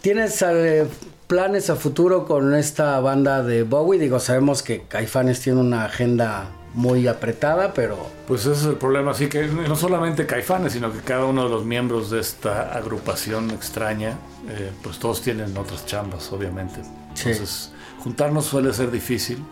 ¿Tienes 0.00 0.40
eh, 0.42 0.86
planes 1.26 1.70
a 1.70 1.74
futuro 1.74 2.24
con 2.24 2.54
esta 2.54 3.00
banda 3.00 3.42
de 3.42 3.64
Bowie? 3.64 3.98
Digo, 3.98 4.20
sabemos 4.20 4.62
que 4.62 4.82
Caifanes 4.82 5.40
tiene 5.40 5.58
una 5.58 5.86
agenda 5.86 6.50
muy 6.72 7.08
apretada, 7.08 7.74
pero... 7.74 7.98
Pues 8.28 8.42
ese 8.42 8.52
es 8.52 8.64
el 8.66 8.76
problema, 8.76 9.10
así 9.10 9.26
que 9.26 9.48
no 9.48 9.74
solamente 9.74 10.24
Caifanes, 10.24 10.74
sino 10.74 10.92
que 10.92 11.00
cada 11.00 11.24
uno 11.24 11.42
de 11.42 11.50
los 11.50 11.64
miembros 11.64 12.10
de 12.10 12.20
esta 12.20 12.72
agrupación 12.76 13.50
extraña, 13.50 14.18
eh, 14.48 14.70
pues 14.84 15.00
todos 15.00 15.20
tienen 15.20 15.56
otras 15.56 15.84
chambas, 15.84 16.30
obviamente. 16.30 16.80
Entonces, 17.08 17.72
juntarnos 17.98 18.44
suele 18.44 18.72
ser 18.72 18.92
difícil, 18.92 19.44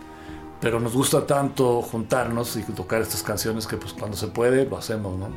pero 0.61 0.79
nos 0.79 0.93
gusta 0.93 1.25
tanto 1.25 1.81
juntarnos 1.81 2.55
y 2.55 2.63
tocar 2.63 3.01
estas 3.01 3.23
canciones 3.23 3.67
que 3.67 3.77
pues 3.77 3.93
cuando 3.93 4.15
se 4.15 4.27
puede 4.27 4.65
lo 4.65 4.77
hacemos, 4.77 5.17
¿no? 5.17 5.29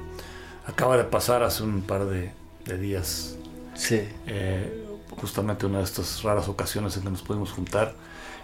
Acaba 0.67 0.97
de 0.97 1.05
pasar 1.05 1.43
hace 1.43 1.63
un 1.63 1.83
par 1.83 2.05
de, 2.07 2.33
días. 2.79 3.37
Sí. 3.75 4.01
Eh, 4.27 4.85
justamente 5.21 5.67
una 5.67 5.79
de 5.79 5.85
estas 5.85 6.23
raras 6.23 6.49
ocasiones 6.49 6.97
en 6.97 7.05
que 7.05 7.11
nos 7.11 7.23
pudimos 7.23 7.53
juntar. 7.53 7.95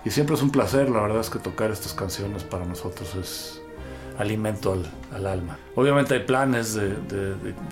Y 0.05 0.11
siempre 0.11 0.35
es 0.35 0.43
un 0.43 0.51
placer, 0.51 0.89
la 0.89 1.03
verdad 1.03 1.21
es 1.21 1.31
que 1.31 1.39
tocar 1.39 1.71
estas 1.71 1.93
canciones 1.93 2.43
para 2.43 2.65
nosotros 2.65 3.15
es 3.15 3.61
alimento 4.19 4.77
al, 5.13 5.27
alma. 5.27 5.59
Obviamente 5.77 6.15
hay 6.15 6.21
planes 6.21 6.75
de, 6.75 6.95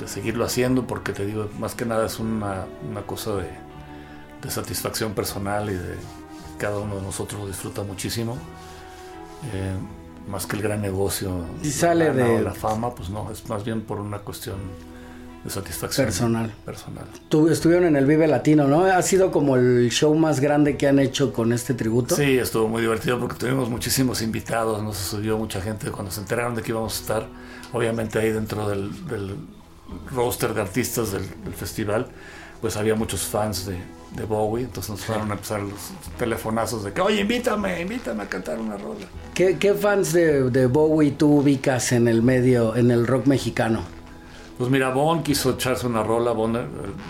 seguirlo 0.06 0.44
haciendo 0.44 0.86
porque 0.86 1.12
te 1.12 1.24
digo, 1.24 1.48
más 1.58 1.74
que 1.74 1.84
nada 1.84 2.06
es 2.06 2.18
una, 2.18 2.66
cosa 3.06 3.36
de, 3.36 4.50
satisfacción 4.50 5.14
personal 5.14 5.70
y 5.70 5.74
de 5.74 5.94
cada 6.58 6.78
uno 6.78 6.96
de 6.96 7.02
nosotros 7.02 7.40
lo 7.40 7.46
disfruta 7.46 7.82
muchísimo. 7.82 8.38
Eh, 9.52 9.74
más 10.28 10.46
que 10.46 10.56
el 10.56 10.62
gran 10.62 10.82
negocio 10.82 11.30
y 11.62 11.70
sale 11.70 12.12
de 12.12 12.40
la 12.42 12.52
fama, 12.52 12.94
pues 12.94 13.08
no, 13.08 13.30
es 13.30 13.48
más 13.48 13.64
bien 13.64 13.80
por 13.80 13.98
una 13.98 14.18
cuestión 14.18 14.56
de 15.42 15.50
satisfacción 15.50 16.06
personal. 16.06 16.52
personal. 16.64 17.06
estuvieron 17.50 17.86
en 17.86 17.96
el 17.96 18.06
Vive 18.06 18.26
Latino, 18.26 18.66
¿no? 18.66 18.84
Ha 18.84 19.00
sido 19.02 19.30
como 19.30 19.56
el 19.56 19.90
show 19.90 20.14
más 20.14 20.40
grande 20.40 20.76
que 20.76 20.86
han 20.86 20.98
hecho 20.98 21.32
con 21.32 21.52
este 21.52 21.74
tributo. 21.74 22.16
Sí, 22.16 22.38
estuvo 22.38 22.68
muy 22.68 22.82
divertido 22.82 23.18
porque 23.18 23.36
tuvimos 23.36 23.70
muchísimos 23.70 24.20
invitados, 24.20 24.82
nos 24.82 24.96
subió 24.96 25.38
mucha 25.38 25.60
gente 25.60 25.90
cuando 25.90 26.10
se 26.10 26.20
enteraron 26.20 26.54
de 26.54 26.62
que 26.62 26.72
íbamos 26.72 26.98
a 26.98 27.00
estar, 27.00 27.26
obviamente 27.72 28.18
ahí 28.18 28.30
dentro 28.30 28.68
del, 28.68 28.90
roster 30.14 30.52
de 30.52 30.60
artistas 30.60 31.12
del, 31.12 31.24
festival, 31.54 32.06
pues 32.60 32.76
había 32.76 32.94
muchos 32.94 33.22
fans 33.22 33.66
de, 33.66 33.78
Bowie, 34.28 34.64
entonces 34.64 34.90
nos 34.90 35.04
fueron 35.04 35.30
a 35.30 35.34
empezar 35.34 35.60
los 35.60 35.90
telefonazos 36.18 36.84
de 36.84 36.92
que, 36.92 37.00
oye, 37.00 37.20
invítame, 37.20 37.80
invítame 37.80 38.22
a 38.24 38.28
cantar 38.28 38.58
una 38.58 38.76
rola. 38.76 39.06
¿Qué, 39.34 39.74
fans 39.74 40.12
de, 40.12 40.50
de 40.50 40.66
Bowie 40.66 41.12
tú 41.12 41.38
ubicas 41.38 41.92
en 41.92 42.08
el 42.08 42.22
medio, 42.22 42.74
en 42.74 42.90
el 42.90 43.06
rock 43.06 43.26
mexicano? 43.26 43.82
Pues 44.56 44.70
mira, 44.70 44.90
Bon 44.90 45.22
quiso 45.22 45.52
echarse 45.52 45.86
una 45.86 46.02
rola, 46.02 46.32
Bon, 46.32 46.56
eh, 46.56 46.66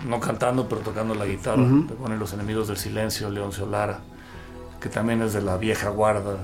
no 0.07 0.19
cantando, 0.19 0.67
pero 0.69 0.81
tocando 0.81 1.15
la 1.15 1.25
guitarra, 1.25 1.63
de 1.63 1.95
Bon 1.95 2.13
y 2.13 2.17
los 2.17 2.33
Enemigos 2.33 2.67
del 2.67 2.77
Silencio, 2.77 3.29
León 3.29 3.51
Lara, 3.71 4.01
que 4.79 4.89
también 4.89 5.21
es 5.23 5.33
de 5.33 5.41
la 5.41 5.57
vieja 5.57 5.89
guarda, 5.89 6.37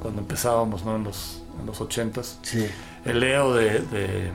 cuando 0.00 0.20
empezábamos 0.20 0.84
¿no? 0.84 0.96
en 0.96 1.04
los 1.04 1.42
en 1.60 1.66
los 1.66 1.80
ochentas. 1.80 2.38
Sí. 2.42 2.66
El 3.04 3.20
Leo 3.20 3.54
de... 3.54 3.80
De, 3.80 4.30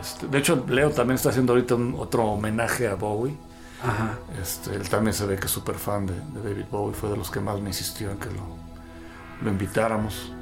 este, 0.00 0.26
de 0.26 0.38
hecho, 0.38 0.64
Leo 0.68 0.90
también 0.90 1.14
está 1.14 1.30
haciendo 1.30 1.54
ahorita 1.54 1.74
otro 1.96 2.24
homenaje 2.24 2.88
a 2.88 2.94
Bowie. 2.94 3.34
Ajá. 3.82 4.18
Este, 4.40 4.74
él 4.74 4.88
también 4.88 5.14
se 5.14 5.24
ve 5.26 5.36
que 5.36 5.46
es 5.46 5.50
súper 5.50 5.76
fan 5.76 6.06
de, 6.06 6.14
David 6.42 6.64
Bowie, 6.70 6.94
fue 6.94 7.10
de 7.10 7.16
los 7.16 7.30
que 7.30 7.40
más 7.40 7.60
me 7.60 7.68
insistió 7.68 8.10
en 8.10 8.18
que 8.18 8.26
lo, 8.26 8.56
lo 9.42 9.50
invitáramos. 9.50 10.32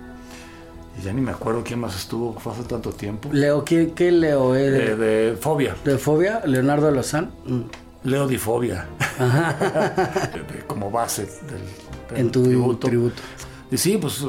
Y 0.99 1.03
ya 1.03 1.12
ni 1.12 1.20
me 1.20 1.32
acuerdo 1.32 1.62
quién 1.62 1.78
más 1.78 1.95
estuvo, 1.95 2.39
fue 2.39 2.53
hace 2.53 2.62
tanto 2.62 2.93
tiempo. 2.93 3.28
Leo, 3.32 3.64
¿qué, 3.64 3.93
qué 3.95 4.11
Leo? 4.11 4.55
Eh, 4.55 4.70
de, 4.70 4.97
de, 4.97 5.37
Fobia. 5.37 5.76
¿De 5.84 5.99
Fobia? 5.99 6.43
¿Leonardo 6.47 6.91
Lozán? 6.91 7.30
Mm. 7.45 8.09
Leo 8.09 8.26
di 8.26 8.39
Fobia. 8.39 8.87
como 10.66 10.91
base 10.91 11.26
del, 11.26 12.18
en 12.18 12.30
tu 12.30 12.43
tributo. 12.76 13.22
Y 13.70 13.76
sí, 13.76 13.99
pues 13.99 14.22
eh, 14.22 14.26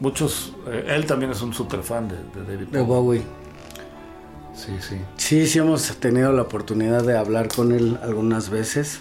muchos. 0.00 0.54
Eh, 0.66 0.86
él 0.88 1.06
también 1.06 1.30
es 1.30 1.40
un 1.40 1.54
super 1.54 1.82
fan 1.82 2.08
de, 2.08 2.16
David 2.42 2.66
Bowie. 2.66 2.78
De 2.78 2.82
Bowie. 2.82 3.22
Sí, 4.54 4.72
sí. 4.80 4.96
Sí, 5.16 5.46
sí 5.46 5.58
hemos 5.58 5.96
tenido 5.96 6.32
la 6.32 6.42
oportunidad 6.42 7.04
de 7.04 7.16
hablar 7.16 7.48
con 7.48 7.72
él 7.72 7.98
algunas 8.02 8.50
veces. 8.50 9.00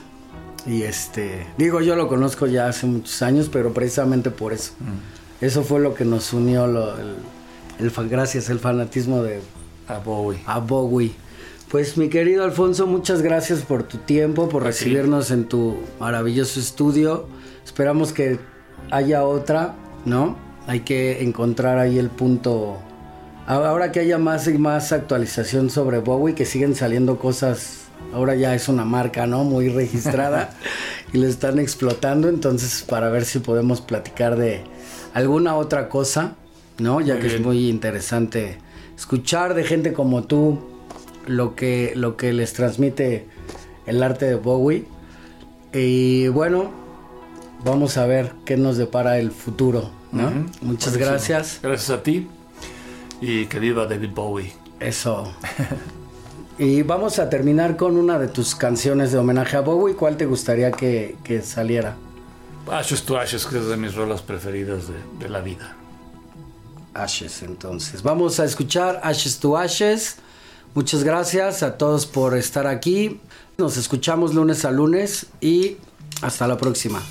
Y 0.66 0.84
este, 0.84 1.47
digo, 1.58 1.82
yo 1.82 1.95
lo 1.95 2.08
conozco 2.08 2.45
ya 2.45 2.68
hace 2.68 2.86
muchos 2.86 3.22
años, 3.22 3.49
pero 3.52 3.74
precisamente 3.74 4.30
por 4.30 4.54
eso. 4.54 4.74
Mm. 4.80 5.45
Eso 5.45 5.64
fue 5.64 5.80
lo 5.80 5.95
que 5.95 6.06
nos 6.06 6.34
unió, 6.34 6.66
el, 6.66 7.91
gracias, 8.10 8.49
el 8.49 8.60
fanatismo 8.60 9.24
de 9.24 9.41
a 9.88 9.97
Bowie. 9.97 10.39
a 10.45 10.60
Bowie. 10.60 11.12
Pues 11.72 11.97
mi 11.97 12.10
querido 12.10 12.43
Alfonso, 12.43 12.86
muchas 12.86 13.22
gracias 13.22 13.62
por 13.62 13.84
tu 13.84 13.97
tiempo, 13.97 14.49
por 14.49 14.64
recibirnos 14.64 15.32
en 15.32 15.45
tu 15.45 15.78
maravilloso 15.99 16.60
estudio. 16.60 17.28
Esperamos 17.66 18.14
que 18.14 18.39
haya 18.91 19.24
otra, 19.24 19.76
¿no? 20.06 20.38
Hay 20.68 20.82
que 20.82 21.24
encontrar 21.24 21.80
ahí 21.80 21.97
el 21.97 22.10
punto. 22.10 22.78
Ahora 23.47 23.91
que 23.91 23.99
haya 23.99 24.17
más 24.17 24.47
y 24.47 24.57
más 24.57 24.91
actualización 24.91 25.69
sobre 25.69 25.99
Bowie, 25.99 26.35
que 26.35 26.45
siguen 26.45 26.75
saliendo 26.75 27.17
cosas, 27.17 27.85
ahora 28.13 28.35
ya 28.35 28.53
es 28.53 28.69
una 28.69 28.85
marca, 28.85 29.25
¿no? 29.25 29.43
Muy 29.43 29.69
registrada 29.69 30.51
y 31.13 31.17
le 31.17 31.27
están 31.27 31.59
explotando, 31.59 32.29
entonces 32.29 32.83
para 32.87 33.09
ver 33.09 33.25
si 33.25 33.39
podemos 33.39 33.81
platicar 33.81 34.37
de, 34.37 34.63
alguna 35.13 35.55
otra 35.55 35.89
cosa, 35.89 36.35
¿no? 36.77 37.01
Ya 37.01 37.19
que 37.19 37.27
es 37.27 37.41
muy 37.41 37.67
interesante 37.67 38.59
escuchar 38.95 39.55
de 39.55 39.63
gente 39.63 39.93
como 39.93 40.23
tú 40.23 40.59
lo 41.25 41.55
que, 41.55 41.93
lo 41.95 42.17
que 42.17 42.33
les 42.33 42.53
transmite 42.53 43.25
el 43.87 44.03
arte 44.03 44.25
de 44.25 44.35
Bowie. 44.35 44.85
Y 45.73 46.27
bueno, 46.27 46.71
vamos 47.65 47.97
a 47.97 48.05
ver 48.05 48.33
qué 48.45 48.55
nos 48.55 48.77
depara 48.77 49.17
el 49.17 49.31
futuro, 49.31 49.89
¿no? 50.11 50.31
Muchas 50.61 50.95
gracias. 50.95 51.59
Gracias 51.61 51.89
a 51.89 52.03
ti 52.03 52.27
y 53.22 53.45
que 53.45 53.59
viva 53.59 53.86
David 53.86 54.09
Bowie. 54.13 54.51
Eso. 54.80 55.32
y 56.57 56.82
vamos 56.82 57.19
a 57.19 57.30
terminar 57.30 57.78
con 57.78 57.95
una 57.95 58.19
de 58.19 58.28
tus 58.28 58.55
canciones 58.55 59.11
de 59.11 59.19
homenaje 59.19 59.55
a 59.55 59.61
Bowie. 59.61 59.95
¿Cuál 59.95 60.17
te 60.17 60.26
gustaría 60.26 60.72
que, 60.72 61.15
que 61.24 61.41
saliera? 61.41 61.95
Ashes 62.69 63.03
to 63.03 63.17
Ashes, 63.17 63.45
que 63.45 63.57
es 63.57 63.67
de 63.67 63.78
mis 63.78 63.95
rolas 63.95 64.22
preferidas 64.22 64.84
de, 65.19 65.30
la 65.30 65.41
vida. 65.41 65.76
Ashes, 66.93 67.43
entonces. 67.43 68.03
Vamos 68.03 68.39
a 68.39 68.45
escuchar 68.45 68.99
Ashes 69.03 69.39
to 69.39 69.57
Ashes. 69.57 70.17
Muchas 70.74 71.03
gracias 71.03 71.63
a 71.63 71.78
todos 71.78 72.05
por 72.05 72.36
estar 72.36 72.67
aquí. 72.67 73.19
Nos 73.57 73.78
escuchamos 73.78 74.34
lunes 74.34 74.65
a 74.65 74.72
lunes 74.72 75.28
y 75.41 75.78
hasta 76.22 76.47
la 76.47 76.57
próxima. 76.57 77.01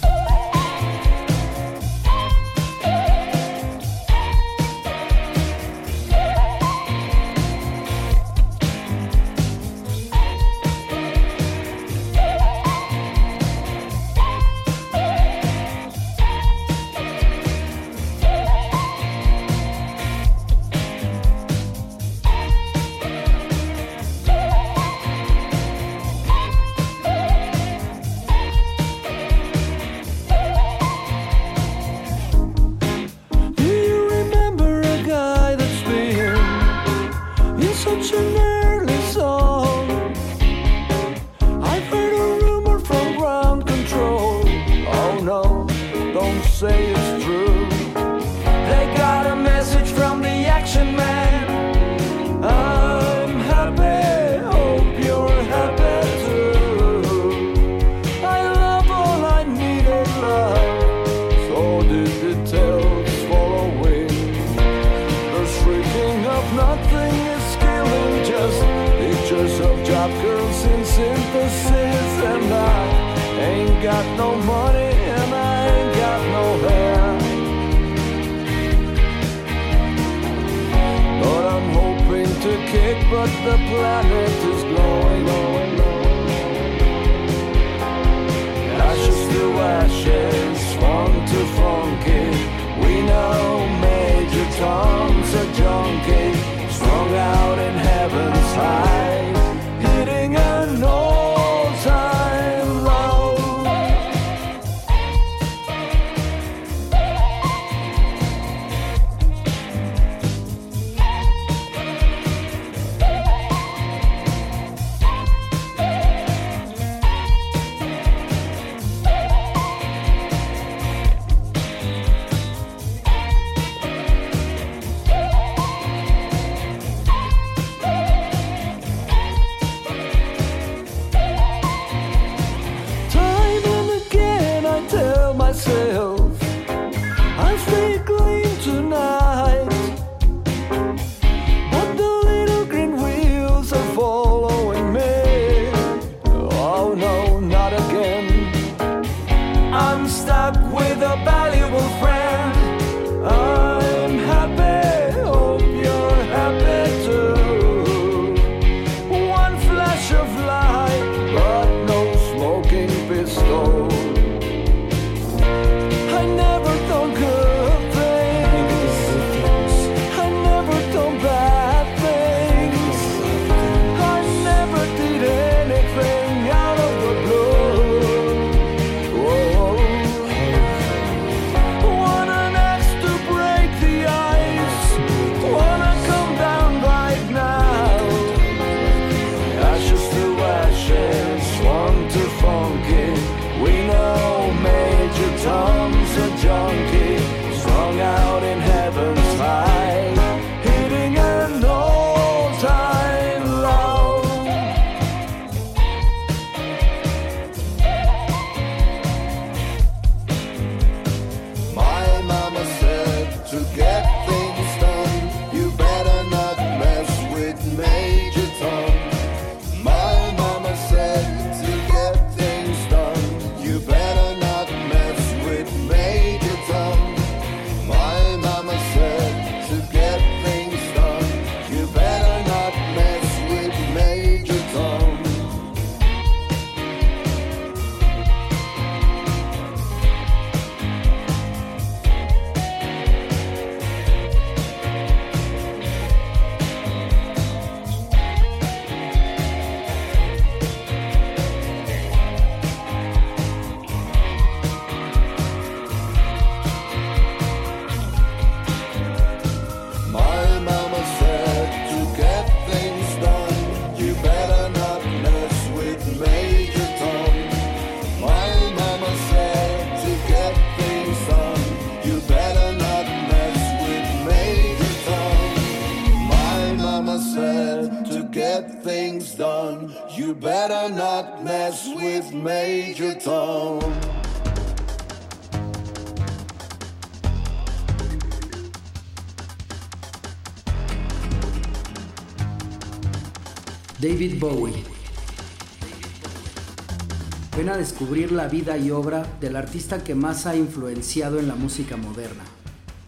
Vida 298.70 298.78
y 298.78 298.90
obra 298.92 299.26
del 299.40 299.56
artista 299.56 300.04
que 300.04 300.14
más 300.14 300.46
ha 300.46 300.54
influenciado 300.54 301.40
en 301.40 301.48
la 301.48 301.56
música 301.56 301.96
moderna. 301.96 302.44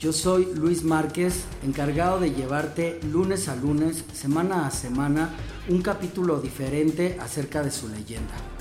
Yo 0.00 0.12
soy 0.12 0.48
Luis 0.56 0.82
Márquez, 0.82 1.44
encargado 1.62 2.18
de 2.18 2.32
llevarte 2.32 2.98
lunes 3.12 3.48
a 3.48 3.54
lunes, 3.54 4.04
semana 4.12 4.66
a 4.66 4.70
semana, 4.72 5.30
un 5.68 5.80
capítulo 5.80 6.40
diferente 6.40 7.16
acerca 7.20 7.62
de 7.62 7.70
su 7.70 7.88
leyenda. 7.88 8.51